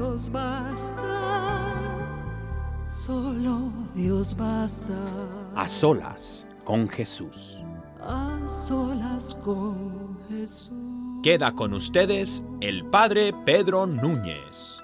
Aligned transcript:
Dios 0.00 0.32
basta, 0.32 1.98
solo 2.86 3.70
Dios 3.94 4.34
basta. 4.34 4.96
A 5.54 5.68
solas 5.68 6.46
con 6.64 6.88
Jesús. 6.88 7.58
A 8.00 8.48
solas 8.48 9.34
con 9.44 10.18
Jesús. 10.26 10.70
Queda 11.22 11.52
con 11.52 11.74
ustedes 11.74 12.42
el 12.62 12.86
Padre 12.86 13.34
Pedro 13.44 13.86
Núñez. 13.86 14.80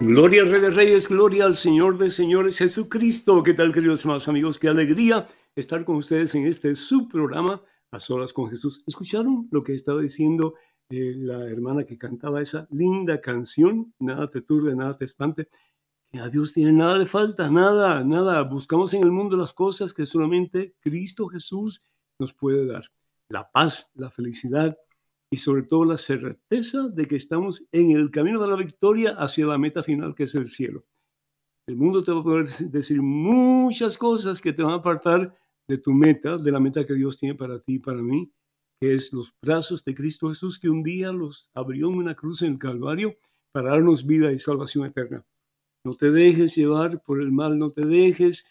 Gloria 0.00 0.42
al 0.42 0.50
Rey 0.50 0.60
de 0.60 0.70
Reyes, 0.70 1.08
gloria 1.08 1.44
al 1.44 1.54
Señor 1.54 1.96
de 1.98 2.10
Señores 2.10 2.58
Jesucristo. 2.58 3.44
¿Qué 3.44 3.54
tal, 3.54 3.72
queridos 3.72 4.00
hermanos 4.00 4.26
amigos? 4.26 4.58
Qué 4.58 4.66
alegría 4.66 5.28
estar 5.54 5.84
con 5.84 5.94
ustedes 5.94 6.34
en 6.34 6.48
este 6.48 6.74
subprograma 6.74 7.62
A 7.92 8.00
Solas 8.00 8.32
con 8.32 8.50
Jesús. 8.50 8.82
¿Escucharon 8.88 9.46
lo 9.52 9.62
que 9.62 9.76
estaba 9.76 10.00
diciendo 10.00 10.54
la 11.00 11.48
hermana 11.48 11.84
que 11.84 11.98
cantaba 11.98 12.40
esa 12.40 12.66
linda 12.70 13.20
canción? 13.20 13.94
Nada 13.98 14.28
te 14.30 14.42
turbe, 14.42 14.74
nada 14.74 14.94
te 14.94 15.04
espante. 15.04 15.48
Que 16.10 16.20
a 16.20 16.28
Dios 16.28 16.52
tiene 16.52 16.72
nada 16.72 16.98
le 16.98 17.06
falta, 17.06 17.50
nada, 17.50 18.04
nada. 18.04 18.42
Buscamos 18.42 18.92
en 18.94 19.02
el 19.02 19.10
mundo 19.10 19.36
las 19.36 19.54
cosas 19.54 19.94
que 19.94 20.06
solamente 20.06 20.74
Cristo 20.80 21.26
Jesús 21.28 21.82
nos 22.18 22.34
puede 22.34 22.66
dar. 22.66 22.84
La 23.28 23.50
paz, 23.50 23.90
la 23.94 24.10
felicidad, 24.10 24.76
y 25.32 25.38
sobre 25.38 25.62
todo 25.62 25.86
la 25.86 25.96
certeza 25.96 26.88
de 26.88 27.06
que 27.06 27.16
estamos 27.16 27.66
en 27.72 27.92
el 27.92 28.10
camino 28.10 28.38
de 28.38 28.48
la 28.48 28.54
victoria 28.54 29.12
hacia 29.12 29.46
la 29.46 29.56
meta 29.56 29.82
final 29.82 30.14
que 30.14 30.24
es 30.24 30.34
el 30.34 30.50
cielo. 30.50 30.84
El 31.66 31.76
mundo 31.76 32.04
te 32.04 32.12
va 32.12 32.20
a 32.20 32.22
poder 32.22 32.48
decir 32.70 33.00
muchas 33.00 33.96
cosas 33.96 34.42
que 34.42 34.52
te 34.52 34.62
van 34.62 34.72
a 34.72 34.76
apartar 34.76 35.34
de 35.66 35.78
tu 35.78 35.94
meta, 35.94 36.36
de 36.36 36.52
la 36.52 36.60
meta 36.60 36.84
que 36.84 36.92
Dios 36.92 37.16
tiene 37.18 37.34
para 37.34 37.58
ti 37.60 37.76
y 37.76 37.78
para 37.78 38.02
mí, 38.02 38.30
que 38.82 38.94
es 38.94 39.12
los 39.12 39.32
brazos 39.40 39.84
de 39.84 39.94
Cristo 39.94 40.30
Jesús 40.30 40.58
que 40.58 40.68
un 40.68 40.82
día 40.82 41.12
los 41.12 41.48
abrió 41.54 41.88
en 41.88 41.98
una 41.98 42.16
cruz 42.16 42.42
en 42.42 42.54
el 42.54 42.58
Calvario 42.58 43.14
para 43.52 43.70
darnos 43.70 44.04
vida 44.04 44.32
y 44.32 44.40
salvación 44.40 44.86
eterna. 44.86 45.24
No 45.84 45.94
te 45.94 46.10
dejes 46.10 46.56
llevar 46.56 47.00
por 47.04 47.20
el 47.20 47.30
mal, 47.30 47.56
no 47.56 47.70
te 47.70 47.86
dejes 47.86 48.44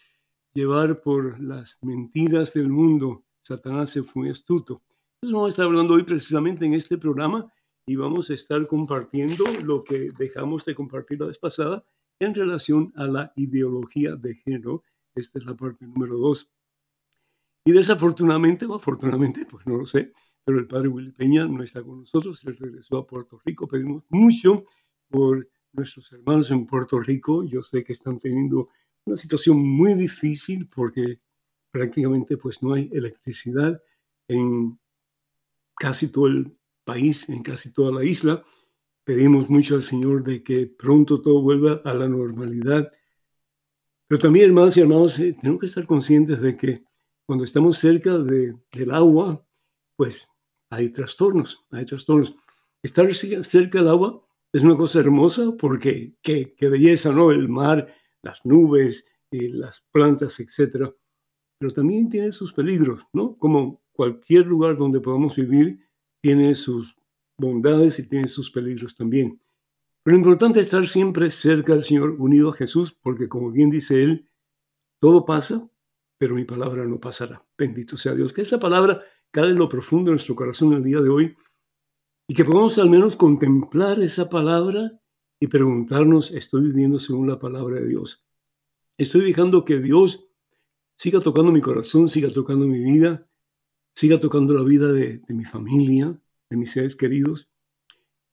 llevar 0.53 1.02
por 1.02 1.38
las 1.41 1.78
mentiras 1.81 2.53
del 2.53 2.70
mundo. 2.70 3.25
Satanás 3.41 3.97
es 3.97 4.16
muy 4.16 4.30
astuto 4.30 4.81
entonces 5.24 5.36
vamos 5.36 5.46
a 5.46 5.50
estar 5.50 5.66
hablando 5.68 5.94
hoy 5.94 6.03
precisamente 6.03 6.66
en 6.66 6.74
este 6.74 6.97
programa 6.97 7.53
y 7.86 7.96
vamos 7.96 8.31
a 8.31 8.34
estar 8.34 8.66
compartiendo 8.66 9.44
lo 9.64 9.84
que 9.84 10.09
dejamos 10.18 10.66
de 10.66 10.74
compartir 10.74 11.20
la 11.20 11.28
vez 11.28 11.38
pasada 11.38 11.86
en 12.20 12.34
relación 12.34 12.91
a 12.96 13.06
la 13.06 13.31
ideología 13.36 14.16
de 14.16 14.34
género. 14.34 14.84
Esta 15.14 15.38
es 15.38 15.46
la 15.46 15.56
parte 15.56 15.86
número 15.86 16.18
dos. 16.18 16.50
Y 17.64 17.72
desafortunadamente, 17.72 18.66
o 18.66 18.76
afortunadamente, 18.76 19.46
pues 19.46 19.66
no 19.68 19.78
lo 19.78 19.86
sé, 19.86 20.14
pero 20.44 20.58
el 20.58 20.68
padre 20.68 20.88
Willy 20.88 21.12
Peña 21.12 21.46
no 21.46 21.64
está 21.64 21.84
con 21.84 22.00
nosotros, 22.00 22.44
él 22.46 22.58
regresó 22.58 22.98
a 22.98 23.08
Puerto 23.08 23.40
Rico. 23.46 23.68
Pedimos 23.68 24.04
mucho 24.10 24.66
por 25.10 25.48
nuestros 25.74 26.12
hermanos 26.12 26.50
en 26.52 26.66
Puerto 26.66 27.00
Rico. 27.00 27.44
Yo 27.44 27.62
sé 27.62 27.84
que 27.84 27.94
están 27.94 28.18
teniendo 28.18 28.70
una 29.06 29.16
situación 29.16 29.58
muy 29.58 29.94
difícil 29.94 30.68
porque 30.68 31.20
prácticamente 31.70 32.38
pues 32.38 32.62
no 32.64 32.74
hay 32.74 32.90
electricidad 32.92 33.82
en 34.28 34.80
casi 35.76 36.12
todo 36.12 36.28
el 36.28 36.58
país, 36.84 37.30
en 37.30 37.44
casi 37.44 37.72
toda 37.72 37.92
la 37.92 38.04
isla. 38.04 38.44
Pedimos 39.04 39.50
mucho 39.50 39.76
al 39.76 39.84
Señor 39.84 40.24
de 40.24 40.44
que 40.44 40.68
pronto 40.68 41.22
todo 41.22 41.42
vuelva 41.42 41.82
a 41.84 41.94
la 41.94 42.08
normalidad. 42.08 42.92
Pero 44.08 44.20
también, 44.20 44.48
hermanos 44.48 44.76
y 44.78 44.82
hermanos, 44.82 45.20
eh, 45.20 45.36
tenemos 45.40 45.60
que 45.60 45.68
estar 45.68 45.86
conscientes 45.86 46.42
de 46.42 46.58
que 46.58 46.84
cuando 47.31 47.46
estamos 47.46 47.78
cerca 47.78 48.18
de, 48.18 48.58
del 48.74 48.92
agua, 48.92 49.42
pues 49.96 50.28
hay 50.69 50.90
trastornos, 50.90 51.66
hay 51.72 51.86
trastornos. 51.86 52.36
Estar 52.84 53.09
cerca 53.16 53.80
del 53.80 53.88
agua 53.88 54.22
es 54.52 54.62
una 54.64 54.75
cosa 54.75 55.00
hermosa 55.00 55.56
porque 55.58 56.14
qué, 56.22 56.53
qué 56.58 56.68
belleza, 56.68 57.14
¿no? 57.14 57.31
El 57.31 57.47
mar, 57.47 57.88
las 58.22 58.46
nubes, 58.46 59.06
eh, 59.31 59.47
las 59.47 59.80
plantas, 59.94 60.41
etcétera. 60.41 60.94
Pero 61.58 61.72
también 61.72 62.09
tiene 62.09 62.34
sus 62.34 62.52
peligros, 62.52 63.08
¿no? 63.14 63.38
Como 63.38 63.81
cualquier 63.94 64.46
lugar 64.46 64.75
donde 64.75 65.00
podamos 65.00 65.38
vivir 65.38 65.88
tiene 66.22 66.53
sus 66.53 66.97
bondades 67.38 67.97
y 68.00 68.09
tiene 68.09 68.28
sus 68.28 68.52
peligros 68.52 68.94
también. 68.94 69.41
Pero 70.03 70.18
lo 70.18 70.20
importante 70.20 70.59
es 70.59 70.66
estar 70.66 70.86
siempre 70.86 71.31
cerca 71.31 71.72
del 71.72 71.84
Señor, 71.84 72.18
unido 72.20 72.50
a 72.50 72.56
Jesús, 72.56 72.91
porque 72.91 73.30
como 73.30 73.52
bien 73.52 73.70
dice 73.70 74.03
Él, 74.03 74.28
todo 75.00 75.24
pasa, 75.24 75.71
pero 76.22 76.36
mi 76.36 76.46
palabra 76.46 76.86
no 76.86 77.00
pasará. 77.00 77.44
Bendito 77.58 77.98
sea 77.98 78.14
Dios. 78.14 78.32
Que 78.32 78.44
esa 78.44 78.59
palabra 78.59 79.02
cale 79.32 79.54
en 79.54 79.58
lo 79.58 79.68
profundo 79.68 80.12
de 80.12 80.18
nuestro 80.18 80.36
corazón 80.36 80.74
el 80.74 80.84
día 80.84 81.00
de 81.02 81.09
hoy 81.09 81.36
y 82.28 82.36
que 82.36 82.46
podamos 82.46 82.78
al 82.78 82.92
menos 82.92 83.16
contemplar 83.16 84.00
esa 84.00 84.30
palabra 84.30 85.02
y 85.40 85.48
preguntarnos, 85.48 86.30
¿estoy 86.30 86.66
viviendo 86.66 87.00
según 87.00 87.28
la 87.28 87.40
palabra 87.40 87.80
de 87.80 87.88
Dios? 87.88 88.24
¿Estoy 89.00 89.22
dejando 89.22 89.66
que 89.66 89.80
Dios 89.80 90.28
siga 90.96 91.20
tocando 91.22 91.52
mi 91.52 91.59
corazón, 91.59 92.08
siga 92.08 92.30
tocando 92.30 92.68
mi 92.68 92.84
vida? 92.84 93.28
siga 93.96 94.20
tocando 94.20 94.53
la 94.53 94.64
vida 94.64 94.92
de, 94.92 95.22
mi 95.30 95.44
familia, 95.44 96.16
de 96.52 96.56
mis 96.56 96.72
seres 96.72 96.96
queridos, 96.96 97.50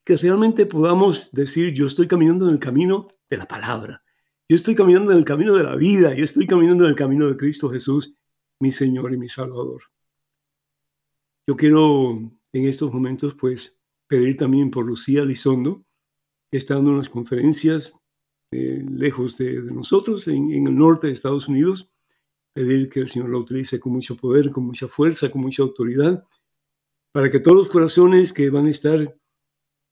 que 0.05 0.17
realmente 0.19 0.67
podamos 0.67 1.31
decir, 1.33 1.73
yo 1.73 1.87
estoy 1.87 2.07
caminando 2.07 2.47
en 2.47 2.53
el 2.53 2.61
camino 2.61 3.09
de 3.29 3.37
la 3.39 3.47
palabra, 3.47 4.03
yo 4.49 4.57
estoy 4.57 4.75
caminando 4.75 5.13
en 5.13 5.19
el 5.19 5.25
camino 5.25 5.55
de 5.55 5.65
la 5.65 5.77
vida, 5.77 6.15
yo 6.15 6.25
estoy 6.25 6.47
caminando 6.47 6.85
en 6.85 6.91
el 6.91 6.97
camino 6.97 7.29
de 7.29 7.37
Cristo 7.37 7.69
Jesús, 7.69 8.15
mi 8.61 8.71
Señor 8.71 9.13
y 9.13 9.19
mi 9.19 9.29
Salvador. 9.29 9.83
Yo 11.47 11.57
quiero 11.57 12.13
en 12.53 12.67
estos 12.67 12.93
momentos, 12.93 13.35
pues, 13.35 13.79
pedir 14.07 14.39
también 14.39 14.71
por 14.71 14.87
Lucía 14.87 15.25
Lizondo, 15.25 15.85
que 16.51 16.57
está 16.57 16.75
dando 16.75 16.93
unas 16.93 17.11
conferencias 17.11 17.93
eh, 18.51 18.83
lejos 18.91 19.37
de, 19.37 19.63
nosotros, 19.75 20.27
en, 20.29 20.51
en 20.53 20.67
el 20.67 20.77
norte 20.77 21.09
de 21.09 21.13
Estados 21.13 21.47
Unidos, 21.49 21.91
pedir 22.55 22.89
que 22.89 23.01
el 23.01 23.11
Señor 23.11 23.29
la 23.29 23.39
utilice 23.39 23.79
con 23.79 23.93
mucho 23.93 24.17
poder, 24.17 24.51
con 24.51 24.65
mucha 24.65 24.89
fuerza, 24.89 25.31
con 25.31 25.43
mucha 25.43 25.63
autoridad, 25.63 26.25
para 27.13 27.31
que 27.31 27.41
todos 27.41 27.59
los 27.59 27.69
corazones 27.69 28.33
que 28.33 28.49
van 28.49 28.67
a 28.67 28.71
estar 28.71 29.15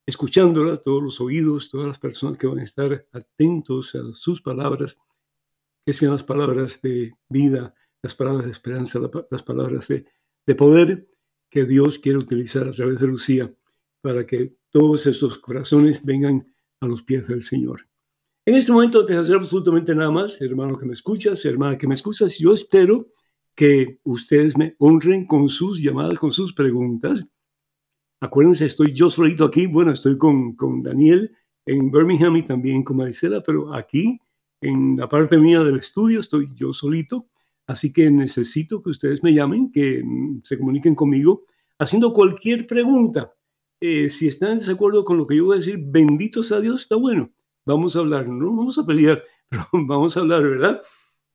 escuchándola, 0.06 0.76
todos 0.76 1.02
los 1.02 1.20
oídos, 1.20 1.68
todas 1.68 1.88
las 1.88 1.98
personas 1.98 2.38
que 2.38 2.46
van 2.46 2.60
a 2.60 2.64
estar 2.64 3.06
atentos 3.12 3.94
a 3.96 4.14
sus 4.14 4.40
palabras, 4.40 4.96
que 5.84 5.92
sean 5.92 6.12
las 6.12 6.24
palabras 6.24 6.80
de 6.80 7.14
vida, 7.28 7.74
las 8.02 8.14
palabras 8.14 8.46
de 8.46 8.52
esperanza, 8.52 9.00
las 9.30 9.42
palabras 9.42 9.88
de, 9.88 10.06
de 10.46 10.54
poder 10.54 11.08
que 11.50 11.64
Dios 11.64 11.98
quiere 11.98 12.18
utilizar 12.18 12.68
a 12.68 12.72
través 12.72 13.00
de 13.00 13.06
Lucía 13.06 13.52
para 14.00 14.24
que 14.24 14.56
todos 14.70 15.06
esos 15.06 15.38
corazones 15.38 16.04
vengan 16.04 16.46
a 16.80 16.86
los 16.86 17.02
pies 17.02 17.26
del 17.26 17.42
Señor. 17.42 17.88
En 18.44 18.54
este 18.54 18.70
momento 18.70 19.04
te 19.04 19.16
hacer 19.16 19.34
absolutamente 19.34 19.92
nada 19.94 20.10
más, 20.12 20.40
hermano 20.40 20.78
que 20.78 20.86
me 20.86 20.92
escuchas, 20.92 21.44
hermana 21.44 21.76
que 21.76 21.88
me 21.88 21.94
escuchas. 21.94 22.38
Yo 22.38 22.54
espero 22.54 23.08
que 23.56 23.98
ustedes 24.04 24.56
me 24.56 24.76
honren 24.78 25.26
con 25.26 25.48
sus 25.48 25.82
llamadas, 25.82 26.18
con 26.18 26.30
sus 26.30 26.52
preguntas. 26.52 27.26
Acuérdense, 28.26 28.66
estoy 28.66 28.92
yo 28.92 29.08
solito 29.08 29.44
aquí. 29.44 29.66
Bueno, 29.66 29.92
estoy 29.92 30.18
con, 30.18 30.54
con 30.56 30.82
Daniel 30.82 31.30
en 31.64 31.90
Birmingham 31.92 32.36
y 32.36 32.42
también 32.42 32.82
con 32.82 32.96
Maricela, 32.96 33.40
pero 33.42 33.72
aquí, 33.72 34.18
en 34.60 34.96
la 34.96 35.08
parte 35.08 35.38
mía 35.38 35.60
del 35.62 35.76
estudio, 35.76 36.20
estoy 36.20 36.48
yo 36.54 36.72
solito. 36.72 37.28
Así 37.68 37.92
que 37.92 38.10
necesito 38.10 38.82
que 38.82 38.90
ustedes 38.90 39.22
me 39.22 39.32
llamen, 39.32 39.70
que 39.70 40.02
mm, 40.04 40.40
se 40.42 40.58
comuniquen 40.58 40.94
conmigo, 40.96 41.44
haciendo 41.78 42.12
cualquier 42.12 42.66
pregunta. 42.66 43.32
eh, 43.80 44.10
si 44.10 44.26
están 44.28 44.52
en 44.52 44.58
desacuerdo 44.58 45.04
con 45.04 45.18
lo 45.18 45.26
que 45.26 45.36
yo 45.36 45.44
voy 45.46 45.56
a 45.56 45.58
decir, 45.58 45.78
benditos 45.78 46.50
a 46.52 46.60
Dios, 46.60 46.82
está 46.82 46.96
bueno. 46.96 47.30
Vamos 47.66 47.94
a 47.94 48.00
hablar, 48.00 48.26
no 48.28 48.46
vamos 48.56 48.78
a 48.78 48.86
pelear, 48.86 49.22
pero 49.50 49.66
vamos 49.72 50.16
a 50.16 50.20
hablar, 50.20 50.42
¿verdad? 50.42 50.82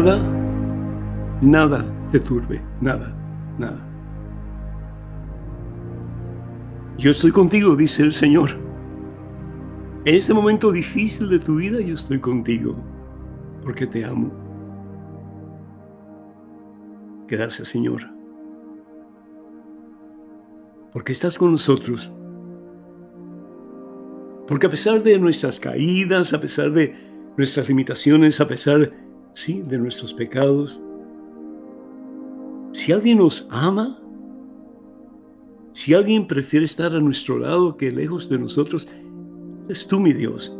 Nada, 0.00 0.18
nada 1.40 1.84
te 2.10 2.18
turbe, 2.18 2.60
nada, 2.80 3.14
nada. 3.58 3.78
Yo 6.98 7.12
estoy 7.12 7.30
contigo, 7.30 7.76
dice 7.76 8.02
el 8.02 8.12
Señor. 8.12 8.50
En 10.04 10.16
este 10.16 10.34
momento 10.34 10.72
difícil 10.72 11.28
de 11.28 11.38
tu 11.38 11.56
vida, 11.56 11.80
yo 11.80 11.94
estoy 11.94 12.18
contigo, 12.18 12.74
porque 13.62 13.86
te 13.86 14.04
amo. 14.04 14.32
Gracias, 17.28 17.68
Señor. 17.68 18.02
Porque 20.92 21.12
estás 21.12 21.38
con 21.38 21.52
nosotros. 21.52 22.12
Porque 24.48 24.66
a 24.66 24.70
pesar 24.70 25.02
de 25.04 25.18
nuestras 25.20 25.60
caídas, 25.60 26.34
a 26.34 26.40
pesar 26.40 26.72
de 26.72 26.94
nuestras 27.36 27.68
limitaciones, 27.68 28.40
a 28.40 28.46
pesar 28.46 28.80
de 28.80 29.03
sí, 29.34 29.62
de 29.62 29.78
nuestros 29.78 30.14
pecados. 30.14 30.80
Si 32.72 32.92
alguien 32.92 33.18
nos 33.18 33.46
ama, 33.50 34.00
si 35.72 35.92
alguien 35.92 36.26
prefiere 36.26 36.64
estar 36.64 36.94
a 36.94 37.00
nuestro 37.00 37.38
lado 37.38 37.76
que 37.76 37.90
lejos 37.90 38.28
de 38.28 38.38
nosotros, 38.38 38.88
es 39.68 39.86
tú, 39.86 40.00
mi 40.00 40.12
Dios. 40.12 40.56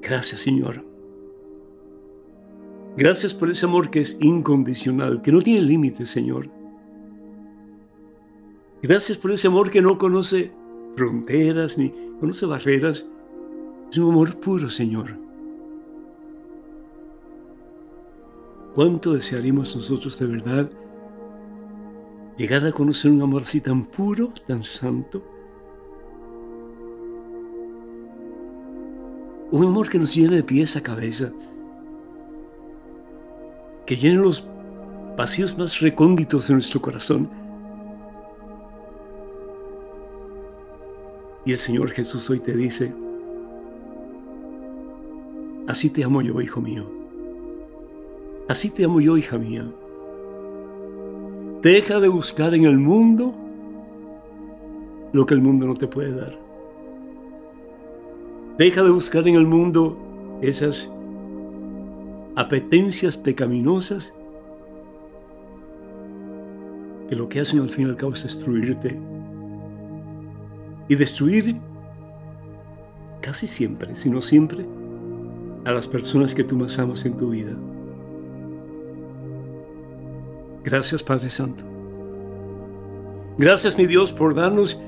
Gracias, 0.00 0.40
Señor. 0.40 0.84
Gracias 2.96 3.32
por 3.32 3.50
ese 3.50 3.64
amor 3.64 3.90
que 3.90 4.00
es 4.00 4.18
incondicional, 4.20 5.22
que 5.22 5.32
no 5.32 5.40
tiene 5.40 5.62
límites, 5.62 6.10
Señor. 6.10 6.50
Gracias 8.82 9.16
por 9.16 9.30
ese 9.30 9.46
amor 9.46 9.70
que 9.70 9.80
no 9.80 9.96
conoce 9.96 10.52
fronteras 10.96 11.78
ni 11.78 11.90
conoce 12.20 12.44
barreras. 12.46 13.06
Es 13.90 13.98
un 13.98 14.10
amor 14.10 14.38
puro, 14.40 14.68
Señor. 14.68 15.16
¿Cuánto 18.74 19.12
desearíamos 19.12 19.76
nosotros 19.76 20.18
de 20.18 20.26
verdad 20.26 20.70
llegar 22.38 22.64
a 22.64 22.72
conocer 22.72 23.10
un 23.10 23.20
amor 23.20 23.42
así 23.42 23.60
tan 23.60 23.84
puro, 23.84 24.32
tan 24.46 24.62
santo? 24.62 25.22
Un 29.50 29.66
amor 29.66 29.90
que 29.90 29.98
nos 29.98 30.14
llene 30.14 30.36
de 30.36 30.42
pies 30.42 30.74
a 30.76 30.82
cabeza, 30.82 31.30
que 33.84 33.94
llene 33.94 34.16
los 34.16 34.48
vacíos 35.18 35.58
más 35.58 35.78
recónditos 35.80 36.48
de 36.48 36.54
nuestro 36.54 36.80
corazón. 36.80 37.28
Y 41.44 41.52
el 41.52 41.58
Señor 41.58 41.90
Jesús 41.90 42.30
hoy 42.30 42.40
te 42.40 42.56
dice, 42.56 42.94
así 45.68 45.90
te 45.90 46.04
amo 46.04 46.22
yo, 46.22 46.40
hijo 46.40 46.62
mío. 46.62 47.01
Así 48.48 48.70
te 48.70 48.84
amo 48.84 49.00
yo, 49.00 49.16
hija 49.16 49.38
mía. 49.38 49.64
Deja 51.62 52.00
de 52.00 52.08
buscar 52.08 52.54
en 52.54 52.64
el 52.64 52.76
mundo 52.76 53.32
lo 55.12 55.26
que 55.26 55.34
el 55.34 55.40
mundo 55.40 55.66
no 55.66 55.74
te 55.74 55.86
puede 55.86 56.12
dar. 56.12 56.36
Deja 58.58 58.82
de 58.82 58.90
buscar 58.90 59.26
en 59.28 59.36
el 59.36 59.46
mundo 59.46 59.96
esas 60.40 60.90
apetencias 62.34 63.16
pecaminosas 63.16 64.14
que 67.08 67.14
lo 67.14 67.28
que 67.28 67.40
hacen 67.40 67.60
al 67.60 67.70
fin 67.70 67.86
y 67.86 67.90
al 67.90 67.96
cabo 67.96 68.12
es 68.14 68.22
destruirte. 68.24 68.98
Y 70.88 70.96
destruir 70.96 71.56
casi 73.20 73.46
siempre, 73.46 73.96
si 73.96 74.10
no 74.10 74.20
siempre, 74.20 74.66
a 75.64 75.72
las 75.72 75.86
personas 75.86 76.34
que 76.34 76.42
tú 76.42 76.56
más 76.56 76.78
amas 76.78 77.04
en 77.04 77.16
tu 77.16 77.30
vida. 77.30 77.52
Gracias 80.64 81.02
Padre 81.02 81.28
Santo. 81.28 81.64
Gracias 83.38 83.76
mi 83.76 83.86
Dios 83.86 84.12
por 84.12 84.34
darnos 84.34 84.82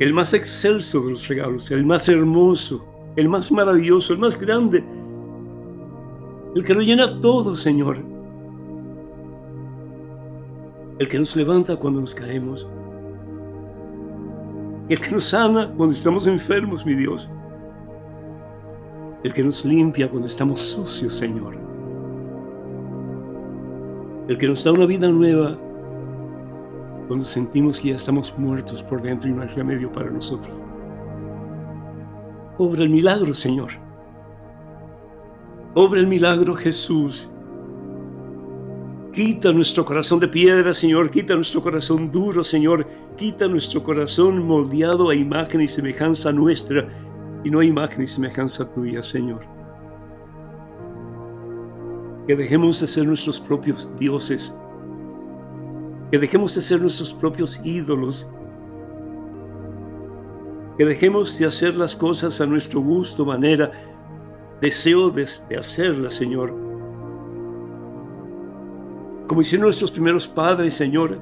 el 0.00 0.12
más 0.12 0.34
excelso 0.34 1.00
de 1.00 1.12
los 1.12 1.28
regalos, 1.28 1.70
el 1.70 1.84
más 1.86 2.08
hermoso, 2.08 2.84
el 3.16 3.28
más 3.28 3.50
maravilloso, 3.50 4.12
el 4.12 4.18
más 4.18 4.38
grande, 4.38 4.84
el 6.54 6.64
que 6.64 6.74
lo 6.74 6.80
llena 6.82 7.20
todo, 7.20 7.56
Señor. 7.56 7.98
El 10.98 11.08
que 11.08 11.18
nos 11.18 11.36
levanta 11.36 11.76
cuando 11.76 12.00
nos 12.00 12.14
caemos. 12.14 12.66
El 14.88 15.00
que 15.00 15.10
nos 15.10 15.24
sana 15.24 15.72
cuando 15.76 15.94
estamos 15.94 16.26
enfermos, 16.26 16.84
mi 16.84 16.94
Dios. 16.94 17.30
El 19.22 19.32
que 19.32 19.44
nos 19.44 19.64
limpia 19.64 20.08
cuando 20.08 20.26
estamos 20.26 20.60
sucios, 20.60 21.14
Señor 21.14 21.67
el 24.28 24.36
que 24.36 24.46
nos 24.46 24.62
da 24.62 24.72
una 24.72 24.86
vida 24.86 25.08
nueva 25.08 25.58
cuando 27.08 27.24
sentimos 27.24 27.80
que 27.80 27.88
ya 27.88 27.96
estamos 27.96 28.34
muertos 28.38 28.82
por 28.82 29.00
dentro 29.00 29.28
y 29.30 29.32
no 29.32 29.42
hay 29.42 29.48
remedio 29.48 29.90
para 29.90 30.10
nosotros. 30.10 30.54
Obra 32.58 32.82
el 32.82 32.90
milagro, 32.90 33.32
Señor. 33.32 33.70
Obra 35.74 36.00
el 36.00 36.06
milagro, 36.06 36.54
Jesús. 36.54 37.30
Quita 39.14 39.50
nuestro 39.52 39.84
corazón 39.84 40.20
de 40.20 40.28
piedra, 40.28 40.74
Señor. 40.74 41.10
Quita 41.10 41.34
nuestro 41.34 41.62
corazón 41.62 42.12
duro, 42.12 42.44
Señor. 42.44 42.86
Quita 43.16 43.48
nuestro 43.48 43.82
corazón 43.82 44.46
moldeado 44.46 45.08
a 45.08 45.14
imagen 45.14 45.62
y 45.62 45.68
semejanza 45.68 46.30
nuestra 46.32 46.86
y 47.42 47.50
no 47.50 47.60
a 47.60 47.64
imagen 47.64 48.02
y 48.02 48.08
semejanza 48.08 48.70
tuya, 48.70 49.02
Señor. 49.02 49.57
Que 52.28 52.36
dejemos 52.36 52.80
de 52.80 52.86
ser 52.86 53.06
nuestros 53.06 53.40
propios 53.40 53.90
dioses. 53.98 54.56
Que 56.12 56.18
dejemos 56.18 56.54
de 56.54 56.62
ser 56.62 56.80
nuestros 56.80 57.12
propios 57.12 57.60
ídolos. 57.64 58.28
Que 60.76 60.84
dejemos 60.84 61.36
de 61.36 61.46
hacer 61.46 61.74
las 61.74 61.96
cosas 61.96 62.40
a 62.40 62.46
nuestro 62.46 62.80
gusto, 62.80 63.26
manera, 63.26 63.72
deseo 64.60 65.10
de, 65.10 65.24
hacerlas, 65.58 66.14
Señor 66.14 66.68
como 69.28 69.42
hicieron 69.42 69.66
nuestros 69.66 69.92
primeros 69.92 70.26
padres, 70.26 70.72
Señor, 70.74 71.18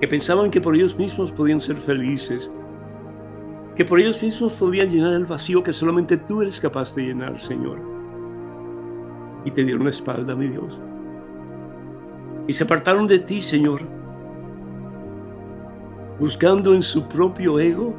que 0.00 0.06
pensaban 0.06 0.50
que 0.50 0.60
por 0.60 0.76
ellos 0.76 0.96
mismos 0.96 1.32
podían 1.32 1.58
ser 1.58 1.76
felices, 1.76 2.52
que 3.74 3.84
por 3.84 3.98
ellos 3.98 4.22
mismos 4.22 4.52
podían 4.52 4.90
llenar 4.90 5.14
el 5.14 5.24
vacío 5.24 5.62
que 5.62 5.72
solamente 5.72 6.18
tú 6.18 6.42
eres 6.42 6.60
capaz 6.60 6.94
de 6.94 7.02
llenar, 7.02 7.40
Señor. 7.40 7.95
Y 9.46 9.50
te 9.52 9.64
dieron 9.64 9.84
la 9.84 9.90
espalda, 9.90 10.36
mi 10.36 10.48
Dios. 10.48 10.78
Y 12.46 12.52
se 12.52 12.64
apartaron 12.64 13.06
de 13.06 13.18
ti, 13.20 13.40
Señor, 13.40 13.80
buscando 16.20 16.74
en 16.74 16.82
su 16.82 17.08
propio 17.08 17.58
ego 17.58 17.94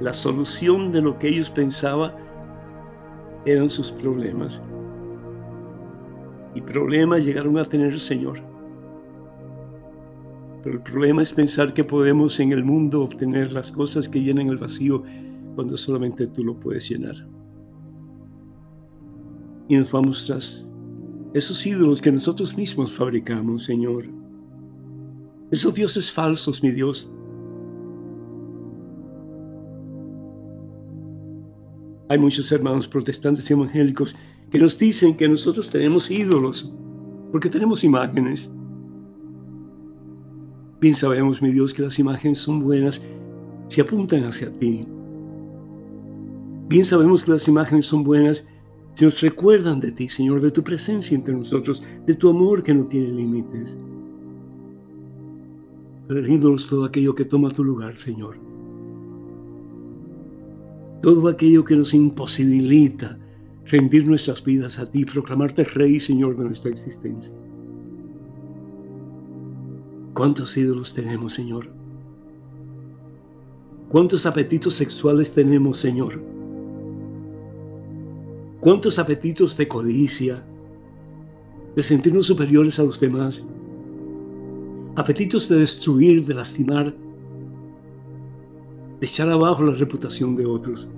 la 0.00 0.12
solución 0.12 0.90
de 0.90 1.00
lo 1.00 1.16
que 1.16 1.28
ellos 1.28 1.48
pensaban 1.48 2.12
eran 3.46 3.68
sus 3.70 3.92
problemas 3.92 4.60
y 6.54 6.60
problemas 6.60 7.24
llegaron 7.24 7.58
a 7.58 7.64
tener 7.64 7.98
Señor. 8.00 8.40
Pero 10.62 10.76
el 10.76 10.82
problema 10.82 11.22
es 11.22 11.32
pensar 11.32 11.74
que 11.74 11.84
podemos 11.84 12.40
en 12.40 12.52
el 12.52 12.64
mundo 12.64 13.02
obtener 13.02 13.52
las 13.52 13.70
cosas 13.70 14.08
que 14.08 14.22
llenan 14.22 14.48
el 14.48 14.56
vacío 14.56 15.02
cuando 15.54 15.76
solamente 15.76 16.26
tú 16.26 16.42
lo 16.42 16.54
puedes 16.54 16.88
llenar. 16.88 17.16
Y 19.68 19.76
nos 19.76 19.90
vamos 19.90 20.26
tras 20.26 20.66
esos 21.32 21.66
ídolos 21.66 22.00
que 22.00 22.12
nosotros 22.12 22.56
mismos 22.56 22.92
fabricamos, 22.92 23.64
Señor. 23.64 24.06
Esos 25.50 25.74
dioses 25.74 26.12
falsos, 26.12 26.62
mi 26.62 26.70
Dios. 26.70 27.10
Hay 32.08 32.18
muchos 32.18 32.50
hermanos 32.52 32.86
protestantes 32.86 33.50
y 33.50 33.54
evangélicos 33.54 34.14
que 34.50 34.58
nos 34.58 34.78
dicen 34.78 35.16
que 35.16 35.28
nosotros 35.28 35.70
tenemos 35.70 36.10
ídolos, 36.10 36.72
porque 37.32 37.50
tenemos 37.50 37.82
imágenes. 37.82 38.50
Bien 40.80 40.94
sabemos, 40.94 41.40
mi 41.40 41.50
Dios, 41.50 41.72
que 41.72 41.82
las 41.82 41.98
imágenes 41.98 42.38
son 42.38 42.60
buenas 42.60 43.02
si 43.68 43.80
apuntan 43.80 44.24
hacia 44.24 44.50
ti. 44.58 44.86
Bien 46.68 46.84
sabemos 46.84 47.24
que 47.24 47.32
las 47.32 47.48
imágenes 47.48 47.86
son 47.86 48.04
buenas 48.04 48.46
si 48.94 49.04
nos 49.04 49.20
recuerdan 49.20 49.80
de 49.80 49.90
ti, 49.90 50.08
Señor, 50.08 50.40
de 50.40 50.50
tu 50.50 50.62
presencia 50.62 51.16
entre 51.16 51.34
nosotros, 51.34 51.82
de 52.06 52.14
tu 52.14 52.28
amor 52.28 52.62
que 52.62 52.72
no 52.72 52.84
tiene 52.84 53.08
límites. 53.08 53.76
Es 56.08 56.66
todo 56.68 56.84
aquello 56.84 57.14
que 57.14 57.24
toma 57.24 57.50
tu 57.50 57.64
lugar, 57.64 57.96
Señor. 57.96 58.36
Todo 61.02 61.28
aquello 61.28 61.64
que 61.64 61.76
nos 61.76 61.92
imposibilita 61.92 63.18
rendir 63.66 64.06
nuestras 64.06 64.44
vidas 64.44 64.78
a 64.78 64.86
ti, 64.86 65.04
proclamarte 65.04 65.64
Rey 65.64 65.98
Señor 65.98 66.36
de 66.36 66.44
nuestra 66.44 66.70
existencia. 66.70 67.34
¿Cuántos 70.12 70.56
ídolos 70.56 70.94
tenemos, 70.94 71.32
Señor? 71.32 71.68
¿Cuántos 73.88 74.26
apetitos 74.26 74.74
sexuales 74.74 75.32
tenemos, 75.32 75.78
Señor? 75.78 76.33
¿Cuántos 78.64 78.98
apetitos 78.98 79.58
de 79.58 79.68
codicia, 79.68 80.42
de 81.76 81.82
sentirnos 81.82 82.26
superiores 82.26 82.78
a 82.78 82.82
los 82.82 82.98
demás? 82.98 83.44
Apetitos 84.96 85.50
de 85.50 85.56
destruir, 85.56 86.24
de 86.24 86.32
lastimar, 86.32 86.94
de 88.98 89.06
echar 89.06 89.28
abajo 89.28 89.64
la 89.64 89.74
reputación 89.74 90.34
de 90.34 90.46
otros. 90.46 90.88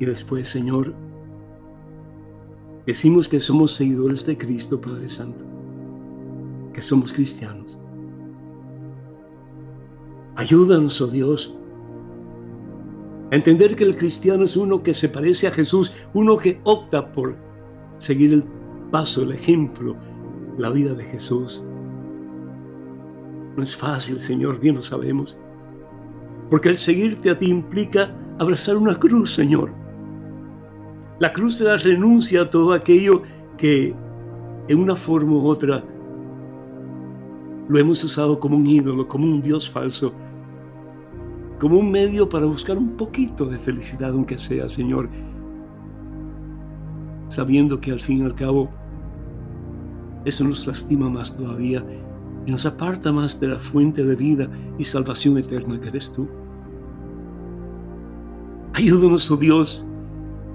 Y 0.00 0.06
después, 0.06 0.48
Señor, 0.48 0.94
decimos 2.86 3.28
que 3.28 3.40
somos 3.40 3.72
seguidores 3.72 4.24
de 4.24 4.38
Cristo, 4.38 4.80
Padre 4.80 5.10
Santo, 5.10 5.44
que 6.72 6.80
somos 6.80 7.12
cristianos. 7.12 7.76
Ayúdanos, 10.34 10.98
oh 11.02 11.08
Dios, 11.08 11.54
entender 13.36 13.74
que 13.74 13.84
el 13.84 13.96
cristiano 13.96 14.44
es 14.44 14.56
uno 14.56 14.82
que 14.82 14.94
se 14.94 15.08
parece 15.08 15.46
a 15.46 15.50
Jesús, 15.50 15.94
uno 16.12 16.36
que 16.36 16.60
opta 16.64 17.12
por 17.12 17.34
seguir 17.96 18.32
el 18.32 18.44
paso, 18.90 19.22
el 19.22 19.32
ejemplo, 19.32 19.96
la 20.58 20.68
vida 20.70 20.94
de 20.94 21.04
Jesús. 21.04 21.64
No 23.56 23.62
es 23.62 23.74
fácil, 23.76 24.20
Señor, 24.20 24.60
bien 24.60 24.76
lo 24.76 24.82
sabemos, 24.82 25.38
porque 26.50 26.68
el 26.68 26.76
seguirte 26.76 27.30
a 27.30 27.38
ti 27.38 27.46
implica 27.46 28.14
abrazar 28.38 28.76
una 28.76 28.98
cruz, 28.98 29.32
Señor. 29.32 29.72
La 31.18 31.32
cruz 31.32 31.58
de 31.58 31.66
la 31.66 31.76
renuncia 31.76 32.42
a 32.42 32.50
todo 32.50 32.72
aquello 32.72 33.22
que 33.56 33.94
en 34.68 34.78
una 34.78 34.96
forma 34.96 35.32
u 35.32 35.46
otra 35.46 35.82
lo 37.68 37.78
hemos 37.78 38.02
usado 38.04 38.38
como 38.38 38.56
un 38.56 38.66
ídolo, 38.66 39.08
como 39.08 39.24
un 39.24 39.40
Dios 39.40 39.70
falso, 39.70 40.12
como 41.62 41.78
un 41.78 41.92
medio 41.92 42.28
para 42.28 42.44
buscar 42.44 42.76
un 42.76 42.96
poquito 42.96 43.46
de 43.46 43.56
felicidad, 43.56 44.10
aunque 44.10 44.36
sea, 44.36 44.68
Señor, 44.68 45.08
sabiendo 47.28 47.80
que 47.80 47.92
al 47.92 48.00
fin 48.00 48.18
y 48.18 48.24
al 48.24 48.34
cabo 48.34 48.68
eso 50.24 50.42
nos 50.42 50.66
lastima 50.66 51.08
más 51.08 51.36
todavía 51.36 51.84
y 52.44 52.50
nos 52.50 52.66
aparta 52.66 53.12
más 53.12 53.38
de 53.38 53.46
la 53.46 53.60
fuente 53.60 54.04
de 54.04 54.16
vida 54.16 54.48
y 54.76 54.82
salvación 54.82 55.38
eterna 55.38 55.80
que 55.80 55.86
eres 55.86 56.10
tú. 56.10 56.28
Ayúdanos, 58.72 59.30
oh 59.30 59.36
Dios, 59.36 59.86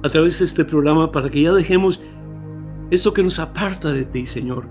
a 0.04 0.10
través 0.10 0.40
de 0.40 0.44
este 0.44 0.66
programa 0.66 1.10
para 1.10 1.30
que 1.30 1.44
ya 1.44 1.54
dejemos 1.54 2.04
eso 2.92 3.14
que 3.14 3.24
nos 3.24 3.40
aparta 3.40 3.94
de 3.94 4.04
ti, 4.04 4.26
Señor. 4.26 4.66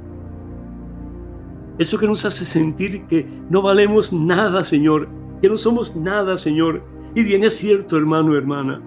Eso 1.78 1.96
que 1.96 2.06
nos 2.06 2.26
hace 2.26 2.44
sentir 2.44 3.06
que 3.06 3.26
no 3.48 3.62
valemos 3.62 4.12
nada, 4.12 4.64
Señor, 4.64 5.08
que 5.40 5.48
no 5.48 5.56
somos 5.56 5.96
nada, 5.96 6.36
Señor. 6.38 6.82
Y 7.14 7.22
bien 7.22 7.44
es 7.44 7.54
cierto, 7.54 7.96
hermano, 7.96 8.36
hermana, 8.36 8.82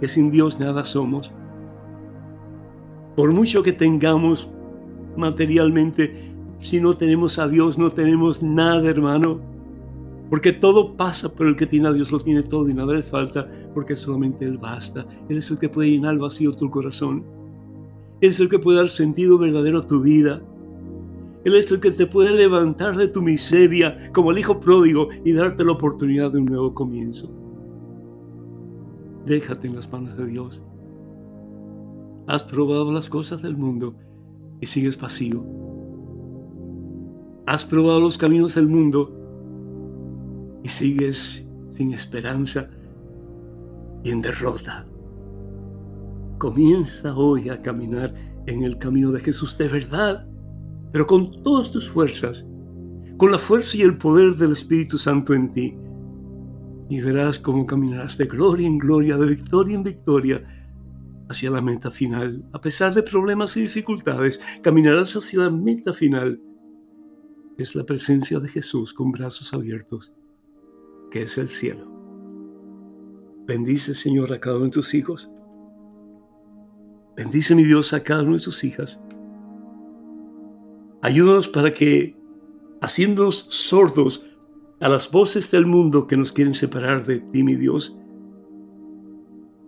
que 0.00 0.08
sin 0.08 0.30
Dios 0.30 0.58
nada 0.58 0.84
somos. 0.84 1.32
Por 3.16 3.32
mucho 3.32 3.62
que 3.62 3.72
tengamos 3.72 4.50
materialmente, 5.16 6.32
si 6.58 6.80
no 6.80 6.94
tenemos 6.94 7.38
a 7.38 7.48
Dios, 7.48 7.78
no 7.78 7.90
tenemos 7.90 8.42
nada, 8.42 8.88
hermano. 8.88 9.40
Porque 10.30 10.52
todo 10.52 10.96
pasa, 10.96 11.34
pero 11.34 11.50
el 11.50 11.56
que 11.56 11.66
tiene 11.66 11.88
a 11.88 11.92
Dios 11.92 12.12
lo 12.12 12.20
tiene 12.20 12.42
todo 12.42 12.68
y 12.68 12.74
nada 12.74 12.92
le 12.92 13.02
falta, 13.02 13.48
porque 13.74 13.96
solamente 13.96 14.44
Él 14.44 14.58
basta. 14.58 15.06
Él 15.28 15.38
es 15.38 15.50
el 15.50 15.58
que 15.58 15.68
puede 15.68 15.90
llenar 15.90 16.18
vacío 16.18 16.52
tu 16.52 16.70
corazón. 16.70 17.24
Él 18.20 18.30
es 18.30 18.40
el 18.40 18.48
que 18.48 18.58
puede 18.58 18.78
dar 18.78 18.88
sentido 18.88 19.38
verdadero 19.38 19.78
a 19.78 19.86
tu 19.86 20.02
vida. 20.02 20.42
Él 21.44 21.54
es 21.54 21.70
el 21.70 21.80
que 21.80 21.90
te 21.90 22.06
puede 22.06 22.32
levantar 22.36 22.96
de 22.96 23.08
tu 23.08 23.22
miseria 23.22 24.10
como 24.12 24.30
el 24.30 24.38
hijo 24.38 24.60
pródigo 24.60 25.08
y 25.24 25.32
darte 25.32 25.64
la 25.64 25.72
oportunidad 25.72 26.32
de 26.32 26.38
un 26.38 26.46
nuevo 26.46 26.74
comienzo. 26.74 27.32
Déjate 29.24 29.68
en 29.68 29.76
las 29.76 29.90
manos 29.90 30.16
de 30.16 30.26
Dios. 30.26 30.62
Has 32.26 32.42
probado 32.42 32.92
las 32.92 33.08
cosas 33.08 33.40
del 33.40 33.56
mundo 33.56 33.94
y 34.60 34.66
sigues 34.66 35.00
vacío. 35.00 35.44
Has 37.46 37.64
probado 37.64 38.00
los 38.00 38.18
caminos 38.18 38.54
del 38.54 38.68
mundo 38.68 39.14
y 40.62 40.68
sigues 40.68 41.46
sin 41.72 41.92
esperanza 41.92 42.68
y 44.02 44.10
en 44.10 44.20
derrota. 44.20 44.86
Comienza 46.38 47.16
hoy 47.16 47.48
a 47.48 47.62
caminar 47.62 48.14
en 48.46 48.64
el 48.64 48.78
camino 48.78 49.10
de 49.12 49.20
Jesús 49.20 49.56
de 49.56 49.68
verdad, 49.68 50.27
pero 50.92 51.06
con 51.06 51.42
todas 51.42 51.70
tus 51.70 51.88
fuerzas, 51.88 52.46
con 53.16 53.30
la 53.30 53.38
fuerza 53.38 53.76
y 53.76 53.82
el 53.82 53.98
poder 53.98 54.36
del 54.36 54.52
Espíritu 54.52 54.98
Santo 54.98 55.34
en 55.34 55.52
ti. 55.52 55.76
Y 56.88 57.00
verás 57.00 57.38
cómo 57.38 57.66
caminarás 57.66 58.16
de 58.16 58.26
gloria 58.26 58.66
en 58.66 58.78
gloria, 58.78 59.16
de 59.16 59.26
victoria 59.26 59.74
en 59.74 59.82
victoria, 59.82 60.44
hacia 61.28 61.50
la 61.50 61.60
meta 61.60 61.90
final. 61.90 62.44
A 62.52 62.60
pesar 62.60 62.94
de 62.94 63.02
problemas 63.02 63.56
y 63.56 63.62
dificultades, 63.62 64.40
caminarás 64.62 65.14
hacia 65.16 65.40
la 65.40 65.50
meta 65.50 65.92
final. 65.92 66.40
Es 67.58 67.74
la 67.74 67.84
presencia 67.84 68.38
de 68.38 68.48
Jesús 68.48 68.94
con 68.94 69.10
brazos 69.12 69.52
abiertos 69.52 70.12
que 71.10 71.22
es 71.22 71.38
el 71.38 71.48
cielo. 71.48 71.86
Bendice, 73.46 73.94
Señor, 73.94 74.32
a 74.32 74.40
cada 74.40 74.56
uno 74.56 74.66
de 74.66 74.72
tus 74.72 74.94
hijos. 74.94 75.30
Bendice 77.16 77.54
mi 77.54 77.64
Dios 77.64 77.92
a 77.92 78.02
cada 78.02 78.22
una 78.22 78.34
de 78.34 78.40
sus 78.40 78.62
hijas. 78.62 79.00
Ayúdanos 81.02 81.48
para 81.48 81.72
que, 81.72 82.16
haciéndonos 82.80 83.46
sordos 83.50 84.26
a 84.80 84.88
las 84.88 85.10
voces 85.10 85.50
del 85.50 85.66
mundo 85.66 86.06
que 86.06 86.16
nos 86.16 86.32
quieren 86.32 86.54
separar 86.54 87.06
de 87.06 87.20
ti, 87.20 87.42
mi 87.42 87.56
Dios, 87.56 87.98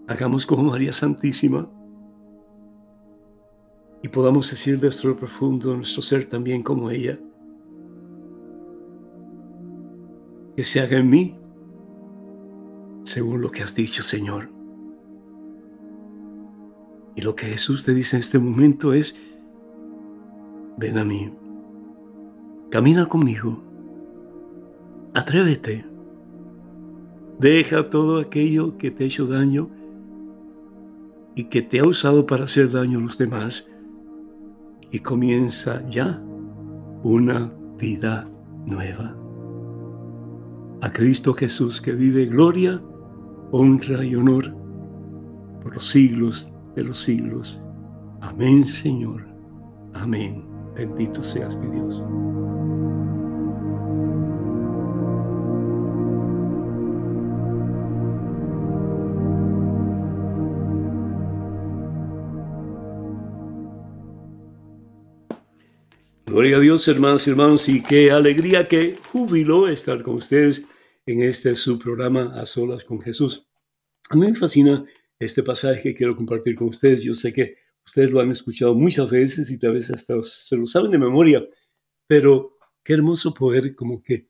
hagamos 0.08 0.44
como 0.46 0.64
María 0.64 0.92
Santísima 0.92 1.70
y 4.02 4.08
podamos 4.08 4.50
decir 4.50 4.76
de 4.80 4.88
nuestro 4.88 5.16
profundo, 5.16 5.76
nuestro 5.76 6.02
ser 6.02 6.25
también 6.26 6.62
como 6.62 6.90
ella. 6.90 7.18
Que 10.56 10.64
se 10.64 10.80
haga 10.80 10.99
en 10.99 11.10
mí 11.10 11.37
según 13.04 13.40
lo 13.40 13.50
que 13.50 13.62
has 13.62 13.75
dicho, 13.75 14.02
Señor. 14.02 14.50
Y 17.16 17.22
lo 17.22 17.34
que 17.34 17.46
Jesús 17.46 17.84
te 17.84 17.92
dice 17.92 18.16
en 18.16 18.20
este 18.20 18.38
momento 18.38 18.92
es, 18.92 19.16
ven 20.80 20.96
a 20.96 21.04
mí, 21.04 21.30
camina 22.70 23.06
conmigo, 23.06 23.62
atrévete, 25.12 25.84
deja 27.38 27.90
todo 27.90 28.18
aquello 28.18 28.78
que 28.78 28.90
te 28.90 29.04
ha 29.04 29.06
hecho 29.06 29.26
daño 29.26 29.68
y 31.34 31.44
que 31.44 31.60
te 31.60 31.80
ha 31.80 31.87
usado 31.87 32.25
para 32.25 32.44
hacer 32.44 32.70
daño 32.70 32.99
a 32.99 33.02
los 33.02 33.18
demás 33.18 33.68
y 34.90 35.00
comienza 35.00 35.87
ya 35.87 36.22
una 37.02 37.52
vida 37.76 38.26
nueva. 38.64 39.14
A 40.80 40.90
Cristo 40.92 41.34
Jesús 41.34 41.82
que 41.82 41.92
vive 41.92 42.25
gloria, 42.25 42.82
honra 43.50 44.02
y 44.02 44.14
honor 44.14 44.54
por 45.62 45.75
los 45.75 45.87
siglos 45.90 46.50
de 46.75 46.84
los 46.84 46.99
siglos. 46.99 47.60
Amén, 48.22 48.64
Señor. 48.64 49.26
Amén. 49.92 50.50
Bendito 50.80 51.22
seas 51.22 51.54
mi 51.56 51.66
Dios. 51.76 52.02
Gloria 66.25 66.56
a 66.56 66.60
Dios, 66.60 66.88
hermanos 66.88 67.26
y 67.26 67.30
hermanos, 67.30 67.68
y 67.68 67.82
qué 67.82 68.10
alegría, 68.10 68.66
qué 68.66 68.96
júbilo 69.12 69.68
estar 69.68 70.02
con 70.02 70.14
ustedes 70.14 70.64
en 71.04 71.22
este 71.22 71.56
su 71.56 71.78
programa 71.78 72.40
A 72.40 72.46
Solas 72.46 72.84
con 72.84 73.02
Jesús. 73.02 73.46
A 74.08 74.16
mí 74.16 74.30
me 74.30 74.34
fascina 74.34 74.87
este 75.18 75.42
pasaje 75.42 75.82
que 75.82 75.94
quiero 75.94 76.16
compartir 76.16 76.54
con 76.54 76.68
ustedes. 76.68 77.02
Yo 77.02 77.14
sé 77.14 77.34
que 77.34 77.59
ustedes 77.90 78.12
lo 78.12 78.20
han 78.20 78.30
escuchado 78.30 78.73
muchas 78.75 79.11
veces 79.11 79.50
y 79.50 79.59
tal 79.59 79.75
vez 79.75 79.90
hasta 79.90 80.23
se 80.23 80.56
lo 80.56 80.64
saben 80.64 80.92
de 80.92 80.99
memoria, 80.99 81.44
pero 82.06 82.56
qué 82.85 82.92
hermoso 82.92 83.35
poder 83.35 83.75
como 83.75 84.00
que 84.00 84.28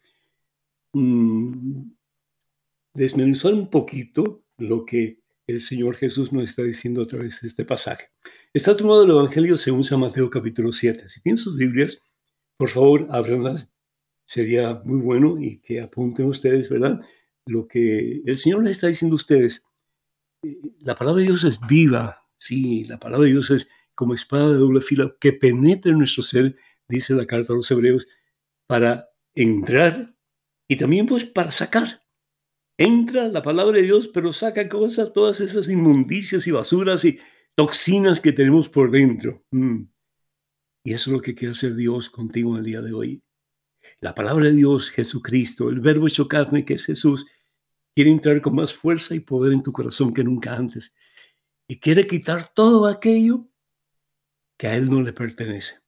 mmm, 0.95 1.90
desmenuzar 2.95 3.52
un 3.52 3.69
poquito 3.69 4.45
lo 4.57 4.87
que 4.87 5.21
el 5.47 5.61
Señor 5.61 5.97
Jesús 5.97 6.33
nos 6.33 6.45
está 6.45 6.62
diciendo 6.62 7.02
a 7.02 7.07
través 7.07 7.43
de 7.43 7.49
este 7.49 7.67
pasaje. 7.67 8.07
Está 8.55 8.75
tomado 8.75 9.05
el 9.05 9.11
Evangelio 9.11 9.59
según 9.59 9.85
San 9.85 10.00
Mateo 10.00 10.31
capítulo 10.31 10.73
7. 10.73 11.09
Si 11.11 11.21
tienen 11.21 11.37
sus 11.37 11.57
Biblias, 11.59 11.99
por 12.57 12.71
favor, 12.71 13.09
ábranlas. 13.11 13.69
Sería 14.25 14.81
muy 14.85 15.00
bueno 15.00 15.38
y 15.38 15.59
que 15.59 15.83
apunten 15.83 16.26
ustedes, 16.26 16.71
¿verdad? 16.71 17.00
Lo 17.45 17.69
que 17.69 18.23
el 18.25 18.38
Señor 18.38 18.62
les 18.62 18.73
está 18.73 18.87
diciendo 18.87 19.14
a 19.14 19.17
ustedes. 19.17 19.64
Eh, 20.45 20.57
la 20.79 20.95
palabra 20.95 21.21
de 21.21 21.26
Dios 21.26 21.45
es 21.45 21.61
viva, 21.69 22.20
sí, 22.40 22.85
la 22.85 22.99
palabra 22.99 23.26
de 23.26 23.32
Dios 23.32 23.50
es 23.50 23.70
como 23.94 24.14
espada 24.14 24.49
de 24.49 24.59
doble 24.59 24.80
filo 24.80 25.18
que 25.18 25.32
penetra 25.32 25.92
en 25.92 25.99
nuestro 25.99 26.23
ser, 26.23 26.56
dice 26.88 27.14
la 27.14 27.26
carta 27.26 27.52
a 27.52 27.56
los 27.56 27.70
hebreos, 27.70 28.09
para 28.67 29.10
entrar 29.34 30.15
y 30.67 30.76
también 30.76 31.06
pues 31.06 31.25
para 31.25 31.50
sacar. 31.50 32.02
Entra 32.78 33.28
la 33.28 33.43
palabra 33.43 33.76
de 33.76 33.82
Dios, 33.82 34.08
pero 34.08 34.32
saca 34.32 34.69
cosas, 34.69 35.12
todas 35.12 35.41
esas 35.41 35.69
inmundicias 35.69 36.47
y 36.47 36.50
basuras 36.50 37.04
y 37.04 37.19
toxinas 37.54 38.21
que 38.21 38.32
tenemos 38.32 38.71
por 38.71 38.91
dentro. 38.91 39.45
Mm. 39.50 39.82
Y 40.82 40.93
eso 40.95 41.10
es 41.10 41.15
lo 41.15 41.21
que 41.21 41.34
quiere 41.34 41.52
hacer 41.52 41.75
Dios 41.75 42.08
contigo 42.08 42.52
en 42.52 42.60
el 42.60 42.65
día 42.65 42.80
de 42.80 42.95
hoy. 42.95 43.23
La 44.00 44.15
palabra 44.15 44.47
de 44.47 44.52
Dios, 44.52 44.91
Jesucristo, 44.91 45.69
el 45.69 45.80
verbo 45.80 46.06
hecho 46.06 46.26
carne 46.26 46.65
que 46.65 46.75
es 46.75 46.86
Jesús, 46.86 47.26
quiere 47.95 48.10
entrar 48.10 48.41
con 48.41 48.54
más 48.54 48.73
fuerza 48.73 49.15
y 49.15 49.21
poder 49.21 49.52
en 49.52 49.62
tu 49.62 49.73
corazón 49.73 50.15
que 50.15 50.25
nunca 50.25 50.56
antes. 50.56 50.95
Y 51.71 51.78
quiere 51.78 52.04
quitar 52.09 52.52
todo 52.52 52.89
aquello 52.89 53.47
que 54.59 54.67
a 54.67 54.75
Él 54.75 54.91
no 54.91 55.02
le 55.02 55.13
pertenece. 55.13 55.78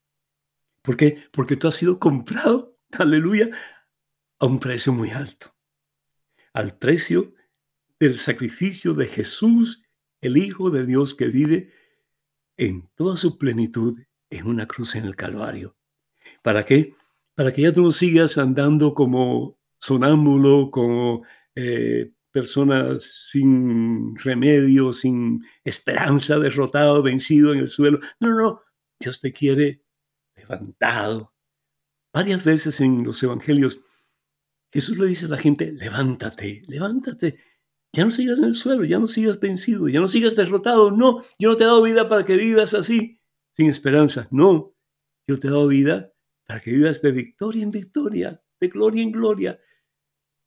¿Por 0.81 0.97
qué? 0.97 1.25
Porque 1.33 1.57
tú 1.57 1.66
has 1.66 1.75
sido 1.75 1.99
comprado, 1.99 2.79
aleluya, 2.92 3.51
a 4.38 4.47
un 4.47 4.61
precio 4.61 4.92
muy 4.92 5.11
alto. 5.11 5.53
Al 6.53 6.79
precio 6.79 7.35
del 7.99 8.16
sacrificio 8.16 8.95
de 8.95 9.09
Jesús 9.09 9.83
el 10.21 10.37
Hijo 10.37 10.71
de 10.71 10.87
Dios 10.87 11.16
que 11.16 11.27
vive 11.27 11.73
en 12.57 12.88
toda 12.95 13.16
su 13.16 13.37
plenitud 13.37 13.99
en 14.31 14.47
una 14.47 14.68
cruz 14.68 14.95
en 14.95 15.05
el 15.05 15.16
Calvario. 15.16 15.77
¿Para 16.42 16.64
qué? 16.64 16.95
Para 17.35 17.53
que 17.53 17.62
ya 17.62 17.73
tú 17.73 17.83
no 17.83 17.90
sigas 17.90 18.38
andando 18.38 18.95
como 18.95 19.59
sonámbulo, 19.81 20.71
como 20.71 21.25
eh, 21.57 22.12
personas 22.33 23.29
sin 23.31 24.16
remedio, 24.16 24.92
sin 24.92 25.45
esperanza, 25.64 26.38
derrotado, 26.38 27.03
vencido 27.03 27.53
en 27.53 27.61
el 27.61 27.68
suelo. 27.68 28.01
No, 28.18 28.31
no, 28.31 28.37
no. 28.37 28.61
Dios 28.99 29.21
te 29.21 29.33
quiere 29.33 29.85
levantado. 30.35 31.33
Varias 32.12 32.45
veces 32.45 32.81
en 32.81 33.05
los 33.05 33.23
evangelios 33.23 33.81
Jesús 34.73 34.99
le 34.99 35.07
dice 35.07 35.27
a 35.27 35.29
la 35.29 35.38
gente, 35.38 35.71
levántate, 35.73 36.62
levántate 36.66 37.38
ya 37.95 38.05
no 38.05 38.11
sigas 38.11 38.38
en 38.38 38.47
el 38.47 38.55
suelo, 38.55 38.85
ya 38.85 38.99
no 38.99 39.07
sigas 39.07 39.38
vencido, 39.38 39.87
ya 39.88 40.01
no 40.01 40.09
sigas 40.09 40.35
derrotado. 40.35 40.90
No, 40.90 41.23
yo 41.38 41.51
no 41.51 41.57
te 41.57 41.64
he 41.64 41.66
dado 41.66 41.83
vida 41.83 42.09
para 42.09 42.25
que 42.25 42.37
vivas 42.37 42.73
así, 42.73 43.21
sin 43.55 43.68
esperanza. 43.68 44.29
No, 44.31 44.75
yo 45.27 45.38
te 45.38 45.47
he 45.49 45.51
dado 45.51 45.68
vida 45.68 46.12
para 46.47 46.61
que 46.61 46.73
vivas 46.73 47.03
de 47.03 47.12
victoria 47.12 47.62
en 47.62 47.71
victoria, 47.71 48.42
de 48.61 48.68
gloria 48.68 49.03
en 49.03 49.12
gloria. 49.12 49.61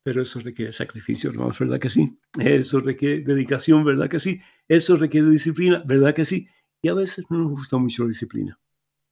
Pero 0.06 0.22
eso 0.22 0.38
requiere 0.38 0.70
sacrificio, 0.70 1.32
¿verdad 1.58 1.80
que 1.80 1.90
sí? 1.90 2.20
Eso 2.38 2.78
requiere 2.78 3.24
dedicación, 3.24 3.84
¿verdad 3.84 4.08
que 4.08 4.20
sí? 4.20 4.40
Eso 4.68 4.96
requiere 4.96 5.28
disciplina, 5.28 5.82
¿verdad 5.84 6.14
que 6.14 6.24
sí? 6.24 6.48
Y 6.80 6.86
a 6.86 6.94
veces 6.94 7.28
no 7.28 7.38
nos 7.38 7.50
gusta 7.50 7.76
mucho 7.76 8.04
la 8.04 8.10
disciplina. 8.10 8.56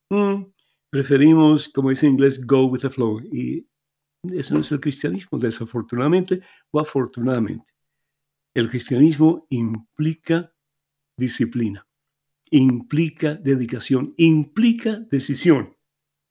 Mm, 0.09 0.43
preferimos, 0.89 1.67
como 1.67 1.89
dice 1.89 2.05
en 2.05 2.13
inglés, 2.13 2.47
go 2.47 2.67
with 2.67 2.79
the 2.79 2.89
flow. 2.89 3.19
Y 3.19 3.67
ese 4.23 4.53
no 4.53 4.61
es 4.61 4.71
el 4.71 4.79
cristianismo, 4.79 5.37
desafortunadamente 5.37 6.41
o 6.71 6.79
afortunadamente. 6.79 7.65
El 8.53 8.69
cristianismo 8.69 9.47
implica 9.49 10.55
disciplina, 11.17 11.85
implica 12.51 13.35
dedicación, 13.35 14.13
implica 14.15 14.99
decisión. 15.11 15.75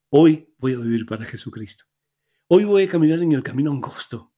Hoy 0.09 0.55
voy 0.57 0.73
a 0.73 0.79
vivir 0.79 1.05
para 1.05 1.23
Jesucristo. 1.23 1.85
Hoy 2.47 2.63
voy 2.63 2.85
a 2.85 2.89
caminar 2.89 3.21
en 3.21 3.33
el 3.33 3.43
camino 3.43 3.71
angosto. 3.71 4.31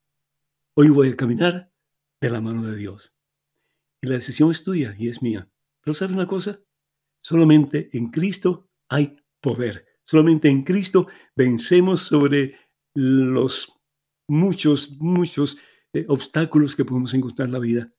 Hoy 0.79 0.89
voy 0.89 1.09
a 1.09 1.17
caminar 1.17 1.73
de 2.21 2.29
la 2.29 2.39
mano 2.39 2.63
de 2.63 2.77
Dios. 2.77 3.11
Y 3.99 4.05
la 4.05 4.13
decisión 4.13 4.51
es 4.51 4.63
tuya 4.63 4.95
y 4.95 5.09
es 5.09 5.23
mía. 5.23 5.49
Pero 5.81 5.95
¿sabes 5.95 6.13
una 6.13 6.27
cosa? 6.27 6.61
Solamente 7.19 7.89
en 7.93 8.11
Cristo 8.11 8.69
hay 8.87 9.17
poder. 9.41 9.87
Solamente 10.03 10.49
en 10.49 10.63
Cristo 10.63 11.07
vencemos 11.35 12.03
sobre 12.03 12.59
los 12.93 13.73
muchos, 14.27 14.91
muchos 14.99 15.57
eh, 15.93 16.05
obstáculos 16.09 16.75
que 16.75 16.85
podemos 16.85 17.11
encontrar 17.15 17.47
en 17.47 17.53
la 17.53 17.59
vida. 17.59 17.91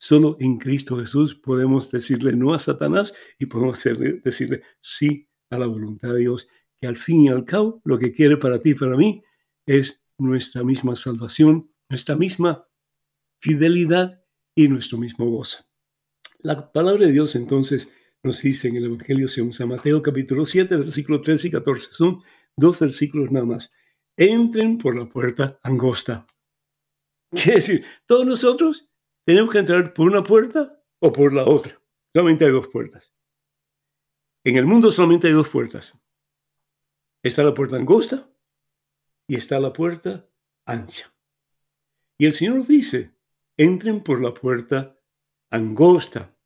Solo 0.00 0.38
en 0.40 0.56
Cristo 0.56 0.96
Jesús 0.96 1.34
podemos 1.34 1.90
decirle 1.90 2.34
no 2.34 2.54
a 2.54 2.58
Satanás 2.58 3.14
y 3.38 3.44
podemos 3.44 3.84
decirle 4.24 4.62
sí 4.80 5.28
a 5.50 5.58
la 5.58 5.66
voluntad 5.66 6.14
de 6.14 6.20
Dios, 6.20 6.48
que 6.74 6.86
al 6.86 6.96
fin 6.96 7.26
y 7.26 7.28
al 7.28 7.44
cabo 7.44 7.82
lo 7.84 7.98
que 7.98 8.14
quiere 8.14 8.38
para 8.38 8.62
ti 8.62 8.70
y 8.70 8.76
para 8.76 8.96
mí 8.96 9.22
es 9.66 10.02
nuestra 10.16 10.64
misma 10.64 10.96
salvación, 10.96 11.70
nuestra 11.88 12.16
misma 12.16 12.68
fidelidad 13.40 14.24
y 14.54 14.68
nuestro 14.68 14.98
mismo 14.98 15.30
gozo. 15.30 15.64
La 16.40 16.72
palabra 16.72 17.06
de 17.06 17.12
Dios 17.12 17.34
entonces 17.36 17.88
nos 18.22 18.42
dice 18.42 18.68
en 18.68 18.76
el 18.76 18.84
Evangelio 18.86 19.28
según 19.28 19.52
San 19.52 19.68
Mateo 19.68 20.02
capítulo 20.02 20.44
7, 20.44 20.76
versículos 20.76 21.22
13 21.22 21.48
y 21.48 21.50
14. 21.50 21.88
Son 21.92 22.22
dos 22.56 22.78
versículos 22.78 23.30
nada 23.30 23.46
más. 23.46 23.72
Entren 24.16 24.78
por 24.78 24.96
la 24.96 25.08
puerta 25.08 25.58
angosta. 25.62 26.26
Quiere 27.30 27.56
decir, 27.56 27.84
todos 28.06 28.26
nosotros 28.26 28.88
tenemos 29.24 29.50
que 29.50 29.58
entrar 29.58 29.92
por 29.94 30.06
una 30.06 30.22
puerta 30.22 30.82
o 31.00 31.12
por 31.12 31.32
la 31.32 31.44
otra. 31.44 31.80
Solamente 32.12 32.44
hay 32.44 32.50
dos 32.50 32.68
puertas. 32.68 33.14
En 34.44 34.56
el 34.56 34.64
mundo 34.64 34.90
solamente 34.90 35.28
hay 35.28 35.34
dos 35.34 35.48
puertas. 35.48 35.96
Está 37.22 37.42
la 37.42 37.54
puerta 37.54 37.76
angosta 37.76 38.30
y 39.26 39.36
está 39.36 39.60
la 39.60 39.72
puerta 39.72 40.28
ancha. 40.64 41.12
Y 42.18 42.26
el 42.26 42.34
Señor 42.34 42.66
dice, 42.66 43.12
entren 43.56 44.02
por 44.02 44.20
la 44.20 44.34
puerta 44.34 44.98
angosta. 45.50 46.36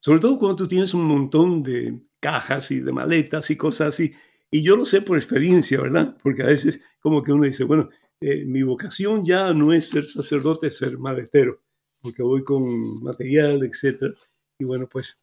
Sobre 0.00 0.20
todo 0.20 0.38
cuando 0.38 0.56
tú 0.56 0.68
tienes 0.68 0.94
un 0.94 1.04
montón 1.04 1.62
de 1.62 2.00
cajas 2.20 2.70
y 2.70 2.80
de 2.80 2.92
maletas 2.92 3.50
y 3.50 3.56
cosas 3.56 3.88
así. 3.88 4.14
Y 4.50 4.62
yo 4.62 4.76
lo 4.76 4.86
sé 4.86 5.02
por 5.02 5.18
experiencia, 5.18 5.80
¿verdad? 5.80 6.16
Porque 6.22 6.42
a 6.42 6.46
veces 6.46 6.80
como 7.00 7.22
que 7.22 7.32
uno 7.32 7.44
dice, 7.44 7.64
bueno, 7.64 7.90
eh, 8.20 8.44
mi 8.46 8.62
vocación 8.62 9.24
ya 9.24 9.52
no 9.52 9.72
es 9.72 9.90
ser 9.90 10.06
sacerdote, 10.06 10.68
es 10.68 10.78
ser 10.78 10.98
maletero, 10.98 11.62
porque 12.00 12.22
voy 12.22 12.42
con 12.42 13.02
material, 13.02 13.62
etc. 13.64 14.14
Y 14.58 14.64
bueno, 14.64 14.88
pues 14.88 15.18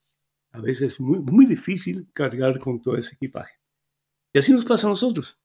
a 0.52 0.62
veces 0.62 0.94
es 0.94 1.00
muy, 1.00 1.20
muy 1.20 1.46
difícil 1.46 2.08
cargar 2.14 2.60
con 2.60 2.82
todo 2.82 2.98
ese 2.98 3.16
equipaje. 3.16 3.56
Y 4.32 4.40
así 4.40 4.54
nos 4.54 4.66
pasa 4.66 4.88
a 4.88 4.92
nosotros. 4.92 5.40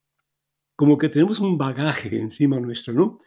Como 0.75 0.97
que 0.97 1.09
tenemos 1.09 1.39
un 1.39 1.57
bagaje 1.57 2.17
encima 2.17 2.59
nuestro, 2.59 2.93
¿no? 2.93 3.19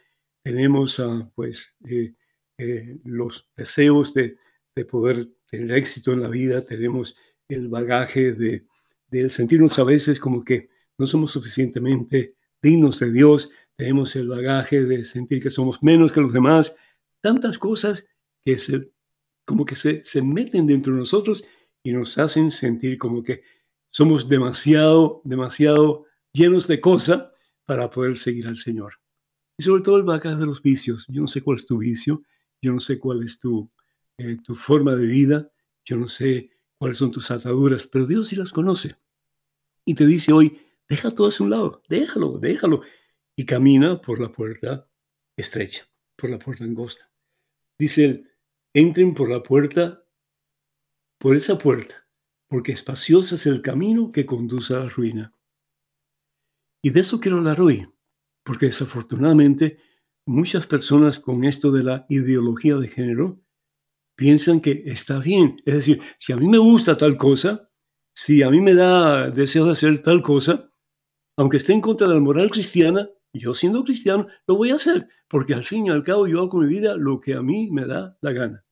Tenemos, 0.45 0.99
uh, 0.99 1.27
pues, 1.33 1.75
eh, 1.89 2.13
eh, 2.59 2.99
los 3.03 3.49
deseos 3.57 4.13
de, 4.13 4.37
de 4.75 4.85
poder 4.85 5.27
tener 5.47 5.75
éxito 5.75 6.13
en 6.13 6.21
la 6.21 6.27
vida, 6.27 6.63
tenemos 6.63 7.17
el 7.49 7.67
bagaje 7.67 8.31
de, 8.31 8.67
de 9.07 9.29
sentirnos 9.31 9.79
a 9.79 9.83
veces 9.83 10.19
como 10.19 10.43
que 10.43 10.69
no 10.99 11.07
somos 11.07 11.31
suficientemente 11.31 12.35
dignos 12.61 12.99
de 12.99 13.11
Dios, 13.11 13.49
tenemos 13.75 14.15
el 14.15 14.27
bagaje 14.27 14.85
de 14.85 15.03
sentir 15.03 15.41
que 15.41 15.49
somos 15.49 15.81
menos 15.81 16.11
que 16.11 16.21
los 16.21 16.31
demás, 16.31 16.75
tantas 17.23 17.57
cosas 17.57 18.05
que 18.45 18.59
se, 18.59 18.91
como 19.47 19.65
que 19.65 19.75
se, 19.75 20.03
se 20.03 20.21
meten 20.21 20.67
dentro 20.67 20.93
de 20.93 20.99
nosotros 20.99 21.43
y 21.83 21.91
nos 21.91 22.19
hacen 22.19 22.51
sentir 22.51 22.99
como 22.99 23.23
que 23.23 23.41
somos 23.91 24.29
demasiado, 24.29 25.21
demasiado 25.23 26.05
llenos 26.33 26.67
de 26.67 26.79
cosas 26.79 27.31
para 27.65 27.89
poder 27.89 28.15
seguir 28.19 28.45
al 28.45 28.57
Señor. 28.57 28.93
Y 29.57 29.63
sobre 29.63 29.83
todo 29.83 29.97
el 29.97 30.03
bagaje 30.03 30.37
de 30.37 30.45
los 30.45 30.61
vicios. 30.61 31.05
Yo 31.07 31.21
no 31.21 31.27
sé 31.27 31.41
cuál 31.41 31.57
es 31.57 31.65
tu 31.65 31.77
vicio, 31.77 32.23
yo 32.61 32.73
no 32.73 32.79
sé 32.79 32.99
cuál 32.99 33.23
es 33.23 33.39
tu, 33.39 33.71
eh, 34.17 34.37
tu 34.43 34.55
forma 34.55 34.95
de 34.95 35.05
vida, 35.05 35.51
yo 35.83 35.97
no 35.97 36.07
sé 36.07 36.51
cuáles 36.77 36.97
son 36.97 37.11
tus 37.11 37.31
ataduras, 37.31 37.87
pero 37.87 38.05
Dios 38.05 38.27
sí 38.27 38.35
las 38.35 38.51
conoce. 38.51 38.95
Y 39.85 39.93
te 39.95 40.05
dice 40.05 40.33
hoy, 40.33 40.59
deja 40.89 41.11
todo 41.11 41.29
a 41.29 41.43
un 41.43 41.49
lado, 41.49 41.81
déjalo, 41.87 42.37
déjalo. 42.39 42.81
Y 43.35 43.45
camina 43.45 44.01
por 44.01 44.19
la 44.19 44.31
puerta 44.31 44.89
estrecha, 45.37 45.87
por 46.15 46.29
la 46.29 46.39
puerta 46.39 46.63
angosta. 46.63 47.11
Dice 47.77 48.05
él, 48.05 48.31
entren 48.73 49.13
por 49.13 49.29
la 49.29 49.43
puerta, 49.43 50.05
por 51.19 51.35
esa 51.35 51.57
puerta, 51.57 52.07
porque 52.47 52.71
espacioso 52.71 53.35
es 53.35 53.45
el 53.45 53.61
camino 53.61 54.11
que 54.11 54.25
conduce 54.25 54.73
a 54.73 54.79
la 54.79 54.89
ruina. 54.89 55.33
Y 56.81 56.91
de 56.91 56.99
eso 57.01 57.19
quiero 57.19 57.37
hablar 57.37 57.59
hoy, 57.61 57.87
porque 58.45 58.67
desafortunadamente 58.67 59.79
muchas 60.25 60.67
personas 60.67 61.19
con 61.19 61.43
esto 61.43 61.71
de 61.71 61.83
la 61.83 62.05
ideología 62.07 62.77
de 62.77 62.87
género 62.87 63.41
piensan 64.15 64.61
que 64.61 64.83
está 64.85 65.19
bien. 65.19 65.61
Es 65.65 65.73
decir, 65.73 66.01
si 66.17 66.31
a 66.31 66.37
mí 66.37 66.47
me 66.47 66.59
gusta 66.59 66.95
tal 66.95 67.17
cosa, 67.17 67.69
si 68.13 68.43
a 68.43 68.49
mí 68.49 68.61
me 68.61 68.75
da 68.75 69.29
deseo 69.31 69.65
de 69.65 69.71
hacer 69.71 70.01
tal 70.01 70.21
cosa, 70.21 70.71
aunque 71.37 71.57
esté 71.57 71.73
en 71.73 71.81
contra 71.81 72.07
de 72.07 72.13
la 72.13 72.19
moral 72.19 72.49
cristiana, 72.49 73.09
yo 73.33 73.53
siendo 73.53 73.83
cristiano 73.83 74.27
lo 74.47 74.55
voy 74.55 74.69
a 74.69 74.75
hacer, 74.75 75.09
porque 75.27 75.53
al 75.53 75.65
fin 75.65 75.87
y 75.87 75.89
al 75.89 76.03
cabo 76.03 76.27
yo 76.27 76.37
hago 76.37 76.49
con 76.49 76.65
mi 76.65 76.69
vida 76.69 76.95
lo 76.95 77.19
que 77.19 77.33
a 77.33 77.41
mí 77.41 77.69
me 77.71 77.85
da 77.85 78.17
la 78.21 78.31
gana. 78.31 78.65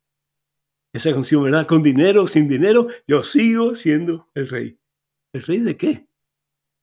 Esa 0.93 1.11
canción, 1.11 1.43
¿verdad? 1.43 1.65
Con 1.65 1.81
dinero, 1.81 2.27
sin 2.27 2.47
dinero, 2.47 2.87
yo 3.07 3.23
sigo 3.23 3.73
siendo 3.73 4.29
el 4.35 4.47
rey. 4.47 4.79
¿El 5.33 5.41
rey 5.41 5.59
de 5.59 5.75
qué? 5.75 6.07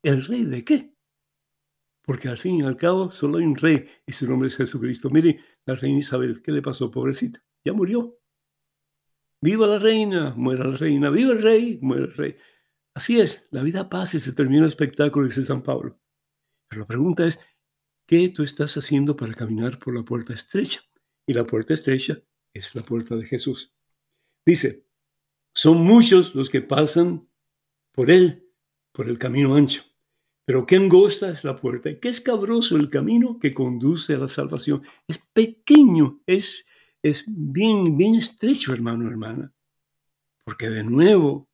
¿El 0.03 0.27
rey 0.27 0.45
de 0.45 0.65
qué? 0.65 0.93
Porque 2.11 2.29
al 2.29 2.39
fin 2.39 2.57
y 2.57 2.63
al 2.63 2.77
cabo 2.77 3.13
solo 3.13 3.39
hay 3.39 3.45
un 3.45 3.55
rey 3.55 3.89
y 4.05 4.11
su 4.11 4.29
nombre 4.29 4.49
es 4.49 4.57
Jesucristo. 4.57 5.11
Mire, 5.11 5.45
la 5.65 5.77
reina 5.77 6.01
Isabel, 6.01 6.43
¿qué 6.43 6.51
le 6.51 6.61
pasó, 6.61 6.91
pobrecita? 6.91 7.41
Ya 7.65 7.73
murió. 7.73 8.19
Viva 9.41 9.69
la 9.69 9.79
reina, 9.79 10.35
muera 10.37 10.65
la 10.65 10.77
reina. 10.77 11.09
Viva 11.11 11.31
el 11.31 11.41
rey, 11.41 11.79
muera 11.81 12.07
el 12.07 12.15
rey. 12.15 12.37
Así 12.97 13.21
es, 13.21 13.47
la 13.53 13.63
vida 13.63 13.89
pasa 13.89 14.17
y 14.17 14.21
se 14.21 14.33
termina 14.33 14.63
el 14.63 14.67
espectáculo, 14.67 15.27
dice 15.27 15.43
San 15.43 15.63
Pablo. 15.63 16.01
Pero 16.69 16.81
la 16.81 16.89
pregunta 16.89 17.25
es, 17.25 17.39
¿qué 18.09 18.29
tú 18.31 18.43
estás 18.43 18.77
haciendo 18.77 19.15
para 19.15 19.33
caminar 19.33 19.79
por 19.79 19.95
la 19.95 20.03
puerta 20.03 20.35
estrecha? 20.35 20.81
Y 21.29 21.33
la 21.33 21.47
puerta 21.47 21.75
estrecha 21.75 22.19
es 22.53 22.75
la 22.75 22.83
puerta 22.83 23.15
de 23.15 23.25
Jesús. 23.25 23.73
Dice, 24.45 24.85
son 25.55 25.85
muchos 25.85 26.35
los 26.35 26.51
que 26.51 26.61
pasan 26.61 27.31
por 27.93 28.11
él, 28.11 28.51
por 28.91 29.09
el 29.09 29.17
camino 29.17 29.55
ancho. 29.55 29.85
Pero 30.51 30.67
qué 30.67 30.75
angosta 30.75 31.31
es 31.31 31.45
la 31.45 31.55
puerta 31.55 31.97
qué 32.01 32.09
escabroso 32.09 32.77
el 32.77 32.91
camino 32.91 33.39
que 33.39 33.55
conduce 33.55 34.15
a 34.15 34.19
la 34.19 34.27
salvación. 34.27 34.83
Es 35.07 35.19
pequeño, 35.33 36.21
es, 36.27 36.67
es 37.05 37.23
bien, 37.29 37.97
bien 37.97 38.17
estrecho, 38.17 38.75
hermano, 38.75 39.09
hermana. 39.09 39.55
Porque 40.45 40.69
de 40.69 40.83
nuevo, 40.83 41.49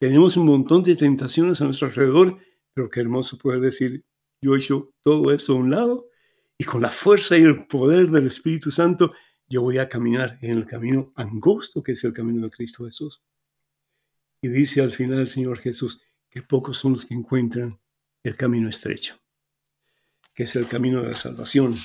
tenemos 0.00 0.36
un 0.36 0.46
montón 0.46 0.82
de 0.82 0.96
tentaciones 0.96 1.60
a 1.60 1.66
nuestro 1.66 1.86
alrededor, 1.86 2.36
pero 2.74 2.90
qué 2.90 2.98
hermoso 2.98 3.38
poder 3.38 3.60
decir, 3.60 4.04
yo 4.40 4.56
he 4.56 4.58
hecho 4.58 4.92
todo 5.04 5.32
eso 5.32 5.52
a 5.52 5.56
un 5.58 5.70
lado 5.70 6.08
y 6.58 6.64
con 6.64 6.82
la 6.82 6.90
fuerza 6.90 7.38
y 7.38 7.42
el 7.42 7.68
poder 7.68 8.10
del 8.10 8.26
Espíritu 8.26 8.72
Santo, 8.72 9.12
yo 9.48 9.62
voy 9.62 9.78
a 9.78 9.88
caminar 9.88 10.40
en 10.42 10.58
el 10.58 10.66
camino 10.66 11.12
angosto 11.14 11.80
que 11.80 11.92
es 11.92 12.02
el 12.02 12.12
camino 12.12 12.42
de 12.42 12.50
Cristo 12.50 12.86
Jesús. 12.86 13.22
Y 14.40 14.48
dice 14.48 14.82
al 14.82 14.90
final 14.90 15.20
el 15.20 15.28
Señor 15.28 15.60
Jesús 15.60 16.02
que 16.28 16.42
pocos 16.42 16.78
son 16.78 16.90
los 16.90 17.06
que 17.06 17.14
encuentran 17.14 17.78
el 18.22 18.36
camino 18.36 18.68
estrecho, 18.68 19.20
que 20.34 20.44
es 20.44 20.56
el 20.56 20.66
camino 20.66 21.02
de 21.02 21.08
la 21.08 21.14
salvación. 21.14 21.76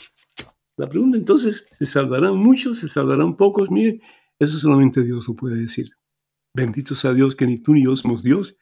La 0.77 0.87
pregunta 0.87 1.17
entonces, 1.17 1.67
¿se 1.71 1.85
salvarán 1.85 2.37
muchos? 2.37 2.79
¿Se 2.79 2.87
salvarán 2.87 3.35
pocos? 3.35 3.71
Miren, 3.71 4.01
eso 4.39 4.59
solamente 4.59 5.03
Dios 5.03 5.27
lo 5.27 5.35
puede 5.35 5.55
decir. 5.55 5.91
Bendito 6.53 6.95
sea 6.95 7.13
Dios 7.13 7.35
que 7.35 7.47
ni 7.47 7.59
tú 7.59 7.73
ni 7.73 7.83
yo 7.83 7.95
somos 7.95 8.23
Dios, 8.23 8.55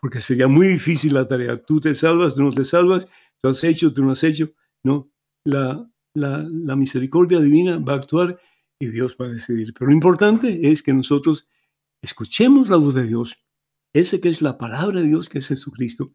porque 0.00 0.20
sería 0.20 0.46
muy 0.46 0.68
difícil 0.68 1.14
la 1.14 1.26
tarea. 1.26 1.56
Tú 1.56 1.80
te 1.80 1.94
salvas, 1.94 2.36
tú 2.36 2.42
no 2.42 2.52
te 2.52 2.64
salvas, 2.64 3.06
tú 3.40 3.48
has 3.48 3.62
hecho, 3.64 3.92
tú 3.92 4.04
no 4.04 4.12
has 4.12 4.22
hecho. 4.22 4.50
No, 4.84 5.10
la, 5.44 5.90
la, 6.14 6.46
la 6.48 6.76
misericordia 6.76 7.40
divina 7.40 7.78
va 7.78 7.94
a 7.94 7.96
actuar 7.96 8.40
y 8.78 8.86
Dios 8.88 9.16
va 9.20 9.26
a 9.26 9.30
decidir. 9.30 9.74
Pero 9.74 9.88
lo 9.88 9.94
importante 9.94 10.70
es 10.70 10.82
que 10.82 10.92
nosotros 10.92 11.48
escuchemos 12.02 12.68
la 12.68 12.76
voz 12.76 12.94
de 12.94 13.04
Dios, 13.04 13.36
ese 13.92 14.20
que 14.20 14.28
es 14.28 14.42
la 14.42 14.58
palabra 14.58 15.00
de 15.00 15.08
Dios, 15.08 15.28
que 15.28 15.38
es 15.38 15.48
Jesucristo, 15.48 16.12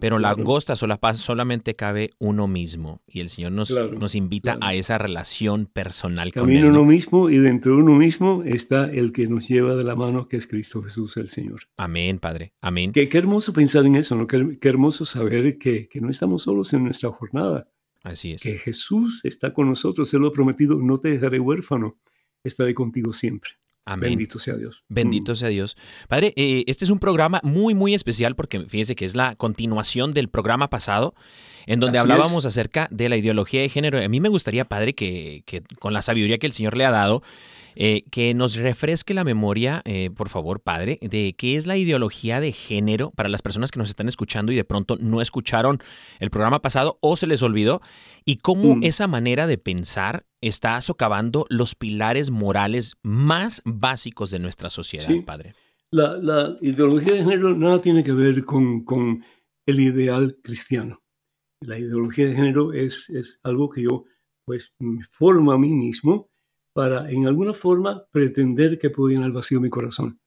pero 0.00 0.18
la 0.18 0.30
angosta 0.30 0.74
sola, 0.74 0.98
solamente 1.14 1.76
cabe 1.76 2.10
uno 2.18 2.48
mismo. 2.48 3.00
Y 3.06 3.20
el 3.20 3.28
Señor 3.28 3.52
nos, 3.52 3.70
nos 3.70 4.16
invita 4.16 4.58
a 4.60 4.74
esa 4.74 4.98
relación 4.98 5.66
personal 5.66 6.32
con 6.32 6.50
Él. 6.50 6.64
uno 6.64 6.84
mismo 6.84 7.30
y 7.30 7.38
dentro 7.38 7.76
de 7.76 7.82
uno 7.82 7.94
mismo 7.94 8.42
está 8.44 8.90
el 8.90 9.12
que 9.12 9.28
nos 9.28 9.48
lleva 9.48 9.76
de 9.76 9.84
la 9.84 9.94
mano, 9.94 10.26
que 10.26 10.36
es 10.36 10.48
Cristo 10.48 10.82
Jesús 10.82 11.16
el 11.16 11.28
Señor. 11.28 11.62
Amén, 11.76 12.18
Padre. 12.18 12.52
Amén. 12.60 12.90
Qué, 12.90 13.08
qué 13.08 13.18
hermoso 13.18 13.52
pensar 13.52 13.86
en 13.86 13.94
eso, 13.94 14.16
¿no? 14.16 14.26
Qué, 14.26 14.58
qué 14.60 14.68
hermoso 14.68 15.04
saber 15.04 15.58
que, 15.58 15.88
que 15.88 16.00
no 16.00 16.10
estamos 16.10 16.42
solos 16.42 16.72
en 16.72 16.84
nuestra 16.84 17.10
jornada 17.10 17.68
Así 18.02 18.32
es. 18.32 18.42
Que 18.42 18.58
Jesús 18.58 19.20
está 19.24 19.52
con 19.52 19.68
nosotros, 19.68 20.12
Él 20.14 20.20
lo 20.20 20.28
ha 20.28 20.32
prometido, 20.32 20.76
no 20.78 20.98
te 20.98 21.10
dejaré 21.10 21.38
huérfano, 21.40 21.98
estaré 22.42 22.74
contigo 22.74 23.12
siempre. 23.12 23.52
Bendito 23.84 24.38
sea 24.38 24.54
Dios. 24.54 24.84
Bendito 24.88 25.32
mm. 25.32 25.36
sea 25.36 25.48
Dios. 25.48 25.76
Padre, 26.08 26.32
eh, 26.36 26.64
este 26.66 26.84
es 26.84 26.90
un 26.90 26.98
programa 26.98 27.40
muy, 27.42 27.74
muy 27.74 27.94
especial 27.94 28.34
porque 28.36 28.60
fíjese 28.60 28.94
que 28.94 29.04
es 29.04 29.14
la 29.14 29.34
continuación 29.36 30.12
del 30.12 30.28
programa 30.28 30.70
pasado 30.70 31.14
en 31.66 31.80
donde 31.80 31.98
hablábamos 31.98 32.46
acerca 32.46 32.88
de 32.90 33.08
la 33.08 33.16
ideología 33.16 33.60
de 33.60 33.68
género. 33.68 33.98
A 33.98 34.08
mí 34.08 34.20
me 34.20 34.28
gustaría, 34.28 34.64
Padre, 34.64 34.94
que, 34.94 35.42
que 35.46 35.62
con 35.80 35.92
la 35.92 36.02
sabiduría 36.02 36.38
que 36.38 36.46
el 36.46 36.52
Señor 36.52 36.76
le 36.76 36.84
ha 36.84 36.90
dado, 36.90 37.22
eh, 37.74 38.04
que 38.10 38.34
nos 38.34 38.56
refresque 38.56 39.14
la 39.14 39.24
memoria, 39.24 39.80
eh, 39.84 40.10
por 40.14 40.28
favor, 40.28 40.60
padre, 40.60 40.98
de 41.00 41.34
qué 41.36 41.56
es 41.56 41.66
la 41.66 41.76
ideología 41.76 42.40
de 42.40 42.52
género 42.52 43.10
para 43.12 43.28
las 43.28 43.40
personas 43.40 43.70
que 43.70 43.78
nos 43.78 43.88
están 43.88 44.08
escuchando 44.08 44.52
y 44.52 44.56
de 44.56 44.64
pronto 44.64 44.96
no 45.00 45.22
escucharon 45.22 45.78
el 46.18 46.30
programa 46.30 46.60
pasado 46.60 46.98
o 47.00 47.16
se 47.16 47.26
les 47.26 47.42
olvidó, 47.42 47.80
y 48.24 48.36
cómo 48.36 48.76
mm. 48.76 48.84
esa 48.84 49.06
manera 49.06 49.46
de 49.46 49.58
pensar 49.58 50.26
está 50.42 50.78
socavando 50.80 51.46
los 51.48 51.74
pilares 51.74 52.30
morales 52.30 52.96
más 53.02 53.62
básicos 53.64 54.30
de 54.30 54.40
nuestra 54.40 54.68
sociedad, 54.68 55.08
padre. 55.24 55.54
La, 55.90 56.56
ideología 56.60 57.12
de 57.14 57.24
género 57.24 57.56
nada 57.56 57.80
tiene 57.80 58.02
que 58.02 58.12
ver 58.12 58.44
con, 58.44 58.84
con, 58.84 59.24
el 59.64 59.80
ideal 59.80 60.38
cristiano. 60.42 61.02
La 61.60 61.78
ideología 61.78 62.26
de 62.26 62.34
género 62.34 62.72
es, 62.72 63.08
es 63.10 63.40
algo 63.44 63.70
que 63.70 63.82
yo 63.82 64.04
pues 64.44 64.72
me 64.80 65.04
formo 65.04 65.52
a 65.52 65.58
mí 65.58 65.72
mismo 65.72 66.30
para 66.72 67.10
en 67.10 67.26
alguna 67.26 67.54
forma 67.54 68.04
pretender 68.10 68.78
que 68.78 68.90
puedo 68.90 69.10
llenar 69.10 69.30
vacío 69.30 69.60
mi 69.60 69.70
corazón. 69.70 70.18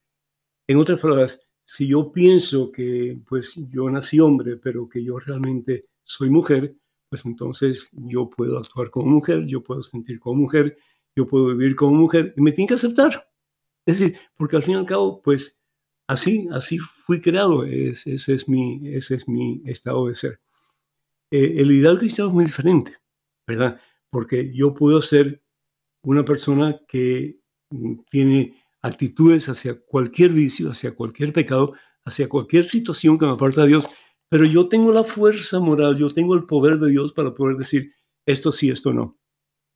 En 0.66 0.78
otras 0.78 0.98
palabras, 1.00 1.40
si 1.66 1.88
yo 1.88 2.12
pienso 2.12 2.70
que 2.70 3.20
pues 3.28 3.54
yo 3.70 3.90
nací 3.90 4.20
hombre, 4.20 4.56
pero 4.56 4.88
que 4.88 5.04
yo 5.04 5.18
realmente 5.18 5.86
soy 6.02 6.30
mujer, 6.30 6.76
pues 7.08 7.24
entonces 7.24 7.90
yo 7.92 8.28
puedo 8.28 8.58
actuar 8.58 8.90
como 8.90 9.06
mujer, 9.06 9.46
yo 9.46 9.62
puedo 9.62 9.82
sentir 9.82 10.18
como 10.18 10.42
mujer, 10.42 10.76
yo 11.14 11.26
puedo 11.26 11.48
vivir 11.48 11.76
como 11.76 11.96
mujer 11.96 12.34
y 12.36 12.42
me 12.42 12.52
tiene 12.52 12.68
que 12.68 12.74
aceptar. 12.74 13.28
Es 13.86 14.00
decir, 14.00 14.18
porque 14.36 14.56
al 14.56 14.62
fin 14.62 14.74
y 14.74 14.78
al 14.78 14.86
cabo, 14.86 15.22
pues 15.22 15.60
así, 16.08 16.48
así 16.52 16.78
fui 16.78 17.20
creado, 17.20 17.64
ese, 17.64 18.14
es, 18.14 18.48
mi, 18.48 18.80
ese 18.88 19.14
es 19.14 19.28
mi 19.28 19.62
estado 19.64 20.08
de 20.08 20.14
ser. 20.14 20.40
Eh, 21.30 21.54
el 21.58 21.70
ideal 21.70 21.98
cristiano 21.98 22.30
es 22.30 22.34
muy 22.34 22.44
diferente, 22.44 22.96
¿verdad? 23.46 23.80
Porque 24.10 24.52
yo 24.54 24.74
puedo 24.74 25.00
ser 25.02 25.42
una 26.02 26.24
persona 26.24 26.80
que 26.88 27.40
mm, 27.70 28.00
tiene 28.10 28.62
actitudes 28.82 29.48
hacia 29.48 29.80
cualquier 29.80 30.32
vicio, 30.32 30.70
hacia 30.70 30.94
cualquier 30.94 31.32
pecado, 31.32 31.74
hacia 32.04 32.28
cualquier 32.28 32.66
situación 32.66 33.18
que 33.18 33.26
me 33.26 33.32
aparta 33.32 33.62
de 33.62 33.68
Dios, 33.68 33.86
pero 34.28 34.44
yo 34.44 34.68
tengo 34.68 34.92
la 34.92 35.04
fuerza 35.04 35.60
moral, 35.60 35.96
yo 35.96 36.12
tengo 36.12 36.34
el 36.34 36.44
poder 36.44 36.78
de 36.78 36.90
Dios 36.90 37.12
para 37.12 37.34
poder 37.34 37.56
decir 37.56 37.92
esto 38.26 38.52
sí, 38.52 38.70
esto 38.70 38.92
no. 38.92 39.18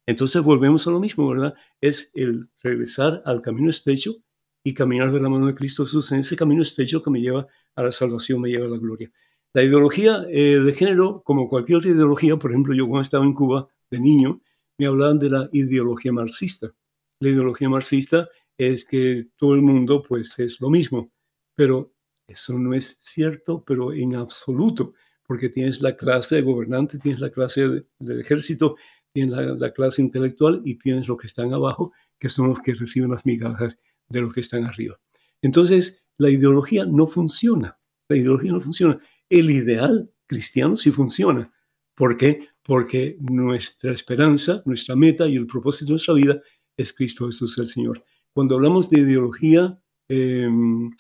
Entonces 0.07 0.43
volvemos 0.43 0.87
a 0.87 0.91
lo 0.91 0.99
mismo, 0.99 1.29
¿verdad? 1.29 1.55
Es 1.81 2.11
el 2.15 2.49
regresar 2.63 3.23
al 3.25 3.43
camino 3.43 3.71
estrecho 3.71 4.17
y 4.65 4.75
caminar 4.75 5.13
de 5.13 5.21
la 5.21 5.29
mano 5.29 5.47
de 5.47 5.55
Cristo 5.55 5.85
Jesús 5.85 6.11
en 6.13 6.21
ese 6.21 6.37
camino 6.37 6.63
estrecho 6.63 7.03
que 7.03 7.11
me 7.11 7.21
lleva 7.21 7.47
a 7.77 7.83
la 7.83 7.93
salvación, 7.93 8.41
me 8.41 8.51
lleva 8.51 8.67
a 8.67 8.71
la 8.71 8.79
gloria. 8.79 9.11
La 9.53 9.63
ideología 9.63 10.25
eh, 10.29 10.61
de 10.61 10.75
género, 10.75 11.23
como 11.25 11.49
cualquier 11.49 11.79
otra 11.79 11.91
ideología, 11.91 12.37
por 12.37 12.51
ejemplo, 12.51 12.75
yo 12.75 12.87
cuando 12.87 13.03
estaba 13.03 13.25
en 13.25 13.35
Cuba 13.35 13.69
de 13.91 14.01
niño, 14.01 14.41
me 14.79 14.87
hablaban 14.87 15.19
de 15.19 15.31
la 15.31 15.49
ideología 15.53 16.13
marxista. 16.13 16.73
La 17.21 17.29
ideología 17.31 17.69
marxista 17.69 18.29
es 18.57 18.85
que 18.85 19.29
todo 19.37 19.55
el 19.55 19.63
mundo 19.63 20.03
pues 20.03 20.39
es 20.39 20.61
lo 20.61 20.71
mismo, 20.71 21.13
pero 21.55 21.93
eso 22.31 22.59
no 22.59 22.75
es 22.75 22.97
cierto, 23.01 23.65
pero 23.65 23.93
en 23.93 24.17
absoluto, 24.17 24.95
porque 25.27 25.49
tienes 25.49 25.81
la 25.81 25.97
clase 25.97 26.37
de 26.37 26.43
gobernante, 26.43 26.99
tienes 26.99 27.21
la 27.21 27.31
clase 27.31 27.85
del 27.99 28.21
ejército, 28.21 28.77
tienes 29.13 29.37
la, 29.59 29.73
clase 29.73 30.03
intelectual 30.03 30.63
y 30.65 30.77
tienes 30.77 31.09
los 31.09 31.19
que 31.19 31.27
están 31.27 31.53
abajo, 31.53 31.93
que 32.19 32.29
son 32.29 32.49
los 32.49 32.61
que 32.61 32.75
reciben 32.75 33.11
las 33.11 33.27
migajas 33.27 33.79
de 34.09 34.21
los 34.21 34.33
que 34.33 34.41
están 34.41 34.67
arriba. 34.67 34.99
Entonces, 35.43 36.05
la 36.19 36.31
ideología 36.31 36.85
no 36.85 37.07
funciona. 37.07 37.79
La 38.09 38.17
ideología 38.17 38.53
no 38.53 38.61
funciona. 38.61 38.99
El 39.29 39.51
ideal 39.51 40.11
cristiano 40.27 40.77
sí 40.77 40.91
funciona. 40.91 41.53
¿Por 41.95 42.17
qué? 42.17 42.51
porque 42.71 43.17
nuestra 43.19 43.93
esperanza, 43.93 44.63
nuestra 44.65 44.95
meta 44.95 45.27
y 45.27 45.35
el 45.35 45.49
propósito 45.49 45.87
de 45.87 45.93
nuestra 45.95 46.15
vida 46.15 46.41
es 46.77 46.93
Cristo 46.93 47.27
Jesús 47.27 47.59
el 47.59 47.69
Señor. 47.69 48.05
Cuando 48.33 48.55
hablamos 48.55 48.89
de 48.89 49.01
ideología, 49.01 49.77
em, 50.09 50.91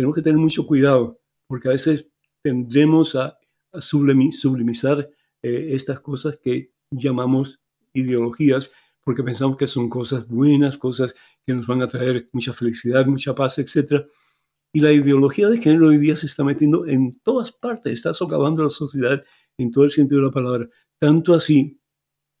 tenemos 0.00 0.16
que 0.16 0.22
tener 0.22 0.38
mucho 0.38 0.66
cuidado, 0.66 1.20
porque 1.46 1.68
a 1.68 1.72
veces 1.72 2.06
tendremos 2.42 3.14
a, 3.16 3.36
sublimizar 3.78 5.10
eh, 5.42 5.68
estas 5.72 6.00
cosas 6.00 6.38
que 6.42 6.72
llamamos 6.90 7.60
ideologías, 7.92 8.72
porque 9.04 9.22
pensamos 9.22 9.58
que 9.58 9.68
son 9.68 9.90
cosas 9.90 10.26
buenas, 10.26 10.78
cosas 10.78 11.14
que 11.46 11.52
nos 11.52 11.66
van 11.66 11.82
a 11.82 11.88
traer 11.88 12.30
mucha 12.32 12.54
felicidad, 12.54 13.04
mucha 13.04 13.34
paz, 13.34 13.58
etc. 13.58 14.06
Y 14.72 14.80
la 14.80 14.90
ideología 14.90 15.48
de 15.48 15.58
género 15.58 15.88
hoy 15.88 15.98
día 15.98 16.16
se 16.16 16.26
está 16.26 16.42
metiendo 16.42 16.86
en 16.86 17.20
todas 17.20 17.52
partes, 17.52 17.92
está 17.92 18.14
socavando 18.14 18.64
la 18.64 18.70
sociedad 18.70 19.22
en 19.58 19.70
todo 19.70 19.84
el 19.84 19.90
sentido 19.90 20.22
de 20.22 20.26
la 20.28 20.32
palabra. 20.32 20.68
Tanto 20.98 21.34
así 21.34 21.78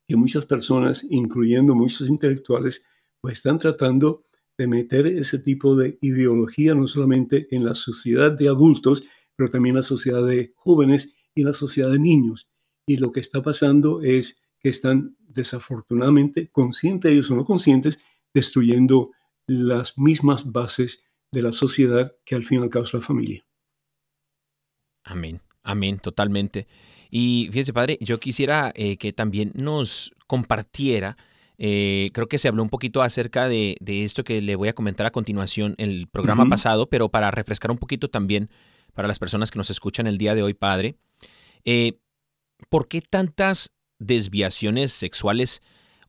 que 0.08 0.16
muchas 0.16 0.46
personas, 0.46 1.04
incluyendo 1.10 1.74
muchos 1.74 2.08
intelectuales, 2.08 2.82
pues 3.20 3.34
están 3.34 3.58
tratando 3.58 4.24
de 4.60 4.66
meter 4.66 5.06
ese 5.06 5.38
tipo 5.38 5.74
de 5.74 5.96
ideología 6.02 6.74
no 6.74 6.86
solamente 6.86 7.48
en 7.50 7.64
la 7.64 7.72
sociedad 7.72 8.30
de 8.30 8.48
adultos, 8.48 9.02
pero 9.34 9.48
también 9.48 9.72
en 9.72 9.76
la 9.76 9.82
sociedad 9.82 10.22
de 10.22 10.52
jóvenes 10.54 11.14
y 11.34 11.40
en 11.40 11.46
la 11.46 11.54
sociedad 11.54 11.90
de 11.90 11.98
niños. 11.98 12.46
Y 12.86 12.98
lo 12.98 13.10
que 13.10 13.20
está 13.20 13.42
pasando 13.42 14.02
es 14.02 14.42
que 14.58 14.68
están 14.68 15.16
desafortunadamente, 15.18 16.50
conscientes 16.50 17.10
ellos 17.10 17.30
o 17.30 17.36
no 17.36 17.46
conscientes, 17.46 18.00
destruyendo 18.34 19.12
las 19.46 19.96
mismas 19.96 20.52
bases 20.52 21.04
de 21.32 21.40
la 21.40 21.52
sociedad 21.52 22.14
que 22.26 22.34
al 22.34 22.44
fin 22.44 22.60
y 22.60 22.64
al 22.64 22.68
cabo 22.68 22.84
es 22.84 22.92
la 22.92 23.00
familia. 23.00 23.46
Amén, 25.04 25.40
amén, 25.62 26.00
totalmente. 26.00 26.66
Y 27.10 27.48
fíjese, 27.50 27.72
padre, 27.72 27.96
yo 28.02 28.20
quisiera 28.20 28.72
eh, 28.74 28.98
que 28.98 29.14
también 29.14 29.52
nos 29.54 30.12
compartiera, 30.26 31.16
eh, 31.62 32.08
creo 32.14 32.26
que 32.26 32.38
se 32.38 32.48
habló 32.48 32.62
un 32.62 32.70
poquito 32.70 33.02
acerca 33.02 33.46
de, 33.46 33.76
esto 33.86 34.24
que 34.24 34.40
le 34.40 34.56
voy 34.56 34.68
a 34.68 34.72
comentar 34.72 35.04
a 35.04 35.10
continuación 35.10 35.74
en 35.76 35.90
el 35.90 36.08
programa 36.08 36.46
pasado, 36.48 36.88
pero 36.88 37.10
para 37.10 37.30
refrescar 37.30 37.70
un 37.70 37.76
poquito 37.76 38.08
también 38.08 38.48
para 38.94 39.06
las 39.06 39.18
personas 39.18 39.50
que 39.50 39.58
nos 39.58 39.68
escuchan 39.68 40.06
el 40.06 40.16
día 40.16 40.34
de 40.34 40.42
hoy, 40.42 40.54
padre, 40.54 40.96
eh, 41.66 41.98
¿por 42.70 42.88
qué 42.88 43.02
tantas 43.02 43.74
desviaciones 43.98 44.94
sexuales 44.94 45.60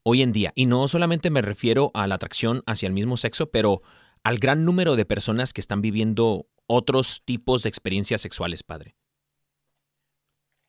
hoy 0.04 0.22
en 0.22 0.32
día? 0.32 0.54
Y 0.56 0.68
no 0.68 0.88
solamente 0.88 1.30
me 1.30 1.42
refiero 1.42 1.92
a 1.96 2.08
la 2.08 2.16
atracción 2.16 2.64
hacia 2.66 2.88
el 2.88 2.94
mismo 2.94 3.18
sexo, 3.18 3.52
pero 3.52 3.82
al 4.24 4.40
gran 4.40 4.64
número 4.64 4.96
de 4.96 5.04
personas 5.04 5.52
que 5.52 5.60
están 5.60 5.82
viviendo 5.82 6.48
otros 6.66 7.24
tipos 7.26 7.62
de 7.62 7.68
experiencias 7.68 8.22
sexuales, 8.22 8.64
padre. 8.64 8.96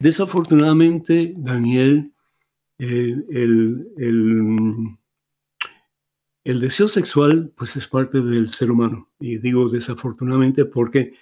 Desafortunadamente, 0.01 1.35
Daniel, 1.37 2.12
eh, 2.85 3.14
el, 3.31 3.92
el, 6.45 6.61
deseo 6.61 6.88
sexual 6.88 7.53
pues 7.57 7.77
es 7.77 7.87
parte 7.87 8.21
del 8.21 8.49
ser 8.49 8.73
humano. 8.73 9.09
Y 9.21 9.38
digo 9.38 9.68
desafortunadamente 9.68 10.64
porque 10.64 11.14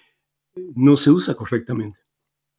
no 0.75 0.97
se 0.97 1.11
usa 1.11 1.35
correctamente. 1.35 1.99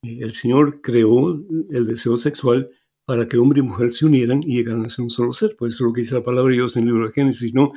El 0.04 0.34
Señor 0.34 0.82
creó 0.82 1.32
el 1.32 1.86
deseo 1.88 2.18
sexual 2.18 2.70
para 3.06 3.28
que 3.28 3.38
hombre 3.38 3.62
y 3.62 3.64
mujer 3.64 3.90
se 3.92 4.06
unieran 4.06 4.44
y 4.44 4.58
llegaran 4.58 4.86
a 4.86 4.90
ser 4.90 5.02
un 5.04 5.10
solo 5.10 5.34
ser. 5.34 5.56
Pues 5.58 5.74
eso 5.74 5.86
es 5.86 5.88
lo 5.88 5.94
que 5.94 6.02
dice 6.02 6.14
la 6.14 6.24
palabra 6.24 6.52
de 6.52 6.58
Dios 6.58 6.78
en 6.78 6.84
el 6.84 6.90
libro 6.90 7.08
de 7.08 7.14
Génesis, 7.14 7.56
¿no? 7.56 7.72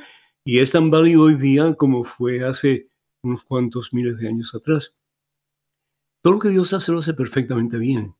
Y 0.45 0.59
es 0.59 0.71
tan 0.73 0.91
válido 0.91 1.23
hoy 1.23 1.35
día 1.35 1.73
como 1.73 2.03
fue 2.03 2.45
hace 2.45 2.89
unos 3.23 3.43
cuantos 3.45 3.95
miles 3.95 4.17
de 4.19 4.27
años 4.27 4.53
atrás. 4.53 4.95
Todo 6.21 6.33
lo 6.33 6.39
que 6.39 6.49
Dios 6.49 6.71
hace 6.73 6.91
lo 6.91 6.99
hace 6.99 7.15
perfectamente 7.15 7.79
bien. 7.79 8.15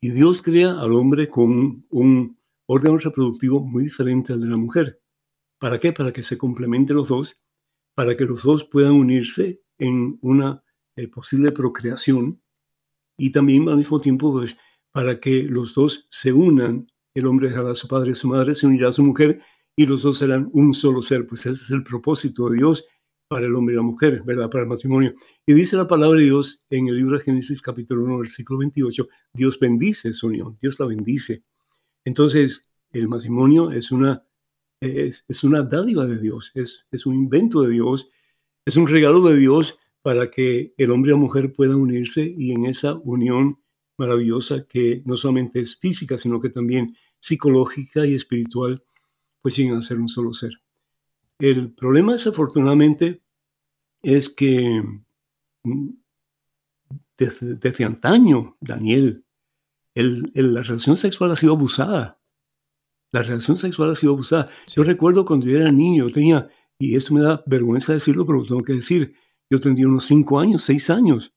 Y 0.00 0.10
Dios 0.10 0.42
crea 0.42 0.80
al 0.80 0.92
hombre 0.92 1.28
con 1.28 1.84
un 1.90 2.38
órgano 2.66 2.98
reproductivo 2.98 3.60
muy 3.60 3.84
diferente 3.84 4.32
al 4.32 4.40
de 4.40 4.46
la 4.46 4.56
mujer. 4.56 5.00
¿Para 5.58 5.80
qué? 5.80 5.92
Para 5.92 6.12
que 6.12 6.22
se 6.22 6.38
complementen 6.38 6.96
los 6.96 7.08
dos, 7.08 7.40
para 7.94 8.16
que 8.16 8.24
los 8.24 8.44
dos 8.44 8.64
puedan 8.64 8.92
unirse 8.92 9.60
en 9.76 10.18
una 10.22 10.62
eh, 10.94 11.08
posible 11.08 11.50
procreación 11.50 12.40
y 13.16 13.32
también 13.32 13.68
al 13.68 13.78
mismo 13.78 14.00
tiempo 14.00 14.32
pues, 14.32 14.56
para 14.92 15.18
que 15.18 15.42
los 15.42 15.74
dos 15.74 16.06
se 16.10 16.32
unan. 16.32 16.86
El 17.14 17.26
hombre 17.26 17.48
dejará 17.48 17.72
a 17.72 17.74
su 17.74 17.88
padre 17.88 18.12
y 18.12 18.14
su 18.14 18.28
madre, 18.28 18.54
se 18.54 18.68
unirá 18.68 18.90
a 18.90 18.92
su 18.92 19.02
mujer 19.02 19.40
y 19.74 19.86
los 19.86 20.02
dos 20.02 20.18
serán 20.18 20.48
un 20.52 20.74
solo 20.74 21.02
ser. 21.02 21.26
Pues 21.26 21.40
ese 21.46 21.64
es 21.64 21.70
el 21.70 21.82
propósito 21.82 22.48
de 22.48 22.58
Dios 22.58 22.84
para 23.28 23.46
el 23.46 23.54
hombre 23.54 23.74
y 23.74 23.76
la 23.76 23.82
mujer, 23.82 24.22
¿verdad? 24.24 24.50
Para 24.50 24.64
el 24.64 24.68
matrimonio. 24.68 25.14
Y 25.46 25.52
dice 25.52 25.76
la 25.76 25.86
palabra 25.86 26.18
de 26.18 26.24
Dios 26.24 26.64
en 26.70 26.88
el 26.88 26.96
libro 26.96 27.18
de 27.18 27.24
Génesis 27.24 27.60
capítulo 27.60 28.04
1, 28.04 28.18
versículo 28.18 28.58
28, 28.60 29.08
Dios 29.34 29.60
bendice 29.60 30.12
su 30.14 30.28
unión, 30.28 30.58
Dios 30.60 30.80
la 30.80 30.86
bendice. 30.86 31.44
Entonces, 32.04 32.72
el 32.90 33.06
matrimonio 33.06 33.70
es 33.70 33.92
una, 33.92 34.24
es, 34.80 35.44
una 35.44 35.62
dádiva 35.62 36.06
de 36.06 36.18
Dios, 36.18 36.50
es, 36.54 36.86
es 36.90 37.04
un 37.04 37.14
invento 37.14 37.62
de 37.62 37.70
Dios, 37.70 38.10
es 38.64 38.76
un 38.76 38.86
regalo 38.86 39.20
de 39.28 39.36
Dios 39.36 39.78
para 40.00 40.30
que 40.30 40.72
el 40.78 40.90
hombre 40.90 41.10
y 41.10 41.14
la 41.14 41.20
mujer 41.20 41.52
puedan 41.52 41.76
unirse 41.76 42.34
y 42.36 42.52
en 42.52 42.64
esa 42.64 42.94
unión 42.94 43.58
maravillosa 43.98 44.66
que 44.66 45.02
no 45.04 45.16
solamente 45.16 45.60
es 45.60 45.76
física, 45.76 46.16
sino 46.16 46.40
que 46.40 46.48
también 46.48 46.96
psicológica 47.18 48.06
y 48.06 48.14
espiritual, 48.14 48.82
pues 49.42 49.56
lleguen 49.56 49.74
a 49.74 49.82
ser 49.82 49.98
un 49.98 50.08
solo 50.08 50.32
ser. 50.32 50.52
El 51.38 51.72
problema 51.72 52.12
desafortunadamente 52.12 53.22
es 54.02 54.28
que 54.28 54.82
mm, 55.64 55.88
desde, 57.16 57.84
antaño, 57.84 58.56
Daniel, 58.60 59.24
la 59.94 60.62
relación 60.62 60.96
sexual 60.96 61.32
ha 61.32 61.36
sido 61.36 61.54
abusada. 61.54 62.20
La 63.10 63.22
relación 63.22 63.58
sexual 63.58 63.90
ha 63.90 63.94
sido 63.94 64.12
abusada. 64.12 64.48
Yo 64.68 64.84
recuerdo 64.84 65.24
cuando 65.24 65.46
yo 65.46 65.58
era 65.58 65.70
niño, 65.70 66.06
yo 66.06 66.14
tenía, 66.14 66.48
y 66.78 66.94
eso 66.94 67.14
me 67.14 67.20
da 67.20 67.42
vergüenza 67.46 67.92
decirlo, 67.92 68.24
pero 68.24 68.38
lo 68.38 68.46
tengo 68.46 68.62
que 68.62 68.74
decir, 68.74 69.14
yo 69.50 69.60
tenía 69.60 69.88
unos 69.88 70.04
cinco 70.04 70.38
años, 70.38 70.62
seis 70.62 70.90
años. 70.90 71.34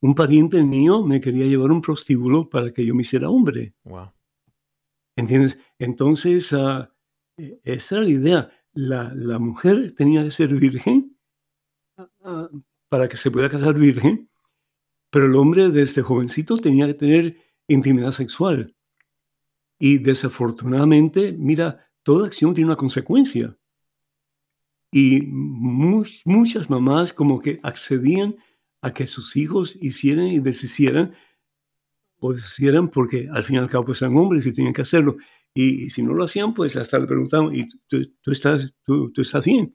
Un 0.00 0.14
pariente 0.14 0.62
mío 0.62 1.02
me 1.02 1.20
quería 1.20 1.46
llevar 1.46 1.72
un 1.72 1.80
prostíbulo 1.80 2.48
para 2.48 2.70
que 2.70 2.84
yo 2.84 2.94
me 2.94 3.02
hiciera 3.02 3.30
hombre. 3.30 3.74
Wow. 3.84 4.12
¿Entiendes? 5.16 5.58
Entonces, 5.78 6.52
uh, 6.52 6.86
esa 7.64 7.94
era 7.96 8.04
la 8.04 8.10
idea. 8.10 8.63
La, 8.74 9.12
la, 9.14 9.38
mujer 9.38 9.94
tenía 9.96 10.24
que 10.24 10.30
ser 10.30 10.48
virgen 10.54 11.16
uh, 11.96 12.48
para 12.88 13.08
que 13.08 13.16
se 13.16 13.30
pudiera 13.30 13.50
casar 13.50 13.74
virgen, 13.74 14.28
pero 15.10 15.26
el 15.26 15.36
hombre 15.36 15.70
desde 15.70 16.02
jovencito 16.02 16.56
tenía 16.58 16.86
que 16.86 16.94
tener 16.94 17.36
intimidad 17.68 18.10
sexual. 18.10 18.74
Y 19.78 19.98
desafortunadamente, 19.98 21.32
mira, 21.32 21.90
toda 22.02 22.26
acción 22.26 22.54
tiene 22.54 22.68
una 22.68 22.76
consecuencia. 22.76 23.56
Y 24.90 25.22
muchas 25.22 26.70
mamás 26.70 27.12
como 27.12 27.40
que 27.40 27.58
accedían 27.62 28.36
a 28.80 28.92
que 28.92 29.06
sus 29.06 29.34
hijos 29.36 29.76
hicieran 29.80 30.26
y 30.26 30.38
deshicieran, 30.38 31.14
o 32.20 32.32
deshicieran 32.32 32.88
porque 32.90 33.28
al 33.32 33.42
fin 33.42 33.56
y 33.56 33.58
al 33.58 33.68
cabo 33.68 33.86
pues 33.86 34.02
eran 34.02 34.16
hombres 34.16 34.46
y 34.46 34.52
tenían 34.52 34.72
que 34.72 34.82
hacerlo. 34.82 35.16
Y, 35.54 35.88
si 35.90 36.02
no 36.02 36.14
lo 36.14 36.24
hacían, 36.24 36.52
pues 36.52 36.76
hasta 36.76 36.98
le 36.98 37.06
preguntaban, 37.06 37.54
¿y 37.54 37.68
tú, 37.88 38.32
estás, 38.32 38.74
tú, 38.84 39.12
estás 39.16 39.44
bien? 39.44 39.74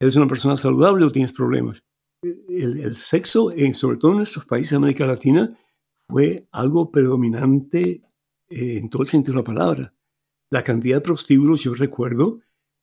¿Eres 0.00 0.16
una 0.16 0.26
persona 0.26 0.56
saludable 0.56 1.04
o 1.04 1.12
tienes 1.12 1.32
problemas? 1.32 1.82
El, 2.22 2.96
sexo, 2.96 3.52
en, 3.52 3.74
sobre 3.74 3.98
todo 3.98 4.12
en 4.12 4.18
nuestros 4.18 4.46
países 4.46 4.70
de 4.70 4.76
América 4.76 5.06
Latina, 5.06 5.56
fue 6.08 6.48
algo 6.50 6.90
predominante 6.90 8.02
eh, 8.48 8.78
en 8.78 8.88
todo 8.88 9.02
el 9.02 9.08
sentido 9.08 9.34
de 9.34 9.40
la 9.40 9.44
palabra. 9.44 9.94
La 10.50 10.62
cantidad 10.62 10.96
de 10.96 11.02
prostíbulos, 11.02 11.62
yo 11.62 11.74
recuerdo 11.74 12.40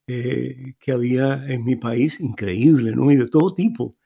eh, 0.08 0.76
que 0.80 0.92
había 0.92 1.48
en 1.48 1.66
mi 1.66 1.76
país, 1.76 2.20
increíble, 2.20 2.92
¿no? 2.96 3.12
Y 3.12 3.16
de 3.16 3.28
todo 3.28 3.56
tipo. 3.56 3.98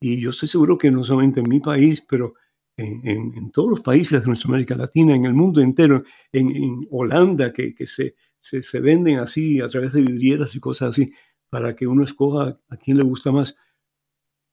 Y 0.00 0.20
yo 0.20 0.30
estoy 0.30 0.48
seguro 0.48 0.76
que 0.76 0.90
no 0.90 1.04
solamente 1.04 1.40
en 1.40 1.48
mi 1.48 1.60
país, 1.60 2.04
pero 2.08 2.34
en, 2.78 3.50
todos 3.50 3.70
los 3.70 3.80
países 3.80 4.20
de 4.20 4.26
nuestra 4.26 4.48
América 4.48 4.76
Latina, 4.76 5.14
en 5.14 5.24
el 5.24 5.34
mundo 5.34 5.60
entero, 5.60 6.04
en, 6.32 6.86
Holanda, 6.90 7.52
que, 7.52 7.74
se, 7.86 8.14
se, 8.40 8.62
se, 8.62 8.80
venden 8.80 9.18
así 9.18 9.60
a 9.60 9.68
través 9.68 9.92
de 9.92 10.00
vidrieras 10.00 10.54
y 10.54 10.60
cosas 10.60 10.90
así, 10.90 11.12
para 11.50 11.74
que 11.74 11.86
uno 11.86 12.04
escoja 12.04 12.60
a 12.68 12.76
quién 12.76 12.96
le 12.96 13.04
gusta 13.04 13.32
más. 13.32 13.56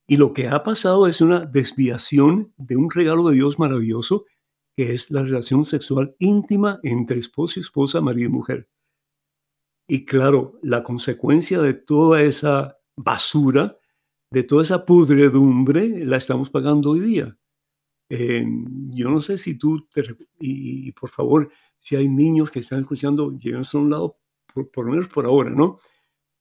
Y 0.07 0.17
lo 0.17 0.33
que 0.33 0.47
ha 0.47 0.63
pasado 0.63 1.07
es 1.07 1.21
una 1.21 1.41
desviación 1.41 2.53
de 2.57 2.75
un 2.75 2.89
regalo 2.89 3.29
de 3.29 3.35
Dios 3.35 3.59
maravilloso, 3.59 4.25
que 4.75 4.91
es 4.93 5.11
la 5.11 5.23
relación 5.23 5.63
sexual 5.65 6.15
íntima 6.19 6.79
entre 6.83 7.19
esposo 7.19 7.59
y 7.59 7.61
esposa, 7.61 8.01
marido 8.01 8.27
y 8.27 8.31
mujer. 8.31 8.69
Y 9.87 10.05
claro, 10.05 10.59
la 10.63 10.83
consecuencia 10.83 11.61
de 11.61 11.73
toda 11.73 12.23
esa 12.23 12.79
basura, 12.97 13.77
de 14.31 14.43
toda 14.43 14.63
esa 14.63 14.85
pudredumbre, 14.85 16.05
la 16.05 16.17
estamos 16.17 16.49
pagando 16.49 16.91
hoy 16.91 17.01
día. 17.01 17.37
Eh, 18.09 18.45
yo 18.91 19.09
no 19.09 19.21
sé 19.21 19.37
si 19.37 19.57
tú, 19.57 19.87
y, 20.39 20.91
por 20.91 21.09
favor, 21.09 21.51
si 21.79 21.95
hay 21.95 22.07
niños 22.07 22.51
que 22.51 22.59
están 22.59 22.81
escuchando, 22.81 23.31
lleguen 23.37 23.63
a 23.71 23.77
un 23.77 23.89
lado, 23.89 24.17
por, 24.53 24.69
por 24.71 24.85
lo 24.85 24.91
menos 24.91 25.07
por 25.07 25.25
ahora, 25.25 25.49
¿no? 25.49 25.79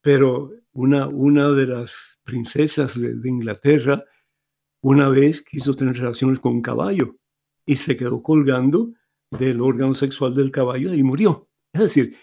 Pero 0.01 0.51
una, 0.73 1.07
una 1.07 1.51
de 1.51 1.67
las 1.67 2.19
princesas 2.23 2.99
de, 2.99 3.29
Inglaterra 3.29 4.03
una 4.81 5.09
vez 5.09 5.41
quiso 5.41 5.75
tener 5.75 5.97
relaciones 5.97 6.39
con 6.39 6.53
un 6.53 6.61
caballo 6.61 7.15
y 7.65 7.77
se 7.77 7.97
quedó 7.97 8.21
colgando 8.21 8.93
del 9.31 9.61
órgano 9.61 9.93
sexual 9.93 10.35
del 10.35 10.51
caballo 10.51 10.93
y 10.93 11.01
murió. 11.01 11.49
Es 11.73 11.81
decir, 11.81 12.15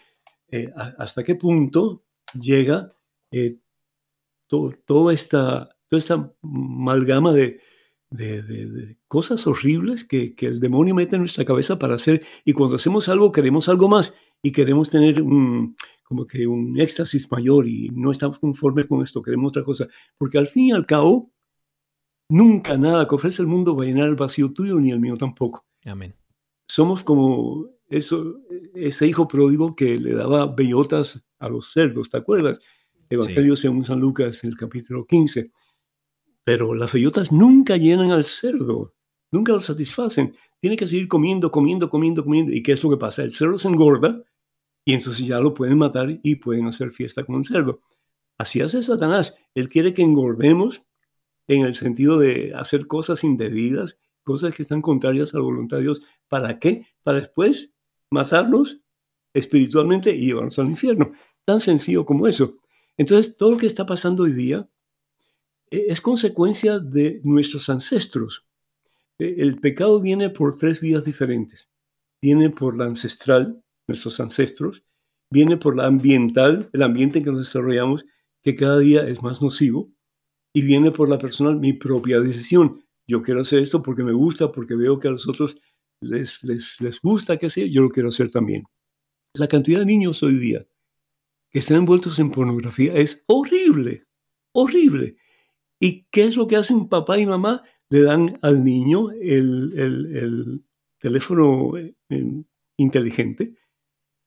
eh, 0.48 0.70
hasta 0.76 1.24
qué 1.24 1.34
punto 1.34 2.04
llega 2.38 2.94
eh, 3.30 3.58
toda, 4.46 5.12
esta, 5.12 5.76
toda 5.88 5.98
esta 5.98 6.32
amalgama 6.42 7.32
de, 7.32 7.60
de, 8.12 8.96
cosas 9.08 9.46
horribles 9.46 10.04
que, 10.04 10.34
que, 10.34 10.46
el 10.46 10.60
demonio 10.60 10.94
mete 10.94 11.16
en 11.16 11.22
nuestra 11.22 11.44
cabeza 11.44 11.78
para 11.78 11.94
hacer. 11.94 12.24
Y 12.44 12.52
cuando 12.52 12.76
hacemos 12.76 13.08
algo, 13.08 13.32
queremos 13.32 13.68
algo 13.68 13.88
más 13.88 14.14
y 14.42 14.52
queremos 14.52 14.90
tener 14.90 15.22
un, 15.22 15.76
como 16.04 16.26
que 16.26 16.46
un 16.46 16.78
éxtasis 16.78 17.30
mayor 17.30 17.66
y 17.66 17.88
no 17.90 18.10
estamos 18.10 18.38
conformes 18.38 18.86
con 18.86 19.02
esto, 19.02 19.22
queremos 19.22 19.50
otra 19.50 19.64
cosa. 19.64 19.88
Porque 20.18 20.38
al 20.38 20.48
fin 20.48 20.66
y 20.66 20.72
al 20.72 20.84
cabo, 20.84 21.32
nunca 22.28 22.76
nada 22.76 23.08
que 23.08 23.14
ofrece 23.14 23.42
el 23.42 23.48
mundo 23.48 23.76
va 23.76 23.84
a 23.84 23.86
llenar 23.86 24.08
el 24.08 24.16
vacío 24.16 24.52
tuyo 24.52 24.78
ni 24.78 24.90
el 24.90 25.00
mío 25.00 25.16
tampoco. 25.16 25.64
Amén. 25.84 26.14
Somos 26.66 27.02
como 27.02 27.66
eso, 27.88 28.40
ese 28.74 29.06
hijo 29.06 29.28
pródigo 29.28 29.74
que 29.74 29.96
le 29.96 30.14
daba 30.14 30.46
bellotas 30.46 31.28
a 31.38 31.48
los 31.48 31.72
cerdos, 31.72 32.10
¿te 32.10 32.18
acuerdas? 32.18 32.58
Evangelio 33.08 33.56
según 33.56 33.84
San 33.84 34.00
Lucas 34.00 34.42
en 34.44 34.50
el 34.50 34.56
capítulo 34.56 35.04
15. 35.06 35.50
Pero 36.44 36.74
las 36.74 36.92
bellotas 36.92 37.32
nunca 37.32 37.76
llenan 37.76 38.10
al 38.10 38.24
cerdo, 38.24 38.94
nunca 39.30 39.52
lo 39.52 39.60
satisfacen. 39.60 40.34
Tiene 40.60 40.76
que 40.76 40.86
seguir 40.86 41.08
comiendo, 41.08 41.50
comiendo, 41.50 41.90
comiendo, 41.90 42.24
comiendo. 42.24 42.52
¿Y 42.52 42.62
qué 42.62 42.72
es 42.72 42.82
lo 42.82 42.90
que 42.90 42.96
pasa? 42.96 43.22
El 43.22 43.32
cerdo 43.32 43.58
se 43.58 43.68
engorda 43.68 44.22
y 44.84 44.94
entonces 44.94 45.26
ya 45.26 45.40
lo 45.40 45.54
pueden 45.54 45.78
matar 45.78 46.18
y 46.22 46.36
pueden 46.36 46.66
hacer 46.66 46.90
fiesta 46.90 47.24
con 47.24 47.36
el 47.36 47.44
cerdo. 47.44 47.80
Así 48.38 48.60
hace 48.60 48.82
Satanás. 48.82 49.36
Él 49.54 49.68
quiere 49.68 49.94
que 49.94 50.02
engordemos 50.02 50.82
en 51.48 51.62
el 51.62 51.74
sentido 51.74 52.18
de 52.18 52.52
hacer 52.54 52.86
cosas 52.86 53.24
indebidas, 53.24 53.98
cosas 54.24 54.54
que 54.54 54.62
están 54.62 54.82
contrarias 54.82 55.34
a 55.34 55.38
la 55.38 55.44
voluntad 55.44 55.76
de 55.78 55.84
Dios. 55.84 56.02
¿Para 56.28 56.58
qué? 56.58 56.86
Para 57.02 57.20
después 57.20 57.72
matarnos 58.10 58.80
espiritualmente 59.34 60.14
y 60.14 60.26
llevarnos 60.26 60.58
al 60.58 60.68
infierno. 60.68 61.12
Tan 61.44 61.60
sencillo 61.60 62.04
como 62.04 62.26
eso. 62.26 62.56
Entonces, 62.96 63.36
todo 63.36 63.52
lo 63.52 63.56
que 63.56 63.66
está 63.66 63.86
pasando 63.86 64.24
hoy 64.24 64.32
día 64.32 64.68
es 65.72 66.00
consecuencia 66.00 66.78
de 66.78 67.20
nuestros 67.24 67.68
ancestros. 67.68 68.46
E, 69.18 69.36
el 69.38 69.58
pecado 69.58 70.00
viene 70.00 70.30
por 70.30 70.56
tres 70.56 70.80
vías 70.80 71.04
diferentes. 71.04 71.68
Viene 72.20 72.50
por 72.50 72.76
la 72.76 72.84
ancestral, 72.84 73.62
nuestros 73.88 74.20
ancestros, 74.20 74.84
viene 75.30 75.56
por 75.56 75.76
la 75.76 75.86
ambiental, 75.86 76.68
el 76.72 76.82
ambiente 76.82 77.18
en 77.18 77.24
que 77.24 77.30
nos 77.30 77.40
desarrollamos, 77.40 78.04
que 78.42 78.54
cada 78.54 78.78
día 78.78 79.06
es 79.06 79.22
más 79.22 79.42
nocivo, 79.42 79.90
y 80.52 80.62
viene 80.62 80.90
por 80.90 81.08
la 81.08 81.18
personal, 81.18 81.58
mi 81.58 81.72
propia 81.72 82.20
decisión. 82.20 82.84
Yo 83.06 83.22
quiero 83.22 83.40
hacer 83.40 83.62
esto 83.62 83.82
porque 83.82 84.04
me 84.04 84.12
gusta, 84.12 84.52
porque 84.52 84.74
veo 84.74 84.98
que 84.98 85.08
a 85.08 85.12
los 85.12 85.26
otros 85.28 85.56
les, 86.00 86.42
les, 86.44 86.80
les 86.80 87.00
gusta 87.00 87.38
que 87.38 87.48
sea, 87.48 87.66
yo 87.66 87.82
lo 87.82 87.88
quiero 87.90 88.10
hacer 88.10 88.30
también. 88.30 88.64
La 89.34 89.48
cantidad 89.48 89.78
de 89.78 89.86
niños 89.86 90.22
hoy 90.22 90.36
día 90.38 90.66
que 91.50 91.58
están 91.58 91.78
envueltos 91.78 92.18
en 92.18 92.30
pornografía 92.30 92.94
es 92.94 93.24
horrible, 93.26 94.06
horrible. 94.52 95.16
¿Y 95.82 96.06
qué 96.12 96.26
es 96.26 96.36
lo 96.36 96.46
que 96.46 96.54
hacen 96.54 96.88
papá 96.88 97.18
y 97.18 97.26
mamá? 97.26 97.64
Le 97.90 98.02
dan 98.02 98.38
al 98.42 98.64
niño 98.64 99.10
el, 99.10 99.72
el, 99.76 100.16
el 100.16 100.64
teléfono 101.00 101.76
eh, 101.76 101.94
inteligente 102.76 103.56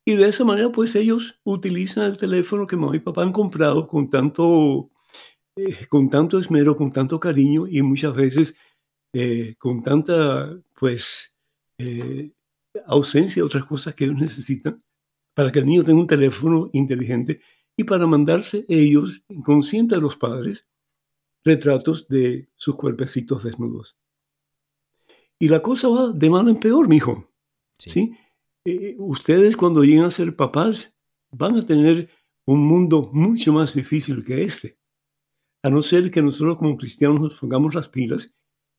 y 0.05 0.15
de 0.17 0.27
esa 0.27 0.43
manera, 0.43 0.69
pues 0.71 0.95
ellos 0.95 1.39
utilizan 1.45 2.05
el 2.05 2.17
teléfono 2.17 2.67
que 2.67 2.75
mamá 2.75 2.95
y 2.97 2.99
papá 2.99 3.23
han 3.23 3.31
comprado 3.31 3.87
con 3.87 4.09
tanto, 4.09 4.91
eh, 5.55 5.87
con 5.87 6.09
tanto 6.09 6.39
esmero, 6.39 6.75
con 6.75 6.91
tanto 6.91 7.21
cariño 7.21 7.67
y 7.67 7.81
muchas 7.81 8.13
veces 8.13 8.55
eh, 9.13 9.55
con 9.57 9.81
tanta, 9.81 10.59
pues, 10.77 11.33
ausencia 12.85 13.41
de 13.41 13.45
otras 13.45 13.65
cosas 13.65 13.95
que 13.95 14.05
ellos 14.05 14.19
necesitan 14.19 14.83
para 15.33 15.51
que 15.53 15.59
el 15.59 15.67
niño 15.67 15.83
tenga 15.85 16.01
un 16.01 16.07
teléfono 16.07 16.69
inteligente 16.73 17.39
y 17.77 17.85
para 17.85 18.08
mandarse 18.08 18.65
ellos, 18.67 19.23
inconscientes 19.29 19.97
de 19.97 20.01
los 20.01 20.17
padres, 20.17 20.67
retratos 21.46 22.08
de 22.08 22.50
sus 22.56 22.75
cuerpecitos 22.75 23.43
desnudos. 23.43 23.96
Y 25.39 25.48
la 25.48 25.62
cosa 25.62 25.87
va 25.87 26.12
de 26.12 26.29
mal 26.29 26.50
en 26.50 26.58
peor, 26.58 26.87
mijo. 26.89 27.31
¿sí? 27.77 27.89
¿sí? 27.89 28.17
Eh, 28.65 28.96
ustedes 28.98 29.56
cuando 29.56 29.83
lleguen 29.83 30.04
a 30.04 30.10
ser 30.10 30.35
papás 30.35 30.93
van 31.31 31.56
a 31.56 31.65
tener 31.65 32.10
un 32.46 32.65
mundo 32.65 33.12
mucho 33.13 33.54
más 33.54 33.75
difícil 33.75 34.25
que 34.25 34.43
este. 34.43 34.79
A 35.63 35.69
no 35.69 35.81
ser 35.81 36.10
que 36.12 36.21
nosotros 36.21 36.58
como 36.58 36.77
cristianos 36.77 37.19
nos 37.19 37.39
pongamos 37.39 37.75
las 37.75 37.89
pilas 37.89 38.33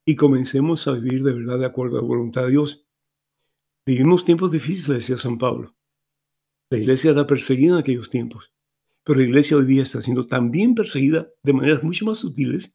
y 0.05 0.17
comencemos 0.17 0.87
a 0.87 0.93
vivir 0.93 1.23
de 1.23 1.33
verdad 1.33 1.59
de 1.59 1.67
acuerdo 1.67 1.99
a 1.99 2.03
la 2.03 2.07
voluntad 2.07 2.43
de 2.43 2.51
Dios. 2.51 2.87
Vivimos 3.85 4.25
tiempos 4.25 4.51
difíciles, 4.51 4.99
decía 4.99 5.17
San 5.17 5.39
Pablo. 5.39 5.77
La 6.71 6.79
iglesia 6.79 7.13
era 7.13 7.27
perseguida 7.27 7.75
en 7.75 7.81
aquellos 7.81 8.11
tiempos, 8.11 8.53
pero 9.07 9.21
la 9.21 9.27
iglesia 9.27 9.57
hoy 9.57 9.67
día 9.67 9.85
está 9.85 10.03
siendo 10.03 10.27
también 10.27 10.75
perseguida 10.75 11.29
de 11.45 11.53
maneras 11.53 11.85
mucho 11.85 12.05
más 12.07 12.19
sutiles, 12.19 12.75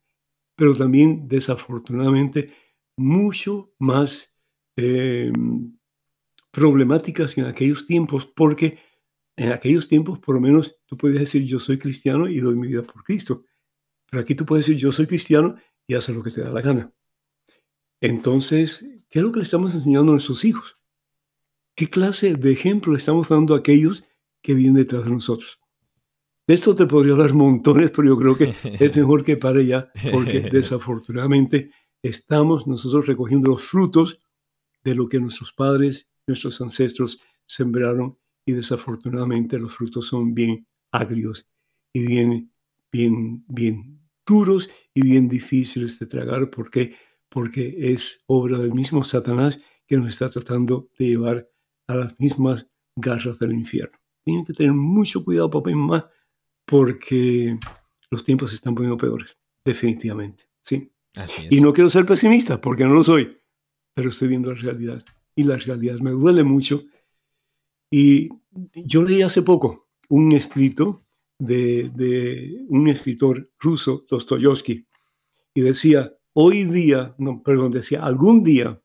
pero 0.55 0.75
también 0.77 1.27
desafortunadamente 1.27 2.53
mucho 2.95 3.73
más 3.79 4.33
eh, 4.77 5.33
problemáticas 6.51 7.37
en 7.37 7.45
aquellos 7.45 7.85
tiempos 7.85 8.25
porque 8.25 8.79
En 9.37 9.51
aquellos 9.51 9.87
tiempos, 9.87 10.19
por 10.19 10.35
lo 10.35 10.41
menos, 10.41 10.77
tú 10.85 10.97
puedes 10.97 11.19
decir 11.19 11.45
yo 11.45 11.59
soy 11.59 11.77
cristiano 11.79 12.27
y 12.29 12.39
doy 12.41 12.55
mi 12.55 12.67
vida 12.67 12.83
por 12.83 13.03
Cristo. 13.03 13.45
Pero 14.09 14.21
aquí 14.21 14.35
tú 14.35 14.45
puedes 14.45 14.67
decir 14.67 14.79
yo 14.81 14.91
soy 14.91 15.07
cristiano 15.07 15.55
y 15.87 15.95
hacer 15.95 16.15
lo 16.15 16.23
que 16.23 16.31
te 16.31 16.41
da 16.41 16.51
la 16.51 16.61
gana. 16.61 16.93
Entonces, 18.01 18.85
¿qué 19.09 19.19
es 19.19 19.23
lo 19.25 19.31
que 19.31 19.39
le 19.39 19.43
estamos 19.43 19.73
enseñando 19.75 20.11
a 20.11 20.15
nuestros 20.15 20.43
hijos? 20.45 20.77
¿Qué 21.75 21.87
clase 21.89 22.35
de 22.35 22.51
ejemplo 22.51 22.95
estamos 22.95 23.29
dando 23.29 23.55
a 23.55 23.59
aquellos 23.59 24.03
que 24.41 24.53
vienen 24.53 24.75
detrás 24.75 25.05
de 25.05 25.11
nosotros? 25.11 25.60
De 26.47 26.55
esto 26.55 26.75
te 26.75 26.85
podría 26.85 27.13
hablar 27.13 27.33
montones, 27.33 27.91
pero 27.91 28.09
yo 28.09 28.17
creo 28.17 28.35
que 28.35 28.53
es 28.63 28.95
mejor 28.97 29.23
que 29.23 29.37
pare 29.37 29.65
ya, 29.65 29.91
porque 30.11 30.41
desafortunadamente 30.51 31.71
estamos 32.01 32.67
nosotros 32.67 33.07
recogiendo 33.07 33.51
los 33.51 33.61
frutos 33.61 34.19
de 34.83 34.95
lo 34.95 35.07
que 35.07 35.19
nuestros 35.19 35.53
padres, 35.53 36.07
nuestros 36.27 36.59
ancestros 36.61 37.21
sembraron 37.45 38.17
y 38.45 38.53
desafortunadamente 38.53 39.59
los 39.59 39.75
frutos 39.75 40.07
son 40.07 40.33
bien 40.33 40.67
agrios 40.91 41.47
y 41.93 42.05
bien, 42.05 42.51
bien, 42.91 43.45
bien 43.47 44.01
duros 44.25 44.69
y 44.93 45.01
bien 45.01 45.27
difíciles 45.27 45.99
de 45.99 46.05
tragar. 46.07 46.49
¿Por 46.49 46.71
qué? 46.71 46.95
Porque 47.29 47.93
es 47.93 48.23
obra 48.27 48.57
del 48.57 48.73
mismo 48.73 49.03
Satanás 49.03 49.59
que 49.85 49.97
nos 49.97 50.09
está 50.09 50.29
tratando 50.29 50.89
de 50.97 51.05
llevar 51.05 51.49
a 51.87 51.95
las 51.95 52.19
mismas 52.19 52.67
garras 52.95 53.37
del 53.39 53.53
infierno. 53.53 53.97
Tienen 54.23 54.45
que 54.45 54.53
tener 54.53 54.73
mucho 54.73 55.23
cuidado, 55.23 55.49
papá 55.49 55.71
y 55.71 55.75
mamá, 55.75 56.09
porque 56.65 57.57
los 58.09 58.23
tiempos 58.23 58.51
se 58.51 58.57
están 58.57 58.75
poniendo 58.75 58.97
peores, 58.97 59.37
definitivamente. 59.63 60.45
Sí. 60.61 60.91
Así 61.15 61.47
Y 61.49 61.59
no 61.59 61.73
quiero 61.73 61.89
ser 61.89 62.05
pesimista, 62.05 62.61
porque 62.61 62.85
no 62.85 62.93
lo 62.93 63.03
soy, 63.03 63.37
pero 63.93 64.09
estoy 64.09 64.29
viendo 64.29 64.53
la 64.53 64.61
realidad. 64.61 65.03
Y 65.35 65.43
la 65.43 65.57
realidad 65.57 65.99
me 65.99 66.11
duele 66.11 66.43
mucho. 66.43 66.83
Y 67.89 68.29
yo 68.73 69.03
leí 69.03 69.21
hace 69.21 69.41
poco 69.41 69.87
un 70.09 70.31
escrito 70.33 71.03
de, 71.37 71.91
de 71.93 72.65
un 72.69 72.87
escritor 72.87 73.49
ruso, 73.59 74.05
Dostoyevsky, 74.09 74.85
y 75.53 75.61
decía, 75.61 76.13
hoy 76.33 76.63
día, 76.65 77.15
no, 77.17 77.41
perdón, 77.43 77.71
decía, 77.71 78.03
algún 78.03 78.43
día 78.43 78.81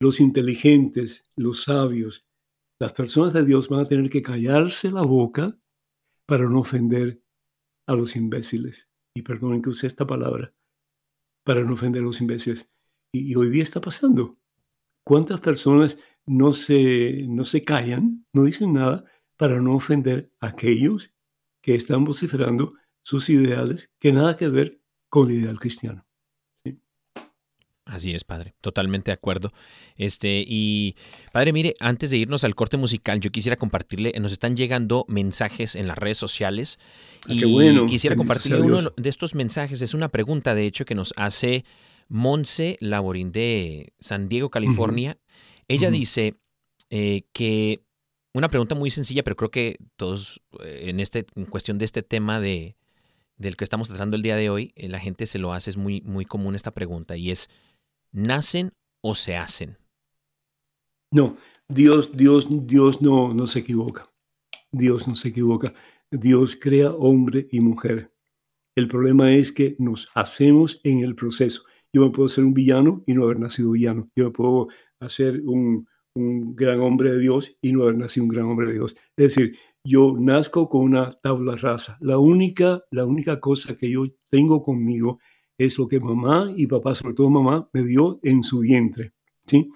los 0.00 0.20
inteligentes, 0.20 1.24
los 1.36 1.62
sabios, 1.62 2.26
las 2.78 2.92
personas 2.92 3.32
de 3.32 3.44
Dios 3.44 3.68
van 3.68 3.80
a 3.80 3.84
tener 3.84 4.10
que 4.10 4.22
callarse 4.22 4.90
la 4.90 5.02
boca 5.02 5.56
para 6.26 6.48
no 6.48 6.60
ofender 6.60 7.22
a 7.86 7.94
los 7.94 8.16
imbéciles. 8.16 8.88
Y 9.14 9.22
perdonen 9.22 9.62
que 9.62 9.70
use 9.70 9.86
esta 9.86 10.06
palabra, 10.06 10.52
para 11.44 11.62
no 11.62 11.74
ofender 11.74 12.02
a 12.02 12.06
los 12.06 12.20
imbéciles. 12.20 12.68
Y, 13.12 13.34
hoy 13.36 13.50
día 13.50 13.62
está 13.62 13.80
pasando. 13.80 14.38
¿Cuántas 15.04 15.40
personas 15.40 15.98
no 16.26 16.52
se, 16.52 17.26
no 17.28 17.44
se 17.44 17.62
callan, 17.62 18.26
no 18.32 18.44
dicen 18.44 18.72
nada 18.72 19.04
para 19.36 19.60
no 19.60 19.76
ofender 19.76 20.32
a 20.40 20.48
aquellos 20.48 21.12
que 21.60 21.74
están 21.74 22.04
vociferando 22.04 22.74
sus 23.02 23.28
ideales 23.30 23.92
que 24.00 24.12
nada 24.12 24.36
que 24.36 24.48
ver 24.48 24.80
con 25.08 25.30
el 25.30 25.38
ideal 25.38 25.60
cristiano? 25.60 26.06
Así 27.94 28.14
es, 28.14 28.24
padre, 28.24 28.54
totalmente 28.60 29.10
de 29.10 29.14
acuerdo. 29.14 29.52
Este, 29.96 30.44
y 30.46 30.96
padre, 31.32 31.52
mire, 31.52 31.74
antes 31.80 32.10
de 32.10 32.18
irnos 32.18 32.44
al 32.44 32.54
corte 32.54 32.76
musical, 32.76 33.20
yo 33.20 33.30
quisiera 33.30 33.56
compartirle, 33.56 34.12
nos 34.20 34.32
están 34.32 34.56
llegando 34.56 35.04
mensajes 35.08 35.74
en 35.74 35.86
las 35.86 35.96
redes 35.96 36.18
sociales 36.18 36.78
Ah, 37.26 37.32
y 37.32 37.40
qué 37.40 37.46
bueno, 37.46 37.86
quisiera 37.86 38.16
compartirle 38.16 38.60
uno 38.60 38.92
de 38.96 39.08
estos 39.08 39.34
mensajes. 39.34 39.80
Es 39.82 39.94
una 39.94 40.08
pregunta, 40.08 40.54
de 40.54 40.66
hecho, 40.66 40.84
que 40.84 40.94
nos 40.94 41.14
hace 41.16 41.64
Monse 42.08 42.76
Laborín 42.80 43.32
de 43.32 43.92
San 43.98 44.28
Diego, 44.28 44.50
California. 44.50 45.18
Ella 45.68 45.90
dice 45.90 46.34
eh, 46.90 47.22
que 47.32 47.82
una 48.34 48.48
pregunta 48.48 48.74
muy 48.74 48.90
sencilla, 48.90 49.22
pero 49.22 49.36
creo 49.36 49.50
que 49.50 49.76
todos 49.96 50.42
eh, 50.62 50.86
en 50.88 51.00
este, 51.00 51.26
en 51.34 51.46
cuestión 51.46 51.78
de 51.78 51.84
este 51.84 52.02
tema 52.02 52.40
de 52.40 52.76
del 53.36 53.56
que 53.56 53.64
estamos 53.64 53.88
tratando 53.88 54.14
el 54.14 54.22
día 54.22 54.36
de 54.36 54.48
hoy, 54.48 54.72
eh, 54.76 54.88
la 54.88 55.00
gente 55.00 55.26
se 55.26 55.40
lo 55.40 55.52
hace, 55.52 55.68
es 55.68 55.76
muy, 55.76 56.02
muy 56.02 56.24
común 56.24 56.54
esta 56.54 56.70
pregunta, 56.70 57.16
y 57.16 57.32
es 57.32 57.50
¿nacen 58.14 58.72
o 59.02 59.14
se 59.14 59.36
hacen? 59.36 59.76
No, 61.12 61.36
Dios, 61.68 62.16
Dios, 62.16 62.48
Dios 62.66 63.02
no, 63.02 63.34
no 63.34 63.46
se 63.46 63.58
equivoca. 63.60 64.10
Dios 64.72 65.06
no 65.06 65.14
se 65.16 65.28
equivoca. 65.28 65.74
Dios 66.10 66.56
crea 66.60 66.92
hombre 66.92 67.46
y 67.50 67.60
mujer. 67.60 68.12
El 68.76 68.88
problema 68.88 69.32
es 69.32 69.52
que 69.52 69.76
nos 69.78 70.10
hacemos 70.14 70.80
en 70.84 71.00
el 71.00 71.14
proceso. 71.14 71.64
Yo 71.92 72.02
me 72.02 72.10
puedo 72.10 72.28
ser 72.28 72.44
un 72.44 72.54
villano 72.54 73.04
y 73.06 73.14
no 73.14 73.24
haber 73.24 73.38
nacido 73.38 73.72
villano. 73.72 74.10
Yo 74.16 74.24
me 74.24 74.30
puedo 74.30 74.68
hacer 74.98 75.42
un, 75.44 75.86
un 76.14 76.56
gran 76.56 76.80
hombre 76.80 77.12
de 77.12 77.20
Dios 77.20 77.56
y 77.60 77.72
no 77.72 77.82
haber 77.82 77.98
nacido 77.98 78.24
un 78.24 78.30
gran 78.30 78.46
hombre 78.46 78.68
de 78.68 78.74
Dios. 78.74 78.96
Es 79.16 79.34
decir, 79.34 79.56
yo 79.84 80.16
nazco 80.18 80.68
con 80.68 80.82
una 80.82 81.10
tabla 81.10 81.56
rasa. 81.56 81.98
La 82.00 82.18
única, 82.18 82.82
la 82.90 83.04
única 83.04 83.38
cosa 83.38 83.76
que 83.76 83.90
yo 83.90 84.06
tengo 84.30 84.62
conmigo 84.62 85.18
es 85.18 85.33
lo 85.58 85.88
que 85.88 86.00
mamá 86.00 86.52
y 86.56 86.66
papá, 86.66 86.94
sobre 86.94 87.14
todo 87.14 87.30
mamá, 87.30 87.68
me 87.72 87.82
dio 87.84 88.18
en 88.22 88.42
su 88.42 88.60
vientre. 88.60 89.12
¿sí? 89.46 89.70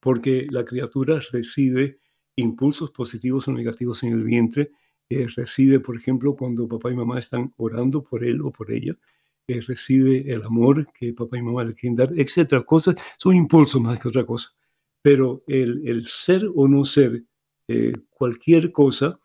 Porque 0.00 0.46
la 0.50 0.64
criatura 0.64 1.20
recibe 1.32 1.98
impulsos 2.36 2.90
positivos 2.90 3.48
o 3.48 3.52
negativos 3.52 4.02
en 4.02 4.12
el 4.12 4.24
vientre. 4.24 4.70
eh, 5.08 5.26
recibe, 5.36 5.80
por 5.80 5.96
ejemplo, 5.96 6.34
cuando 6.36 6.66
papá 6.68 6.90
y 6.90 6.94
mamá 6.96 7.18
están 7.18 7.52
orando 7.58 8.02
por 8.02 8.24
él 8.24 8.40
o 8.42 8.50
por 8.50 8.70
ella. 8.72 8.96
eh, 9.48 9.60
recibe 9.60 10.32
el 10.32 10.42
amor 10.44 10.86
que 10.92 11.12
papá 11.12 11.36
y 11.38 11.42
mamá 11.42 11.64
le 11.64 11.74
quieren 11.74 11.96
dar, 11.96 12.12
etcétera. 12.16 12.62
Cosas 12.64 12.96
son 13.18 13.34
impulsos 13.36 13.80
más 13.82 14.00
que 14.00 14.08
otra 14.08 14.24
cosa. 14.24 14.50
Pero 15.02 15.42
el, 15.46 15.86
el 15.88 16.06
ser 16.06 16.44
o 16.54 16.68
no 16.68 16.84
ser 16.84 17.24
eh, 17.68 17.92
cualquier 18.10 18.72
cosa, 18.72 19.18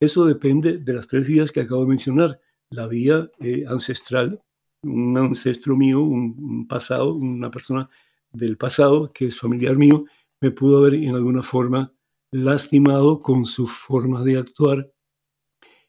eso 0.00 0.24
depende 0.26 0.78
de 0.78 0.92
las 0.94 1.06
tres 1.08 1.26
vías 1.28 1.52
que 1.52 1.60
acabo 1.60 1.82
de 1.82 1.88
mencionar. 1.88 2.40
La 2.70 2.86
vía 2.86 3.30
eh, 3.40 3.64
ancestral, 3.68 4.42
un 4.82 5.16
ancestro 5.16 5.76
mío, 5.76 6.00
un, 6.00 6.66
pasado, 6.66 7.14
una 7.14 7.50
persona 7.50 7.88
del 8.32 8.56
pasado 8.56 9.12
que 9.12 9.26
es 9.26 9.38
familiar 9.38 9.76
mío, 9.76 10.04
me 10.40 10.50
pudo 10.50 10.78
haber 10.78 10.94
en 10.94 11.14
alguna 11.14 11.42
forma 11.42 11.92
lastimado 12.30 13.20
con 13.20 13.46
su 13.46 13.66
forma 13.66 14.22
de 14.24 14.38
actuar. 14.38 14.92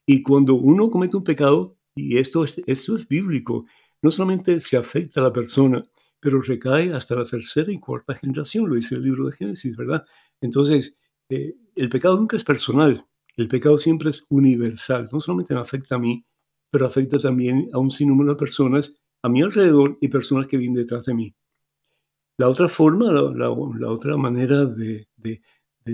Y 0.05 0.23
cuando 0.23 0.55
uno 0.55 0.89
comete 0.89 1.17
un 1.17 1.23
pecado, 1.23 1.77
y 1.95 2.17
esto 2.17 2.43
es, 2.43 2.61
esto 2.65 2.95
es 2.95 3.07
bíblico, 3.07 3.65
no 4.01 4.11
solamente 4.11 4.59
se 4.59 4.77
afecta 4.77 5.21
a 5.21 5.23
la 5.23 5.33
persona, 5.33 5.85
pero 6.19 6.41
recae 6.41 6.93
hasta 6.93 7.15
la 7.15 7.23
tercera 7.23 7.71
y 7.71 7.79
cuarta 7.79 8.15
generación, 8.15 8.67
lo 8.67 8.75
dice 8.75 8.95
el 8.95 9.03
libro 9.03 9.25
de 9.25 9.33
Génesis, 9.33 9.75
¿verdad? 9.77 10.05
Entonces, 10.39 10.97
eh, 11.29 11.55
el 11.75 11.89
pecado 11.89 12.17
nunca 12.17 12.37
es 12.37 12.43
personal, 12.43 13.05
el 13.37 13.47
pecado 13.47 13.77
siempre 13.77 14.09
es 14.09 14.25
universal, 14.29 15.09
no 15.11 15.19
solamente 15.19 15.53
me 15.53 15.61
afecta 15.61 15.95
a 15.95 15.99
mí, 15.99 16.25
pero 16.71 16.87
afecta 16.87 17.19
también 17.19 17.69
a 17.73 17.77
un 17.77 17.91
sinnúmero 17.91 18.31
de 18.31 18.39
personas 18.39 18.95
a 19.21 19.29
mi 19.29 19.43
alrededor 19.43 19.97
y 20.01 20.07
personas 20.07 20.47
que 20.47 20.57
vienen 20.57 20.77
detrás 20.77 21.05
de 21.05 21.13
mí. 21.13 21.35
La 22.37 22.49
otra 22.49 22.67
forma, 22.67 23.11
la, 23.11 23.51
otra 23.51 24.17
manera 24.17 24.65
de, 24.65 25.07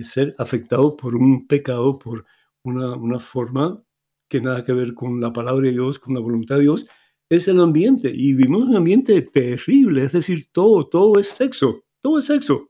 ser 0.04 0.34
afectado 0.38 0.96
por 0.96 1.16
un 1.16 1.46
pecado, 1.48 2.00
por 2.00 2.26
una, 2.64 2.96
una 2.96 3.20
forma 3.20 3.84
que 4.30 4.40
nada 4.40 4.64
que 4.64 4.72
ver 4.72 4.94
con 4.94 5.20
la 5.20 5.34
palabra 5.34 5.68
de 5.68 5.74
Dios, 5.74 6.00
con 6.00 6.14
la 6.14 6.22
voluntad 6.22 6.56
de 6.56 6.62
Dios, 6.62 6.88
es 7.30 7.48
el 7.48 7.60
ambiente. 7.60 8.10
Y 8.14 8.34
vivimos 8.34 8.68
un 8.68 8.76
ambiente 8.76 9.22
terrible, 9.22 10.06
es 10.06 10.14
decir, 10.14 10.46
todo, 10.52 10.88
todo 10.88 11.20
es 11.20 11.28
sexo, 11.28 11.84
todo 12.02 12.20
es 12.20 12.26
sexo. 12.26 12.70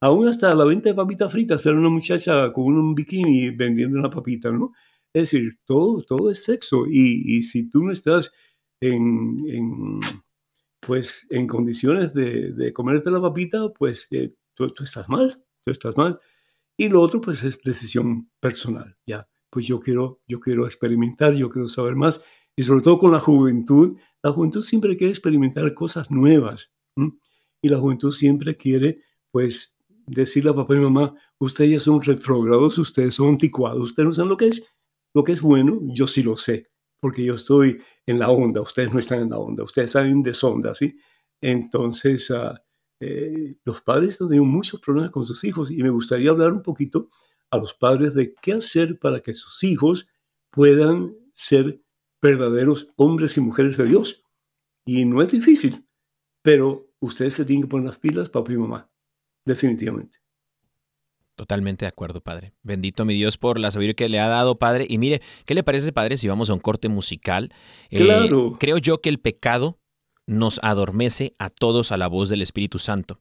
Aún 0.00 0.26
hasta 0.26 0.54
la 0.54 0.64
venta 0.64 0.88
de 0.88 0.94
papitas 0.94 1.30
fritas, 1.30 1.64
era 1.66 1.76
una 1.76 1.88
muchacha 1.88 2.52
con 2.52 2.64
un 2.64 2.94
bikini 2.94 3.50
vendiendo 3.50 3.98
una 3.98 4.10
papita, 4.10 4.50
¿no? 4.50 4.72
Es 5.14 5.30
decir, 5.30 5.58
todo, 5.64 6.02
todo 6.02 6.30
es 6.30 6.42
sexo. 6.42 6.86
Y, 6.88 7.42
si 7.42 7.68
tú 7.68 7.84
no 7.84 7.92
estás 7.92 8.32
en, 8.80 10.00
pues, 10.80 11.26
en 11.30 11.46
condiciones 11.46 12.14
de, 12.14 12.52
de 12.52 12.72
comerte 12.72 13.10
la 13.10 13.20
papita, 13.20 13.68
pues 13.72 14.06
eh, 14.10 14.34
tú, 14.54 14.72
estás 14.82 15.08
mal, 15.08 15.42
tú 15.64 15.72
estás 15.72 15.96
mal. 15.96 16.18
Y 16.76 16.88
lo 16.88 17.00
otro, 17.00 17.20
pues, 17.20 17.42
es 17.44 17.60
decisión 17.62 18.30
personal, 18.40 18.96
¿ya? 19.06 19.28
Pues 19.50 19.66
yo 19.66 19.80
quiero, 19.80 20.22
yo 20.26 20.40
quiero 20.40 20.66
experimentar, 20.66 21.34
yo 21.34 21.50
quiero 21.50 21.68
saber 21.68 21.94
más. 21.94 22.22
Y 22.56 22.62
sobre 22.62 22.82
todo 22.82 22.98
con 22.98 23.12
la 23.12 23.20
juventud, 23.20 23.96
la 24.22 24.32
juventud 24.32 24.62
siempre 24.62 24.96
quiere 24.96 25.10
experimentar 25.10 25.72
cosas 25.74 26.10
nuevas. 26.10 26.70
Y 27.62 27.68
la 27.68 27.78
juventud 27.78 28.12
siempre 28.12 28.56
quiere, 28.56 29.02
pues, 29.30 29.76
decirle 30.06 30.50
a 30.50 30.54
papá 30.54 30.74
y 30.74 30.80
mamá, 30.80 31.14
ustedes 31.38 31.70
ya 31.70 31.80
son 31.80 32.00
retrógrados, 32.00 32.78
ustedes 32.78 33.14
son 33.14 33.28
anticuados, 33.30 33.80
ustedes 33.80 34.06
no 34.06 34.12
saben 34.12 34.28
lo 34.30 34.36
que 34.36 34.48
es, 34.48 34.71
lo 35.14 35.24
que 35.24 35.32
es 35.32 35.42
bueno, 35.42 35.80
yo 35.84 36.06
sí 36.06 36.22
lo 36.22 36.36
sé, 36.36 36.70
porque 37.00 37.24
yo 37.24 37.34
estoy 37.34 37.80
en 38.06 38.18
la 38.18 38.30
onda, 38.30 38.60
ustedes 38.60 38.92
no 38.92 38.98
están 38.98 39.20
en 39.20 39.30
la 39.30 39.38
onda, 39.38 39.64
ustedes 39.64 39.90
están 39.90 40.06
en 40.06 40.22
desonda, 40.22 40.74
¿sí? 40.74 40.96
Entonces, 41.40 42.32
eh, 43.00 43.56
los 43.64 43.82
padres 43.82 44.20
han 44.20 44.28
tenido 44.28 44.44
muchos 44.44 44.80
problemas 44.80 45.10
con 45.10 45.24
sus 45.24 45.42
hijos 45.44 45.70
y 45.70 45.82
me 45.82 45.90
gustaría 45.90 46.30
hablar 46.30 46.52
un 46.52 46.62
poquito 46.62 47.08
a 47.50 47.58
los 47.58 47.74
padres 47.74 48.14
de 48.14 48.34
qué 48.34 48.54
hacer 48.54 48.98
para 48.98 49.20
que 49.20 49.34
sus 49.34 49.62
hijos 49.64 50.08
puedan 50.50 51.14
ser 51.34 51.82
verdaderos 52.22 52.88
hombres 52.96 53.36
y 53.36 53.40
mujeres 53.40 53.76
de 53.76 53.86
Dios. 53.86 54.24
Y 54.86 55.04
no 55.04 55.20
es 55.22 55.30
difícil, 55.32 55.86
pero 56.42 56.90
ustedes 57.00 57.34
se 57.34 57.44
tienen 57.44 57.62
que 57.62 57.68
poner 57.68 57.86
las 57.86 57.98
pilas, 57.98 58.30
papá 58.30 58.52
y 58.52 58.56
mamá, 58.56 58.90
definitivamente. 59.44 60.21
Totalmente 61.34 61.84
de 61.84 61.88
acuerdo, 61.88 62.20
Padre. 62.20 62.52
Bendito 62.62 63.04
mi 63.04 63.14
Dios 63.14 63.38
por 63.38 63.58
la 63.58 63.70
sabiduría 63.70 63.94
que 63.94 64.08
le 64.08 64.20
ha 64.20 64.28
dado, 64.28 64.58
Padre. 64.58 64.86
Y 64.88 64.98
mire, 64.98 65.22
¿qué 65.46 65.54
le 65.54 65.62
parece, 65.62 65.92
Padre, 65.92 66.16
si 66.16 66.28
vamos 66.28 66.50
a 66.50 66.54
un 66.54 66.60
corte 66.60 66.88
musical? 66.88 67.52
Eh, 67.90 68.04
claro. 68.04 68.56
creo 68.60 68.78
yo 68.78 69.00
que 69.00 69.08
el 69.08 69.18
pecado 69.18 69.78
nos 70.26 70.60
adormece 70.62 71.32
a 71.38 71.50
todos 71.50 71.90
a 71.90 71.96
la 71.96 72.06
voz 72.06 72.28
del 72.28 72.42
Espíritu 72.42 72.78
Santo. 72.78 73.20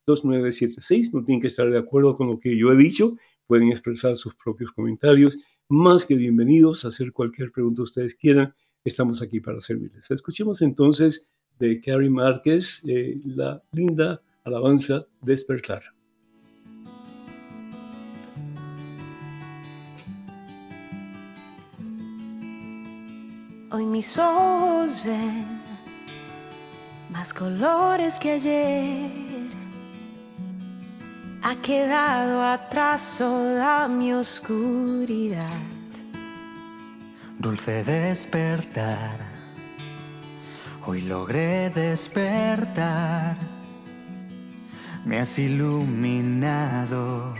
205-271-2976. 0.06 1.14
No 1.14 1.24
tienen 1.24 1.42
que 1.42 1.48
estar 1.48 1.70
de 1.70 1.78
acuerdo 1.78 2.16
con 2.16 2.28
lo 2.28 2.40
que 2.40 2.58
yo 2.58 2.72
he 2.72 2.76
dicho. 2.76 3.16
Pueden 3.48 3.70
expresar 3.72 4.18
sus 4.18 4.36
propios 4.36 4.72
comentarios. 4.72 5.38
Más 5.70 6.06
que 6.06 6.16
bienvenidos 6.16 6.86
a 6.86 6.90
hacer 6.90 7.12
cualquier 7.12 7.52
pregunta 7.52 7.84
ustedes 7.84 8.16
quieran. 8.16 8.54
Estamos 8.84 9.22
aquí 9.22 9.40
para 9.40 9.62
servirles. 9.62 10.12
Escuchemos 10.12 10.62
entonces 10.62 11.32
de 11.60 11.80
Carrie 11.82 12.10
Márquez, 12.10 12.84
eh, 12.88 13.22
la 13.26 13.64
linda 13.72 14.22
alabanza 14.44 15.08
Despertar. 15.22 15.84
Hoy 23.72 23.86
mis 23.86 24.20
ojos 24.20 25.04
ven 25.04 25.63
más 27.14 27.34
colores 27.34 28.20
que 28.20 28.32
ayer. 28.32 29.10
Ha 31.44 31.56
quedado 31.62 32.44
atrás 32.44 33.16
toda 33.18 33.88
mi 33.88 34.12
oscuridad. 34.14 35.62
Dulce 37.40 37.84
despertar 37.84 39.34
Hoy 40.86 41.02
logré 41.02 41.70
despertar, 41.70 43.38
me 45.06 45.22
has 45.22 45.40
iluminado, 45.40 47.34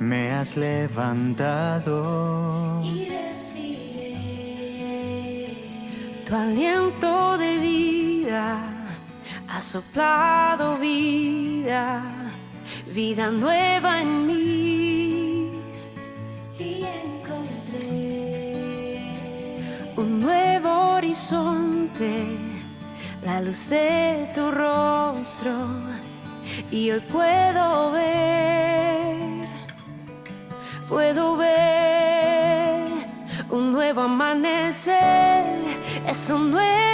me 0.00 0.32
has 0.32 0.56
levantado. 0.56 2.02
Y 2.82 3.08
respiré 3.08 4.16
tu 6.26 6.34
aliento 6.34 7.38
de 7.38 7.58
vida, 7.58 8.03
ha 8.30 9.60
soplado 9.60 10.78
vida, 10.78 12.02
vida 12.92 13.30
nueva 13.30 14.00
en 14.00 14.26
mí. 14.26 15.50
Y 16.58 16.84
encontré 17.04 17.82
un 19.96 20.20
nuevo 20.20 20.94
horizonte 20.94 22.36
la 23.22 23.40
luz 23.40 23.70
de 23.70 24.28
tu 24.34 24.50
rostro 24.50 25.52
y 26.70 26.90
hoy 26.90 27.00
puedo 27.00 27.92
ver, 27.92 29.16
puedo 30.88 31.36
ver 31.36 32.84
un 33.50 33.72
nuevo 33.72 34.02
amanecer, 34.02 35.46
es 36.06 36.30
un 36.30 36.50
nuevo 36.50 36.93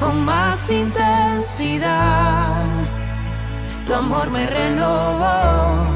con 0.00 0.24
más 0.24 0.70
intensidad. 0.70 2.64
Tu 3.86 3.94
amor 3.94 4.30
me 4.30 4.46
renovó, 4.46 5.86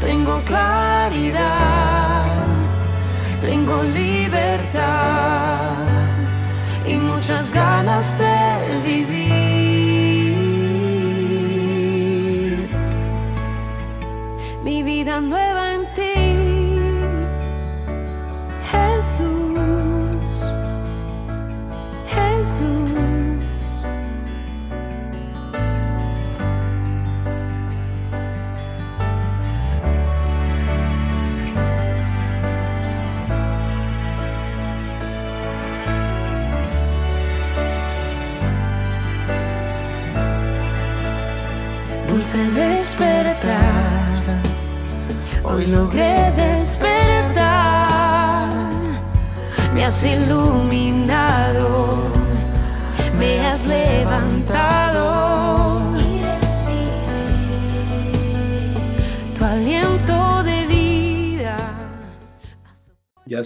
tengo 0.00 0.40
claridad, 0.44 2.24
tengo 3.42 3.82
libertad 3.82 4.49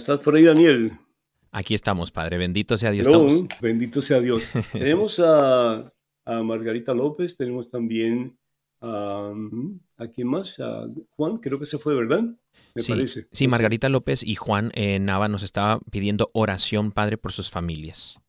estás 0.05 0.21
por 0.21 0.35
ahí, 0.35 0.43
Daniel. 0.43 0.99
Aquí 1.51 1.73
estamos, 1.73 2.11
Padre. 2.11 2.37
Bendito 2.37 2.77
sea 2.77 2.91
Dios. 2.91 3.07
bendito 3.59 4.01
sea 4.03 4.19
Dios. 4.19 4.43
tenemos 4.71 5.19
a, 5.19 5.91
a 6.25 6.43
Margarita 6.43 6.93
López, 6.93 7.35
tenemos 7.35 7.71
también 7.71 8.37
¿A 8.81 10.07
quién 10.13 10.27
más? 10.27 10.59
A 10.59 10.87
Juan, 11.15 11.37
creo 11.37 11.57
que 11.57 11.65
se 11.65 11.79
fue, 11.79 11.95
¿verdad? 11.95 12.21
Me 12.75 12.81
sí, 12.81 12.91
parece. 12.91 13.27
Sí, 13.31 13.47
Margarita 13.47 13.89
López 13.89 14.21
y 14.21 14.35
Juan 14.35 14.71
eh, 14.75 14.99
Nava 14.99 15.27
nos 15.27 15.41
estaba 15.41 15.79
pidiendo 15.89 16.29
oración, 16.33 16.91
Padre, 16.91 17.17
por 17.17 17.31
sus 17.31 17.49
familias. 17.49 18.19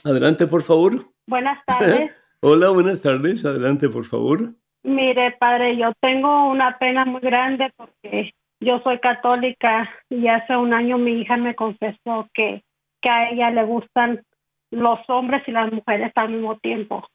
Adelante, 0.03 0.47
por 0.47 0.63
favor. 0.63 1.05
Buenas 1.27 1.63
tardes. 1.65 2.11
Hola, 2.41 2.69
buenas 2.69 3.01
tardes. 3.01 3.45
Adelante, 3.45 3.89
por 3.89 4.05
favor. 4.05 4.53
Mire, 4.83 5.35
padre, 5.39 5.77
yo 5.77 5.91
tengo 5.99 6.49
una 6.49 6.77
pena 6.79 7.05
muy 7.05 7.21
grande 7.21 7.71
porque 7.75 8.33
yo 8.61 8.79
soy 8.83 8.99
católica 8.99 9.89
y 10.09 10.27
hace 10.27 10.55
un 10.55 10.73
año 10.73 10.97
mi 10.97 11.21
hija 11.21 11.37
me 11.37 11.55
confesó 11.55 12.29
que, 12.33 12.63
que 13.01 13.09
a 13.09 13.29
ella 13.29 13.51
le 13.51 13.63
gustan 13.65 14.23
los 14.71 14.99
hombres 15.07 15.43
y 15.47 15.51
las 15.51 15.71
mujeres 15.71 16.11
al 16.15 16.29
mismo 16.29 16.57
tiempo. 16.59 17.05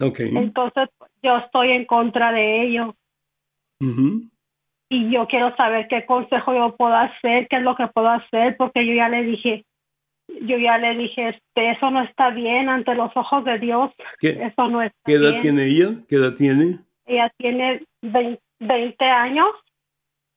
Okay. 0.00 0.34
Entonces 0.34 0.88
yo 1.22 1.36
estoy 1.38 1.72
en 1.72 1.84
contra 1.84 2.32
de 2.32 2.62
ello. 2.64 2.96
Y 4.92 5.08
yo 5.08 5.28
quiero 5.28 5.54
saber 5.56 5.86
qué 5.88 6.04
consejo 6.04 6.52
yo 6.52 6.74
puedo 6.76 6.94
hacer, 6.94 7.46
qué 7.48 7.58
es 7.58 7.62
lo 7.62 7.76
que 7.76 7.86
puedo 7.86 8.08
hacer, 8.08 8.56
porque 8.56 8.84
yo 8.84 8.92
ya 8.92 9.08
le 9.08 9.22
dije, 9.22 9.64
yo 10.42 10.58
ya 10.58 10.78
le 10.78 10.96
dije, 10.96 11.28
este, 11.28 11.70
eso 11.70 11.92
no 11.92 12.02
está 12.02 12.30
bien 12.30 12.68
ante 12.68 12.96
los 12.96 13.16
ojos 13.16 13.44
de 13.44 13.60
Dios. 13.60 13.92
¿Qué, 14.18 14.30
eso 14.30 14.68
no 14.68 14.82
está 14.82 14.98
¿qué 15.06 15.12
edad 15.12 15.40
tiene 15.40 15.66
ella? 15.66 15.94
¿Qué 16.08 16.16
edad 16.16 16.34
tiene? 16.34 16.80
Ella 17.06 17.32
tiene 17.38 17.84
20, 18.02 19.04
años. 19.04 19.48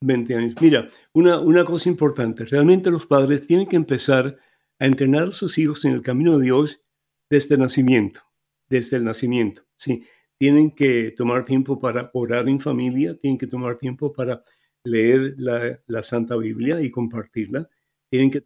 20 0.00 0.36
años. 0.36 0.54
Mira, 0.60 0.86
una, 1.12 1.40
una 1.40 1.64
cosa 1.64 1.88
importante, 1.88 2.44
realmente 2.44 2.92
los 2.92 3.06
padres 3.06 3.44
tienen 3.44 3.66
que 3.66 3.76
empezar 3.76 4.36
a 4.78 4.86
entrenar 4.86 5.28
a 5.28 5.32
sus 5.32 5.58
hijos 5.58 5.84
en 5.84 5.94
el 5.94 6.02
camino 6.02 6.38
de 6.38 6.44
Dios 6.44 6.80
desde 7.28 7.56
el 7.56 7.60
nacimiento, 7.60 8.20
desde 8.68 8.98
el 8.98 9.04
nacimiento, 9.04 9.62
¿sí? 9.74 10.04
Tienen 10.44 10.72
que 10.72 11.10
tomar 11.16 11.46
tiempo 11.46 11.80
para 11.80 12.10
orar 12.12 12.50
en 12.50 12.60
familia, 12.60 13.16
tienen 13.16 13.38
que 13.38 13.46
tomar 13.46 13.78
tiempo 13.78 14.12
para 14.12 14.42
leer 14.84 15.36
la, 15.38 15.80
la 15.86 16.02
Santa 16.02 16.36
Biblia 16.36 16.82
y 16.82 16.90
compartirla, 16.90 17.66
tienen 18.10 18.30
que 18.30 18.44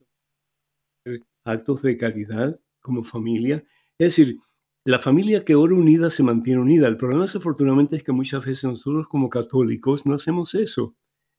actos 1.44 1.82
de 1.82 1.96
caridad 1.96 2.61
como 2.80 3.03
familia. 3.03 3.64
Es 3.99 4.16
decir, 4.16 4.38
la 4.84 5.01
familia 5.01 5.44
que 5.44 5.57
ora 5.57 5.74
unida 5.74 6.09
se 6.09 6.22
mantiene 6.22 6.61
unida. 6.61 6.86
El 6.86 6.96
problema, 6.96 7.24
desafortunadamente, 7.24 7.96
es 7.96 8.05
que 8.05 8.12
muchas 8.12 8.44
veces 8.46 8.62
nosotros 8.62 9.09
como 9.09 9.28
católicos 9.28 10.07
no 10.07 10.14
hacemos 10.14 10.55
eso. 10.55 10.94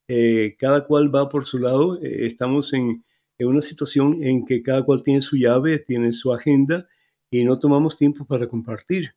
Eh, 0.09 0.55
cada 0.57 0.85
cual 0.85 1.13
va 1.15 1.29
por 1.29 1.45
su 1.45 1.59
lado. 1.59 2.01
Eh, 2.01 2.25
estamos 2.25 2.73
en, 2.73 3.05
en, 3.37 3.47
una 3.47 3.61
situación 3.61 4.23
en 4.23 4.43
que 4.43 4.61
cada 4.61 4.83
cual 4.83 5.03
tiene 5.03 5.21
su 5.21 5.37
llave, 5.37 5.79
tiene 5.79 6.11
su 6.11 6.33
agenda 6.33 6.89
y 7.31 7.45
no 7.45 7.59
tomamos 7.59 7.97
tiempo 7.97 8.25
para 8.25 8.49
compartir. 8.49 9.13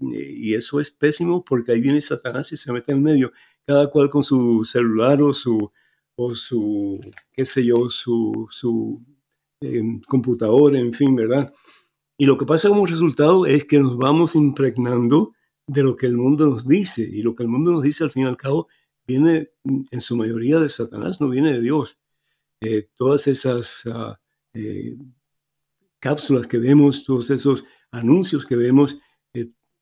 Y 0.00 0.54
eso 0.54 0.80
es 0.80 0.90
pésimo 0.90 1.44
porque 1.44 1.72
ahí 1.72 1.80
viene 1.80 2.00
Satanás 2.00 2.52
y 2.52 2.56
se 2.56 2.72
mete 2.72 2.92
en 2.92 3.02
medio. 3.02 3.32
Cada 3.66 3.90
cual 3.90 4.10
con 4.10 4.22
su 4.22 4.64
celular 4.64 5.22
o 5.22 5.32
su, 5.34 5.70
o 6.16 6.34
su 6.34 7.00
qué 7.32 7.44
sé 7.44 7.64
yo, 7.64 7.90
su, 7.90 8.46
su 8.50 9.02
computador, 10.06 10.76
en 10.76 10.92
fin, 10.92 11.14
¿verdad? 11.14 11.52
Y 12.16 12.26
lo 12.26 12.38
que 12.38 12.46
pasa 12.46 12.68
como 12.68 12.86
resultado 12.86 13.46
es 13.46 13.64
que 13.64 13.78
nos 13.78 13.96
vamos 13.96 14.34
impregnando 14.34 15.32
de 15.66 15.82
lo 15.82 15.96
que 15.96 16.06
el 16.06 16.16
mundo 16.16 16.46
nos 16.46 16.66
dice. 16.66 17.02
Y 17.02 17.22
lo 17.22 17.34
que 17.34 17.42
el 17.42 17.48
mundo 17.48 17.72
nos 17.72 17.82
dice, 17.82 18.04
al 18.04 18.10
fin 18.10 18.24
y 18.24 18.26
al 18.26 18.36
cabo, 18.36 18.68
viene 19.06 19.50
en 19.90 20.00
su 20.00 20.16
mayoría 20.16 20.60
de 20.60 20.68
Satanás, 20.68 21.20
no 21.20 21.28
viene 21.28 21.52
de 21.52 21.60
Dios. 21.60 21.98
Eh, 22.60 22.88
todas 22.94 23.26
esas 23.26 23.82
eh, 24.54 24.96
cápsulas 25.98 26.46
que 26.46 26.58
vemos, 26.58 27.04
todos 27.04 27.30
esos 27.30 27.64
anuncios 27.90 28.46
que 28.46 28.56
vemos, 28.56 28.94
eh, 28.94 28.98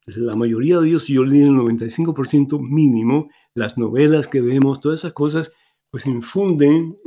la 0.06 0.36
mayoría 0.36 0.78
de 0.78 0.88
ellos, 0.88 1.06
yo 1.06 1.24
le 1.24 1.32
diría 1.32 1.48
el 1.48 1.54
95% 1.54 2.60
mínimo, 2.60 3.30
las 3.54 3.78
novelas 3.78 4.28
que 4.28 4.40
vemos, 4.40 4.80
todas 4.80 5.00
esas 5.00 5.12
cosas, 5.12 5.52
pues 5.90 6.06
infunden 6.06 6.98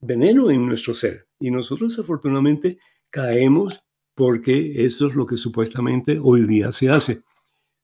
veneno 0.00 0.50
en 0.50 0.66
nuestro 0.66 0.94
ser. 0.94 1.26
Y 1.38 1.50
nosotros 1.50 1.98
afortunadamente 1.98 2.78
caemos 3.10 3.82
porque 4.14 4.84
eso 4.84 5.08
es 5.08 5.14
lo 5.14 5.26
que 5.26 5.36
supuestamente 5.36 6.18
hoy 6.22 6.46
día 6.46 6.72
se 6.72 6.90
hace. 6.90 7.22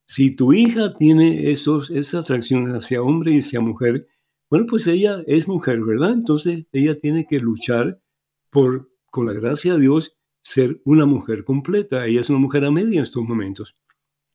Si 0.07 0.35
tu 0.35 0.53
hija 0.53 0.95
tiene 0.95 1.51
esos, 1.51 1.91
esa 1.91 2.21
atracción 2.21 2.75
hacia 2.75 3.03
hombre 3.03 3.33
y 3.33 3.39
hacia 3.41 3.61
mujer, 3.61 4.07
bueno, 4.51 4.67
pues 4.67 4.87
ella 4.87 5.23
es 5.27 5.47
mujer, 5.47 5.83
¿verdad? 5.85 6.13
Entonces 6.13 6.67
ella 6.73 6.99
tiene 6.99 7.27
que 7.27 7.39
luchar 7.39 8.01
por, 8.51 8.91
con 9.11 9.27
la 9.27 9.35
gracia 9.35 9.75
de 9.75 9.81
Dios, 9.81 10.17
ser 10.43 10.81
una 10.85 11.05
mujer 11.05 11.45
completa. 11.45 12.07
Ella 12.07 12.23
es 12.23 12.31
una 12.31 12.39
mujer 12.39 12.65
a 12.65 12.71
media 12.71 12.99
en 12.99 13.05
estos 13.05 13.23
momentos. 13.23 13.77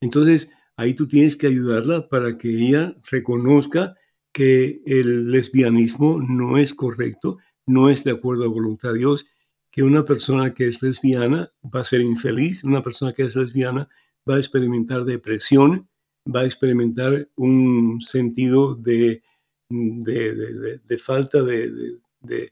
Entonces 0.03 0.51
ahí 0.75 0.95
tú 0.95 1.07
tienes 1.07 1.37
que 1.37 1.47
ayudarla 1.47 2.09
para 2.09 2.37
que 2.37 2.49
ella 2.49 2.93
reconozca 3.09 3.95
que 4.33 4.81
el 4.85 5.31
lesbianismo 5.31 6.19
no 6.19 6.57
es 6.57 6.73
correcto, 6.73 7.37
no 7.65 7.89
es 7.89 8.03
de 8.03 8.11
acuerdo 8.11 8.43
a 8.43 8.49
voluntad 8.49 8.91
de 8.91 8.99
Dios, 8.99 9.25
que 9.71 9.81
una 9.81 10.03
persona 10.03 10.53
que 10.53 10.67
es 10.67 10.81
lesbiana 10.81 11.53
va 11.63 11.79
a 11.79 11.85
ser 11.85 12.01
infeliz, 12.01 12.65
una 12.65 12.83
persona 12.83 13.13
que 13.13 13.23
es 13.23 13.35
lesbiana 13.35 13.87
va 14.29 14.35
a 14.35 14.39
experimentar 14.39 15.05
depresión, 15.05 15.87
va 16.27 16.41
a 16.41 16.45
experimentar 16.45 17.29
un 17.37 18.01
sentido 18.01 18.75
de, 18.75 19.23
de, 19.69 20.97
falta 20.97 21.41
de, 21.43 21.97
de 22.21 22.51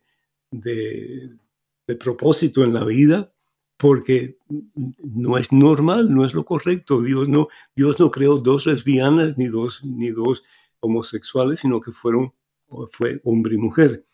propósito 2.00 2.64
en 2.64 2.74
la 2.74 2.86
vida, 2.86 3.34
porque 3.82 4.38
no 5.00 5.40
es 5.40 5.52
normal, 5.52 6.14
no 6.14 6.24
es 6.24 6.36
lo 6.36 6.46
correcto. 6.46 7.02
Dios 7.02 7.28
no, 7.28 7.48
Dios 7.76 8.00
no 8.00 8.12
creó 8.12 8.38
dos 8.38 8.68
lesbianas 8.68 9.40
ni 9.40 9.48
dos, 9.48 9.84
ni 9.84 10.12
dos 10.12 10.44
homosexuales, 10.82 11.62
sino 11.62 11.82
que 11.82 11.92
fueron, 11.92 12.32
fue 12.92 13.20
hombre 13.24 13.56
y 13.56 13.58
mujer. 13.58 14.06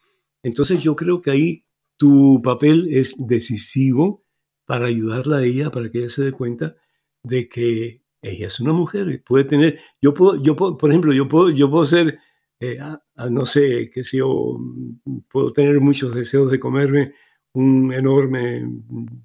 Entonces 0.41 0.81
yo 0.81 0.95
creo 0.95 1.19
que 1.19 1.31
ahí 1.31 1.65
tu 1.97 2.41
papel 2.41 2.87
es 2.93 3.13
decisivo 3.17 4.23
para 4.65 4.85
ayudarla 4.85 5.39
a 5.39 5.43
ella, 5.43 5.69
para 5.69 5.91
que 5.91 5.99
ella 5.99 6.09
se 6.09 6.23
dé 6.23 6.31
cuenta 6.31 6.77
de 7.21 7.49
que 7.49 8.03
ella 8.21 8.47
es 8.47 8.61
una 8.61 8.71
mujer 8.71 9.09
y 9.09 9.17
puede 9.17 9.43
tener, 9.43 9.81
yo 10.01 10.13
puedo, 10.13 10.41
yo 10.41 10.55
puedo, 10.55 10.77
por 10.77 10.91
ejemplo, 10.91 11.11
yo 11.11 11.27
puedo, 11.27 11.49
yo 11.49 11.69
puedo 11.69 11.85
ser, 11.85 12.19
eh, 12.61 12.79
no 13.29 13.45
sé, 13.45 13.89
qué 13.93 14.05
sé 14.05 14.19
yo, 14.19 14.57
puedo 15.27 15.51
tener 15.51 15.81
muchos 15.81 16.15
deseos 16.15 16.49
de 16.49 16.57
comerme 16.57 17.15
un 17.57 17.91
enorme 17.91 18.63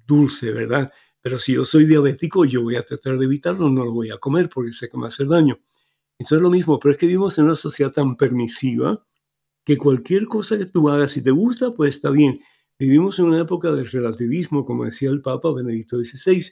dulce, 0.07 0.51
¿verdad? 0.51 0.91
Pero 1.21 1.37
si 1.37 1.53
yo 1.53 1.65
soy 1.65 1.85
diabético, 1.85 2.45
yo 2.45 2.63
voy 2.63 2.75
a 2.75 2.81
tratar 2.81 3.19
de 3.19 3.25
evitarlo, 3.25 3.69
no 3.69 3.85
lo 3.85 3.91
voy 3.91 4.09
a 4.09 4.17
comer 4.17 4.49
porque 4.49 4.71
sé 4.71 4.89
que 4.89 4.97
me 4.97 5.01
va 5.01 5.07
a 5.07 5.09
hacer 5.09 5.27
daño. 5.27 5.59
Eso 6.17 6.35
es 6.35 6.41
lo 6.41 6.49
mismo, 6.49 6.79
pero 6.79 6.93
es 6.93 6.97
que 6.97 7.05
vivimos 7.05 7.37
en 7.37 7.45
una 7.45 7.55
sociedad 7.55 7.91
tan 7.91 8.15
permisiva 8.17 9.05
que 9.63 9.77
cualquier 9.77 10.25
cosa 10.25 10.57
que 10.57 10.65
tú 10.65 10.89
hagas, 10.89 11.11
si 11.11 11.23
te 11.23 11.29
gusta, 11.29 11.71
pues 11.75 11.95
está 11.95 12.09
bien. 12.09 12.41
Vivimos 12.79 13.19
en 13.19 13.25
una 13.25 13.41
época 13.41 13.71
del 13.71 13.87
relativismo, 13.87 14.65
como 14.65 14.85
decía 14.85 15.11
el 15.11 15.21
Papa 15.21 15.53
Benedicto 15.53 16.03
XVI, 16.03 16.43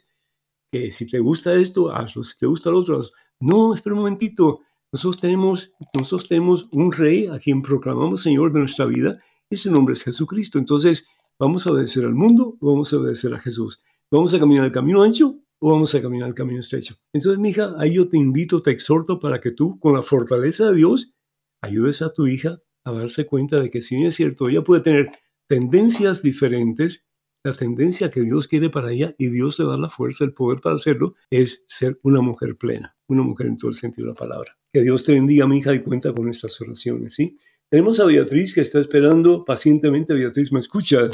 que 0.72 0.92
si 0.92 1.08
te 1.08 1.20
gusta 1.20 1.54
esto, 1.56 1.92
hazlo, 1.92 2.24
si 2.24 2.38
te 2.38 2.46
gusta 2.46 2.70
lo 2.70 2.80
otro, 2.80 3.00
hazlo. 3.00 3.16
No, 3.40 3.74
espera 3.74 3.96
un 3.96 4.02
momentito. 4.02 4.60
Nosotros 4.92 5.20
tenemos, 5.20 5.72
nosotros 5.96 6.30
tenemos 6.30 6.68
un 6.72 6.92
rey 6.92 7.26
a 7.26 7.40
quien 7.40 7.64
proclamamos 7.64 8.22
Señor 8.22 8.54
de 8.54 8.60
nuestra 8.60 8.86
vida, 8.86 9.18
su 9.58 9.72
nombre 9.72 9.94
es 9.94 10.04
Jesucristo. 10.04 10.60
Entonces, 10.60 11.06
¿vamos 11.42 11.66
a 11.66 11.72
obedecer 11.72 12.06
al 12.06 12.14
mundo 12.14 12.56
o 12.60 12.72
vamos 12.72 12.94
a 12.94 12.98
obedecer 12.98 13.34
a 13.34 13.40
Jesús? 13.40 13.82
¿Vamos 14.12 14.32
a 14.36 14.40
caminar 14.40 14.66
el 14.66 14.72
camino 14.72 15.02
ancho 15.02 15.40
o 15.58 15.72
vamos 15.72 15.96
a 15.96 16.02
caminar 16.02 16.30
el 16.30 16.36
camino 16.36 16.60
estrecho? 16.60 16.96
Entonces, 17.12 17.40
mija, 17.40 17.74
ahí 17.80 17.96
yo 17.96 18.08
te 18.08 18.18
invito, 18.18 18.62
te 18.62 18.70
exhorto 18.70 19.20
para 19.20 19.42
que 19.42 19.50
tú, 19.50 19.80
con 19.80 19.96
la 19.96 20.04
fortaleza 20.04 20.70
de 20.70 20.76
Dios, 20.76 21.16
ayudes 21.60 22.04
a 22.04 22.14
tu 22.14 22.28
hija 22.28 22.62
a 22.84 22.92
darse 22.92 23.26
cuenta 23.26 23.60
de 23.60 23.72
que 23.72 23.82
si 23.82 23.96
bien 23.96 24.08
es 24.10 24.16
cierto, 24.16 24.50
ella 24.50 24.64
puede 24.64 24.84
tener 24.84 25.10
tendencias 25.48 26.22
diferentes, 26.22 27.08
la 27.44 27.54
tendencia 27.54 28.12
que 28.12 28.22
Dios 28.22 28.48
quiere 28.48 28.70
para 28.70 28.92
ella 28.92 29.16
y 29.18 29.30
Dios 29.30 29.58
le 29.58 29.66
da 29.66 29.78
la 29.78 29.90
fuerza, 29.90 30.24
el 30.24 30.36
poder 30.36 30.62
para 30.62 30.76
hacerlo, 30.76 31.16
es 31.32 31.66
ser 31.68 32.00
una 32.04 32.22
mujer 32.22 32.56
plena, 32.56 32.96
una 33.08 33.24
mujer 33.24 33.48
en 33.48 33.58
todo 33.58 33.72
el 33.72 33.76
sentido 33.76 34.10
de 34.10 34.14
la 34.14 34.20
palabra. 34.20 34.56
Que 34.72 34.84
Dios 34.84 35.04
te 35.06 35.14
bendiga, 35.14 35.48
mi 35.48 35.58
hija, 35.58 35.74
y 35.74 35.80
cuenta 35.80 36.14
con 36.14 36.30
estas 36.30 36.62
oraciones, 36.62 37.16
¿sí? 37.16 37.36
Tenemos 37.68 38.00
a 38.00 38.06
Beatriz 38.06 38.54
que 38.54 38.62
está 38.62 38.80
esperando 38.80 39.44
pacientemente. 39.44 40.14
Beatriz, 40.14 40.52
¿me 40.52 40.60
escucha? 40.60 41.10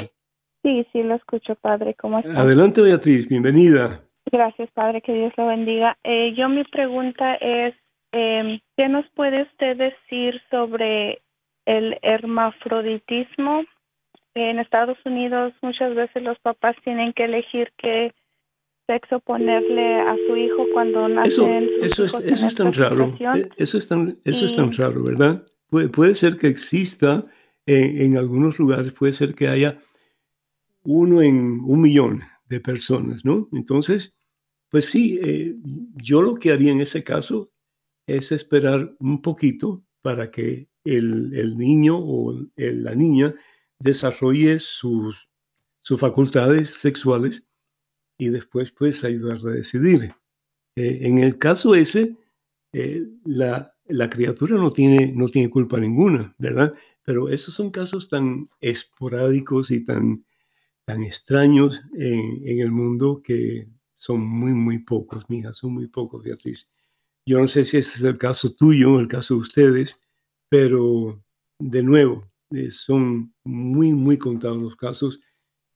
Sí, 0.68 0.86
sí, 0.92 1.02
lo 1.02 1.14
escucho, 1.14 1.54
Padre. 1.54 1.94
¿Cómo 1.94 2.18
está? 2.18 2.42
Adelante, 2.42 2.82
Beatriz, 2.82 3.26
bienvenida. 3.26 4.02
Gracias, 4.30 4.68
Padre, 4.74 5.00
que 5.00 5.14
Dios 5.14 5.32
lo 5.38 5.46
bendiga. 5.46 5.96
Eh, 6.04 6.34
yo 6.36 6.50
mi 6.50 6.62
pregunta 6.64 7.36
es, 7.36 7.74
eh, 8.12 8.60
¿qué 8.76 8.88
nos 8.90 9.08
puede 9.14 9.44
usted 9.44 9.78
decir 9.78 10.38
sobre 10.50 11.22
el 11.64 11.98
hermafroditismo. 12.02 13.62
En 14.34 14.58
Estados 14.58 14.98
Unidos 15.06 15.54
muchas 15.62 15.94
veces 15.94 16.22
los 16.22 16.38
papás 16.40 16.76
tienen 16.84 17.14
que 17.14 17.24
elegir 17.24 17.72
qué 17.78 18.12
sexo 18.86 19.20
ponerle 19.20 20.00
a 20.00 20.14
su 20.26 20.36
hijo 20.36 20.66
cuando 20.72 21.08
nace. 21.08 21.28
Eso, 21.82 22.04
eso, 22.04 22.04
es, 22.04 22.14
eso 22.26 22.46
es 22.46 22.54
tan 22.54 22.74
raro. 22.74 23.16
E, 23.34 23.48
eso 23.56 23.78
es 23.78 23.88
tan, 23.88 24.18
eso 24.24 24.44
es 24.44 24.54
tan 24.54 24.70
raro, 24.72 25.02
¿verdad? 25.02 25.46
Puede, 25.68 25.88
puede 25.88 26.14
ser 26.14 26.36
que 26.36 26.46
exista 26.46 27.24
en, 27.66 28.00
en, 28.00 28.16
algunos 28.18 28.58
lugares, 28.58 28.92
puede 28.92 29.12
ser 29.12 29.34
que 29.34 29.48
haya 29.48 29.78
uno 30.88 31.20
en 31.20 31.60
un 31.64 31.82
millón 31.82 32.22
de 32.48 32.60
personas, 32.60 33.24
¿no? 33.24 33.48
Entonces, 33.52 34.14
Pues 34.70 34.86
sí, 34.86 35.18
eh, 35.24 35.56
yo 35.96 36.20
lo 36.20 36.34
que 36.34 36.52
haría 36.52 36.72
en 36.72 36.82
ese 36.82 37.02
caso 37.02 37.50
es 38.06 38.32
esperar 38.32 38.94
un 38.98 39.22
poquito 39.22 39.82
para 40.02 40.30
que 40.30 40.68
el, 40.84 41.56
niño 41.56 41.98
o 41.98 42.34
la 42.56 42.94
niña 42.94 43.34
desarrolle 43.78 44.58
sus, 44.60 45.28
sus 45.80 45.98
facultades 45.98 46.70
sexuales 46.70 47.44
y 48.18 48.28
después 48.28 48.72
pues 48.72 49.04
ayudarla 49.04 49.52
a 49.52 49.54
decidir. 49.54 50.14
Eh, 50.76 50.98
en 51.02 51.18
el 51.18 51.38
caso 51.38 51.74
ese, 51.74 52.16
eh, 52.72 53.06
la, 53.24 53.74
la, 53.86 54.10
criatura 54.10 54.56
no 54.56 54.70
tiene, 54.70 55.12
no 55.14 55.28
tiene 55.28 55.48
culpa 55.48 55.78
ninguna, 55.78 56.34
¿verdad? 56.38 56.74
Pero 57.04 57.30
esos 57.30 57.54
son 57.54 57.70
casos 57.70 58.10
tan 58.10 58.50
esporádicos 58.60 59.70
y 59.70 59.84
tan, 59.84 60.26
tan 60.88 61.04
extraños 61.04 61.82
en, 61.98 62.40
el 62.46 62.70
mundo 62.70 63.20
que 63.22 63.68
son 63.94 64.22
muy, 64.22 64.54
muy 64.54 64.78
pocos, 64.78 65.28
mija, 65.28 65.52
son 65.52 65.74
muy 65.74 65.86
pocos, 65.86 66.22
Beatriz. 66.22 66.66
Yo 67.26 67.38
no 67.38 67.46
sé 67.46 67.66
si 67.66 67.76
ese 67.76 67.98
es 67.98 68.02
el 68.04 68.16
caso 68.16 68.54
tuyo, 68.56 68.98
el 68.98 69.06
caso 69.06 69.34
de 69.34 69.40
ustedes, 69.40 70.00
pero 70.48 71.22
de 71.58 71.82
nuevo, 71.82 72.32
eh, 72.52 72.70
son 72.70 73.34
muy, 73.44 73.92
muy 73.92 74.16
contados 74.16 74.56
los 74.56 74.76
casos 74.76 75.20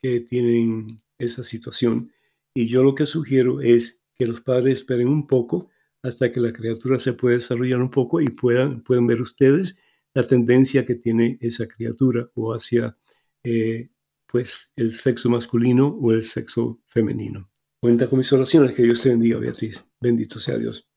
que 0.00 0.20
tienen 0.20 1.02
esa 1.18 1.44
situación. 1.44 2.10
Y 2.54 2.66
yo 2.66 2.82
lo 2.82 2.94
que 2.94 3.04
sugiero 3.04 3.60
es 3.60 4.02
que 4.14 4.26
los 4.26 4.40
padres 4.40 4.78
esperen 4.78 5.08
un 5.08 5.26
poco 5.26 5.68
hasta 6.02 6.30
que 6.30 6.40
la 6.40 6.54
criatura 6.54 6.98
se 6.98 7.12
pueda 7.12 7.34
desarrollar 7.34 7.82
un 7.82 7.90
poco 7.90 8.22
y 8.22 8.28
puedan, 8.28 8.82
pueden 8.82 9.06
ver 9.06 9.20
ustedes 9.20 9.76
la 10.14 10.22
tendencia 10.22 10.86
que 10.86 10.94
tiene 10.94 11.36
esa 11.42 11.68
criatura 11.68 12.30
o 12.32 12.54
hacia 12.54 12.96
eh, 13.44 13.90
pues 14.32 14.72
el 14.76 14.94
sexo 14.94 15.28
masculino 15.28 15.88
o 15.88 16.10
el 16.10 16.24
sexo 16.24 16.80
femenino. 16.86 17.50
Cuenta 17.80 18.06
con 18.06 18.18
mis 18.18 18.32
oraciones, 18.32 18.74
que 18.74 18.82
Dios 18.82 19.02
te 19.02 19.10
bendiga, 19.10 19.38
Beatriz. 19.38 19.84
Bendito 20.00 20.40
sea 20.40 20.56
Dios. 20.56 20.88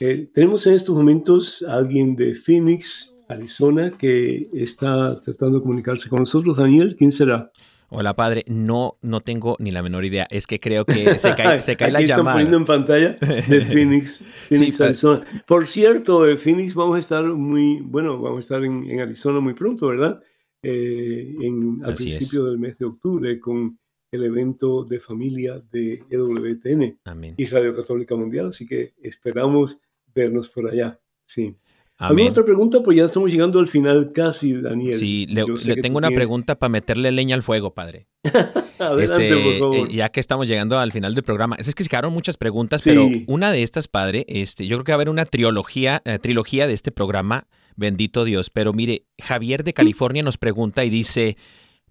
Eh, 0.00 0.28
tenemos 0.34 0.66
en 0.66 0.74
estos 0.74 0.96
momentos 0.96 1.64
a 1.68 1.74
alguien 1.74 2.16
de 2.16 2.34
Phoenix, 2.34 3.14
Arizona, 3.28 3.92
que 3.92 4.50
está 4.52 5.14
tratando 5.20 5.58
de 5.58 5.62
comunicarse 5.62 6.08
con 6.08 6.18
nosotros. 6.20 6.56
Daniel, 6.56 6.96
¿quién 6.98 7.12
será? 7.12 7.52
Hola, 7.90 8.14
padre. 8.16 8.44
No, 8.48 8.98
no 9.02 9.20
tengo 9.20 9.54
ni 9.60 9.70
la 9.70 9.82
menor 9.82 10.04
idea. 10.04 10.26
Es 10.30 10.48
que 10.48 10.58
creo 10.58 10.84
que 10.84 11.16
se 11.18 11.34
cae, 11.36 11.62
se 11.62 11.76
cae 11.76 11.92
la 11.92 11.98
Aquí 12.00 12.08
llamada. 12.08 12.40
Están 12.40 12.46
poniendo 12.46 12.56
en 12.56 12.64
pantalla 12.64 13.16
de 13.46 13.60
Phoenix, 13.72 14.20
Phoenix 14.48 14.80
Arizona. 14.80 15.24
Por 15.46 15.66
cierto, 15.66 16.24
de 16.24 16.36
Phoenix 16.36 16.74
vamos 16.74 16.96
a 16.96 16.98
estar 16.98 17.22
muy, 17.24 17.80
bueno, 17.82 18.20
vamos 18.20 18.38
a 18.38 18.40
estar 18.40 18.64
en, 18.64 19.00
Arizona 19.00 19.38
muy 19.38 19.54
pronto, 19.54 19.86
¿verdad? 19.86 20.20
Eh, 20.64 21.34
en, 21.40 21.80
al 21.84 21.94
principio 21.94 22.44
del 22.44 22.58
mes 22.58 22.78
de 22.78 22.86
octubre 22.86 23.38
con 23.38 23.78
el 24.10 24.24
evento 24.24 24.84
de 24.84 25.00
familia 25.00 25.62
de 25.72 26.02
EWTN 26.08 26.98
y 27.36 27.44
Radio 27.46 27.74
Católica 27.74 28.14
Mundial. 28.16 28.48
Así 28.48 28.66
que 28.66 28.94
esperamos 29.02 29.78
vernos 30.14 30.48
por 30.48 30.70
allá. 30.70 30.98
Sí. 31.26 31.56
¿Alguna 31.96 32.30
otra 32.30 32.44
pregunta? 32.44 32.82
Pues 32.82 32.96
ya 32.96 33.04
estamos 33.04 33.30
llegando 33.30 33.60
al 33.60 33.68
final 33.68 34.12
casi, 34.12 34.60
Daniel. 34.60 34.94
Sí, 34.94 35.26
le, 35.26 35.44
tengo 35.76 35.98
una 35.98 36.10
pregunta 36.10 36.58
para 36.58 36.68
meterle 36.68 37.12
leña 37.12 37.36
al 37.36 37.42
fuego, 37.42 37.72
padre. 37.72 38.08
Adelante, 38.78 39.04
este, 39.04 39.44
por 39.44 39.58
favor. 39.58 39.90
Eh, 39.90 39.94
ya 39.94 40.08
que 40.08 40.18
estamos 40.18 40.48
llegando 40.48 40.78
al 40.78 40.90
final 40.90 41.14
del 41.14 41.22
programa. 41.22 41.54
Es 41.56 41.72
que 41.74 41.84
se 41.84 41.88
quedaron 41.88 42.12
muchas 42.12 42.36
preguntas, 42.36 42.82
pero 42.82 43.08
una 43.28 43.52
de 43.52 43.62
estas, 43.62 43.86
padre, 43.86 44.24
este, 44.28 44.66
yo 44.66 44.76
creo 44.76 44.84
que 44.84 44.92
va 44.92 44.94
a 44.94 44.96
haber 44.96 45.08
una 45.08 45.24
trilogía, 45.24 46.02
eh, 46.04 46.18
trilogía 46.18 46.66
de 46.66 46.74
este 46.74 46.90
programa, 46.90 47.46
bendito 47.76 48.24
Dios. 48.24 48.50
Pero 48.50 48.72
mire, 48.72 49.06
Javier 49.20 49.64
de 49.64 49.74
California 49.74 50.22
nos 50.22 50.38
pregunta 50.38 50.84
y 50.84 50.90
dice, 50.90 51.36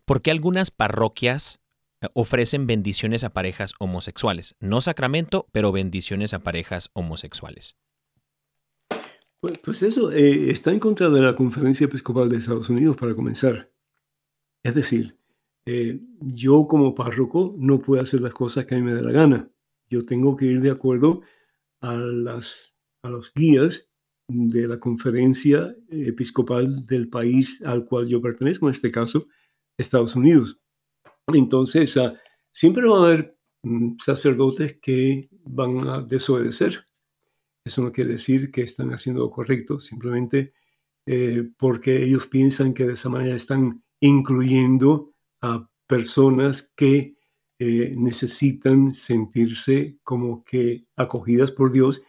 ¿por 0.06 0.22
qué 0.22 0.32
algunas 0.32 0.72
parroquias 0.72 1.60
eh, 2.02 2.08
ofrecen 2.14 2.68
bendiciones 2.68 3.24
a 3.24 3.32
parejas 3.32 3.74
homosexuales? 3.80 4.56
No 4.60 4.82
sacramento, 4.82 5.48
pero 5.52 5.72
bendiciones 5.72 6.34
a 6.34 6.40
parejas 6.40 6.90
homosexuales. 6.94 7.76
Pues, 9.40 9.58
pues, 9.60 9.84
eso 9.84 10.12
eh, 10.12 10.52
está 10.52 10.72
en 10.72 10.80
contra 10.80 11.10
de 11.10 11.22
la 11.22 11.36
Conferencia 11.36 11.86
Episcopal 11.86 12.30
de 12.30 12.38
Estados 12.38 12.70
Unidos 12.70 12.96
para 12.96 13.14
comenzar. 13.14 13.72
Es 14.64 14.74
decir, 14.74 15.18
eh, 15.66 16.00
yo 16.22 16.68
como 16.68 16.96
párroco 16.96 17.54
no 17.58 17.80
puedo 17.80 18.02
hacer 18.02 18.22
las 18.22 18.34
cosas 18.34 18.66
que 18.66 18.76
a 18.76 18.78
mí 18.78 18.84
me 18.84 18.94
da 18.94 19.02
la 19.02 19.12
gana. 19.12 19.52
Yo 19.90 20.06
tengo 20.06 20.36
que 20.36 20.46
ir 20.46 20.62
de 20.62 20.72
acuerdo 20.72 21.22
a, 21.82 21.96
las, 21.96 22.74
a 23.02 23.10
los 23.10 23.34
guías 23.34 23.90
de 24.34 24.68
la 24.68 24.80
conferencia 24.80 25.76
episcopal 25.90 26.86
del 26.86 27.10
país 27.10 27.62
al 27.66 27.86
cual 27.86 28.08
yo 28.08 28.22
pertenezco, 28.22 28.68
en 28.68 28.74
este 28.76 28.92
caso, 28.92 29.28
Estados 29.78 30.16
Unidos. 30.16 30.60
Entonces, 31.34 31.96
ah, 31.98 32.14
siempre 32.52 32.88
va 32.88 32.98
a 32.98 33.06
haber 33.06 33.38
mm, 33.64 33.98
sacerdotes 34.00 34.78
que 34.82 35.30
van 35.46 35.88
a 35.88 36.02
desobedecer 36.02 36.86
eso 37.66 37.82
no 37.82 37.92
quiere 37.92 38.12
decir 38.12 38.52
que 38.52 38.62
están 38.62 38.92
haciendo 38.92 39.22
lo 39.22 39.32
correcto, 39.32 39.80
simplemente 39.80 40.54
eh, 41.06 41.50
porque 41.58 42.04
ellos 42.04 42.28
piensan 42.28 42.74
que 42.74 42.86
de 42.86 42.94
esa 42.94 43.10
manera 43.10 43.36
están 43.36 43.84
incluyendo 44.02 45.14
a 45.42 45.70
personas 45.88 46.74
que 46.76 47.16
eh, 47.60 47.94
necesitan 47.98 48.94
sentirse 48.94 49.98
como 50.04 50.44
que 50.44 50.86
acogidas 50.98 51.52
por 51.52 51.72
Dios, 51.72 52.02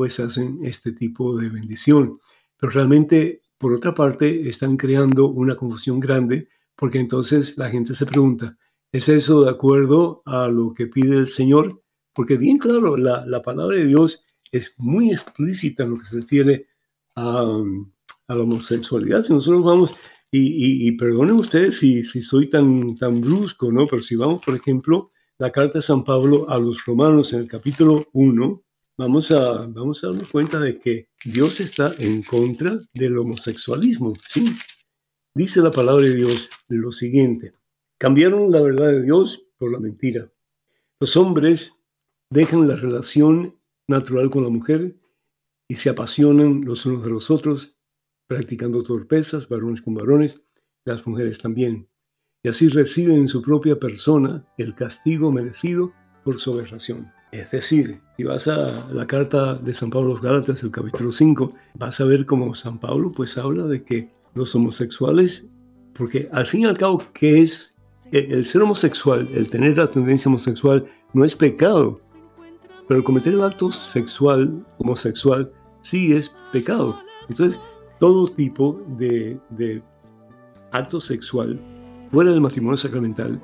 pues 0.00 0.18
hacen 0.18 0.60
este 0.62 0.92
tipo 0.92 1.36
de 1.36 1.50
bendición. 1.50 2.18
Pero 2.56 2.72
realmente, 2.72 3.42
por 3.58 3.74
otra 3.74 3.94
parte, 3.94 4.48
están 4.48 4.78
creando 4.78 5.26
una 5.26 5.56
confusión 5.56 6.00
grande 6.00 6.48
porque 6.74 6.98
entonces 6.98 7.58
la 7.58 7.68
gente 7.68 7.94
se 7.94 8.06
pregunta, 8.06 8.56
¿es 8.92 9.10
eso 9.10 9.44
de 9.44 9.50
acuerdo 9.50 10.22
a 10.24 10.48
lo 10.48 10.72
que 10.72 10.86
pide 10.86 11.18
el 11.18 11.28
Señor? 11.28 11.82
Porque 12.14 12.38
bien 12.38 12.56
claro, 12.56 12.96
la, 12.96 13.26
la 13.26 13.42
palabra 13.42 13.76
de 13.76 13.84
Dios 13.84 14.24
es 14.50 14.72
muy 14.78 15.10
explícita 15.10 15.82
en 15.82 15.90
lo 15.90 15.98
que 15.98 16.06
se 16.06 16.16
refiere 16.16 16.68
a, 17.14 17.62
a 18.26 18.34
la 18.34 18.42
homosexualidad. 18.42 19.22
Si 19.22 19.34
nosotros 19.34 19.62
vamos, 19.62 19.94
y, 20.30 20.88
y, 20.88 20.92
perdonen 20.92 21.34
ustedes 21.34 21.76
si, 21.76 22.04
si 22.04 22.22
soy 22.22 22.48
tan, 22.48 22.94
tan 22.94 23.20
brusco, 23.20 23.70
¿no? 23.70 23.86
Pero 23.86 24.00
si 24.00 24.16
vamos, 24.16 24.40
por 24.42 24.56
ejemplo, 24.56 25.10
la 25.36 25.52
carta 25.52 25.80
de 25.80 25.82
San 25.82 26.04
Pablo 26.04 26.48
a 26.48 26.58
los 26.58 26.86
romanos 26.86 27.34
en 27.34 27.40
el 27.40 27.46
capítulo 27.46 28.06
1, 28.14 28.62
vamos 29.00 29.32
a, 29.32 29.66
vamos 29.66 30.04
a 30.04 30.08
darnos 30.08 30.28
cuenta 30.28 30.60
de 30.60 30.78
que 30.78 31.08
Dios 31.24 31.58
está 31.60 31.94
en 31.98 32.22
contra 32.22 32.78
del 32.92 33.16
homosexualismo. 33.16 34.12
¿sí? 34.28 34.44
Dice 35.34 35.62
la 35.62 35.70
palabra 35.70 36.04
de 36.04 36.16
Dios 36.16 36.50
lo 36.68 36.92
siguiente, 36.92 37.54
cambiaron 37.98 38.52
la 38.52 38.60
verdad 38.60 38.88
de 38.88 39.02
Dios 39.02 39.42
por 39.56 39.72
la 39.72 39.80
mentira. 39.80 40.30
Los 41.00 41.16
hombres 41.16 41.72
dejan 42.28 42.68
la 42.68 42.76
relación 42.76 43.58
natural 43.88 44.28
con 44.28 44.44
la 44.44 44.50
mujer 44.50 44.96
y 45.66 45.76
se 45.76 45.88
apasionan 45.88 46.60
los 46.66 46.84
unos 46.84 47.02
de 47.02 47.10
los 47.10 47.30
otros, 47.30 47.78
practicando 48.26 48.82
torpezas, 48.82 49.48
varones 49.48 49.80
con 49.80 49.94
varones, 49.94 50.42
las 50.84 51.06
mujeres 51.06 51.38
también. 51.38 51.88
Y 52.42 52.50
así 52.50 52.68
reciben 52.68 53.16
en 53.16 53.28
su 53.28 53.40
propia 53.40 53.78
persona 53.78 54.46
el 54.58 54.74
castigo 54.74 55.32
merecido 55.32 55.92
por 56.22 56.38
su 56.38 56.52
aberración. 56.52 57.10
Es 57.32 57.50
decir, 57.50 58.00
si 58.16 58.24
vas 58.24 58.48
a 58.48 58.88
la 58.90 59.06
carta 59.06 59.54
de 59.54 59.72
San 59.72 59.90
Pablo 59.90 60.10
a 60.10 60.12
los 60.14 60.22
Gálatas, 60.22 60.62
el 60.62 60.70
capítulo 60.70 61.12
5, 61.12 61.52
vas 61.74 62.00
a 62.00 62.04
ver 62.04 62.26
cómo 62.26 62.54
San 62.54 62.78
Pablo 62.78 63.10
pues 63.14 63.38
habla 63.38 63.64
de 63.64 63.84
que 63.84 64.10
los 64.34 64.54
homosexuales, 64.54 65.46
porque 65.94 66.28
al 66.32 66.46
fin 66.46 66.62
y 66.62 66.66
al 66.66 66.76
cabo, 66.76 67.02
¿qué 67.12 67.42
es 67.42 67.74
el 68.12 68.44
ser 68.44 68.62
homosexual, 68.62 69.28
el 69.34 69.48
tener 69.48 69.78
la 69.78 69.86
tendencia 69.86 70.28
homosexual, 70.28 70.86
no 71.12 71.24
es 71.24 71.36
pecado, 71.36 72.00
pero 72.88 73.04
cometer 73.04 73.34
el 73.34 73.44
acto 73.44 73.70
sexual, 73.70 74.66
homosexual, 74.78 75.52
sí 75.80 76.12
es 76.12 76.32
pecado. 76.52 76.98
Entonces, 77.28 77.60
todo 78.00 78.26
tipo 78.26 78.82
de, 78.98 79.38
acto 80.72 81.00
sexual 81.00 81.60
fuera 82.10 82.32
del 82.32 82.40
matrimonio 82.40 82.76
sacramental, 82.76 83.40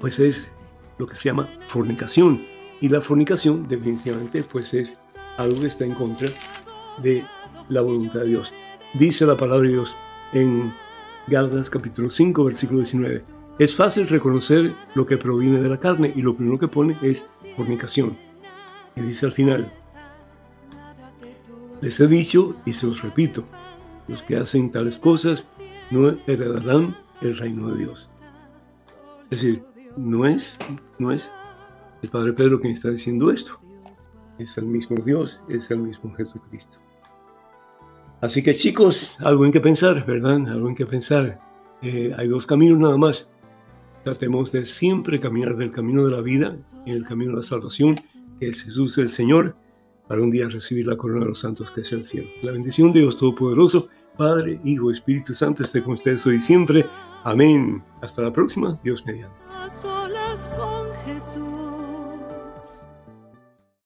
pues 0.00 0.18
es 0.18 0.52
lo 0.98 1.06
que 1.06 1.14
se 1.14 1.30
llama 1.30 1.48
fornicación. 1.68 2.42
Y 2.80 2.88
la 2.88 3.00
fornicación 3.00 3.68
definitivamente 3.68 4.42
pues 4.42 4.72
es 4.74 4.96
algo 5.36 5.60
que 5.60 5.66
está 5.66 5.84
en 5.84 5.94
contra 5.94 6.28
de 7.02 7.24
la 7.68 7.82
voluntad 7.82 8.20
de 8.20 8.28
Dios. 8.28 8.52
Dice 8.94 9.26
la 9.26 9.36
palabra 9.36 9.66
de 9.66 9.74
Dios 9.74 9.96
en 10.32 10.72
Gálatas 11.26 11.68
capítulo 11.70 12.10
5, 12.10 12.44
versículo 12.44 12.80
19. 12.80 13.22
Es 13.58 13.74
fácil 13.74 14.08
reconocer 14.08 14.74
lo 14.94 15.06
que 15.06 15.18
proviene 15.18 15.60
de 15.60 15.68
la 15.68 15.78
carne 15.78 16.12
y 16.16 16.22
lo 16.22 16.34
primero 16.34 16.58
que 16.58 16.68
pone 16.68 16.96
es 17.02 17.24
fornicación. 17.56 18.16
Y 18.96 19.02
dice 19.02 19.26
al 19.26 19.32
final, 19.32 19.70
les 21.80 22.00
he 22.00 22.06
dicho 22.06 22.56
y 22.64 22.72
se 22.72 22.86
los 22.86 23.02
repito, 23.02 23.46
los 24.08 24.22
que 24.22 24.36
hacen 24.36 24.70
tales 24.70 24.98
cosas 24.98 25.52
no 25.90 26.16
heredarán 26.26 26.96
el 27.20 27.36
reino 27.36 27.68
de 27.68 27.84
Dios. 27.84 28.08
Es 29.30 29.42
decir, 29.42 29.64
no 29.96 30.26
es, 30.26 30.56
no 30.98 31.12
es 31.12 31.30
el 32.02 32.08
Padre 32.08 32.32
Pedro 32.32 32.60
quien 32.60 32.74
está 32.74 32.90
diciendo 32.90 33.30
esto. 33.30 33.58
Es 34.38 34.56
el 34.56 34.66
mismo 34.66 34.96
Dios, 34.96 35.42
es 35.48 35.70
el 35.70 35.78
mismo 35.78 36.14
Jesucristo. 36.14 36.78
Así 38.20 38.42
que 38.42 38.54
chicos, 38.54 39.16
algo 39.20 39.44
en 39.44 39.52
que 39.52 39.60
pensar, 39.60 40.04
¿verdad? 40.06 40.48
Algo 40.48 40.68
en 40.68 40.74
que 40.74 40.86
pensar. 40.86 41.40
Eh, 41.82 42.12
hay 42.16 42.28
dos 42.28 42.46
caminos 42.46 42.78
nada 42.78 42.96
más. 42.96 43.28
Tratemos 44.04 44.52
de 44.52 44.66
siempre 44.66 45.20
caminar 45.20 45.56
del 45.56 45.72
camino 45.72 46.04
de 46.04 46.10
la 46.10 46.20
vida 46.20 46.54
y 46.86 46.92
el 46.92 47.04
camino 47.04 47.32
de 47.32 47.36
la 47.36 47.42
salvación 47.42 47.96
que 48.40 48.48
es 48.48 48.62
Jesús 48.62 48.96
el 48.98 49.10
Señor, 49.10 49.54
para 50.08 50.22
un 50.22 50.30
día 50.30 50.48
recibir 50.48 50.86
la 50.86 50.96
corona 50.96 51.20
de 51.20 51.26
los 51.26 51.38
santos 51.38 51.70
que 51.70 51.82
es 51.82 51.92
el 51.92 52.04
cielo. 52.04 52.28
La 52.42 52.52
bendición 52.52 52.92
de 52.92 53.00
Dios 53.00 53.16
Todopoderoso, 53.16 53.88
Padre, 54.16 54.60
Hijo, 54.64 54.90
Espíritu 54.90 55.34
Santo, 55.34 55.62
esté 55.62 55.82
con 55.82 55.92
ustedes 55.92 56.26
hoy 56.26 56.36
y 56.36 56.40
siempre. 56.40 56.86
Amén. 57.22 57.82
Hasta 58.00 58.22
la 58.22 58.32
próxima. 58.32 58.80
Dios 58.82 59.04
mediante. 59.06 59.39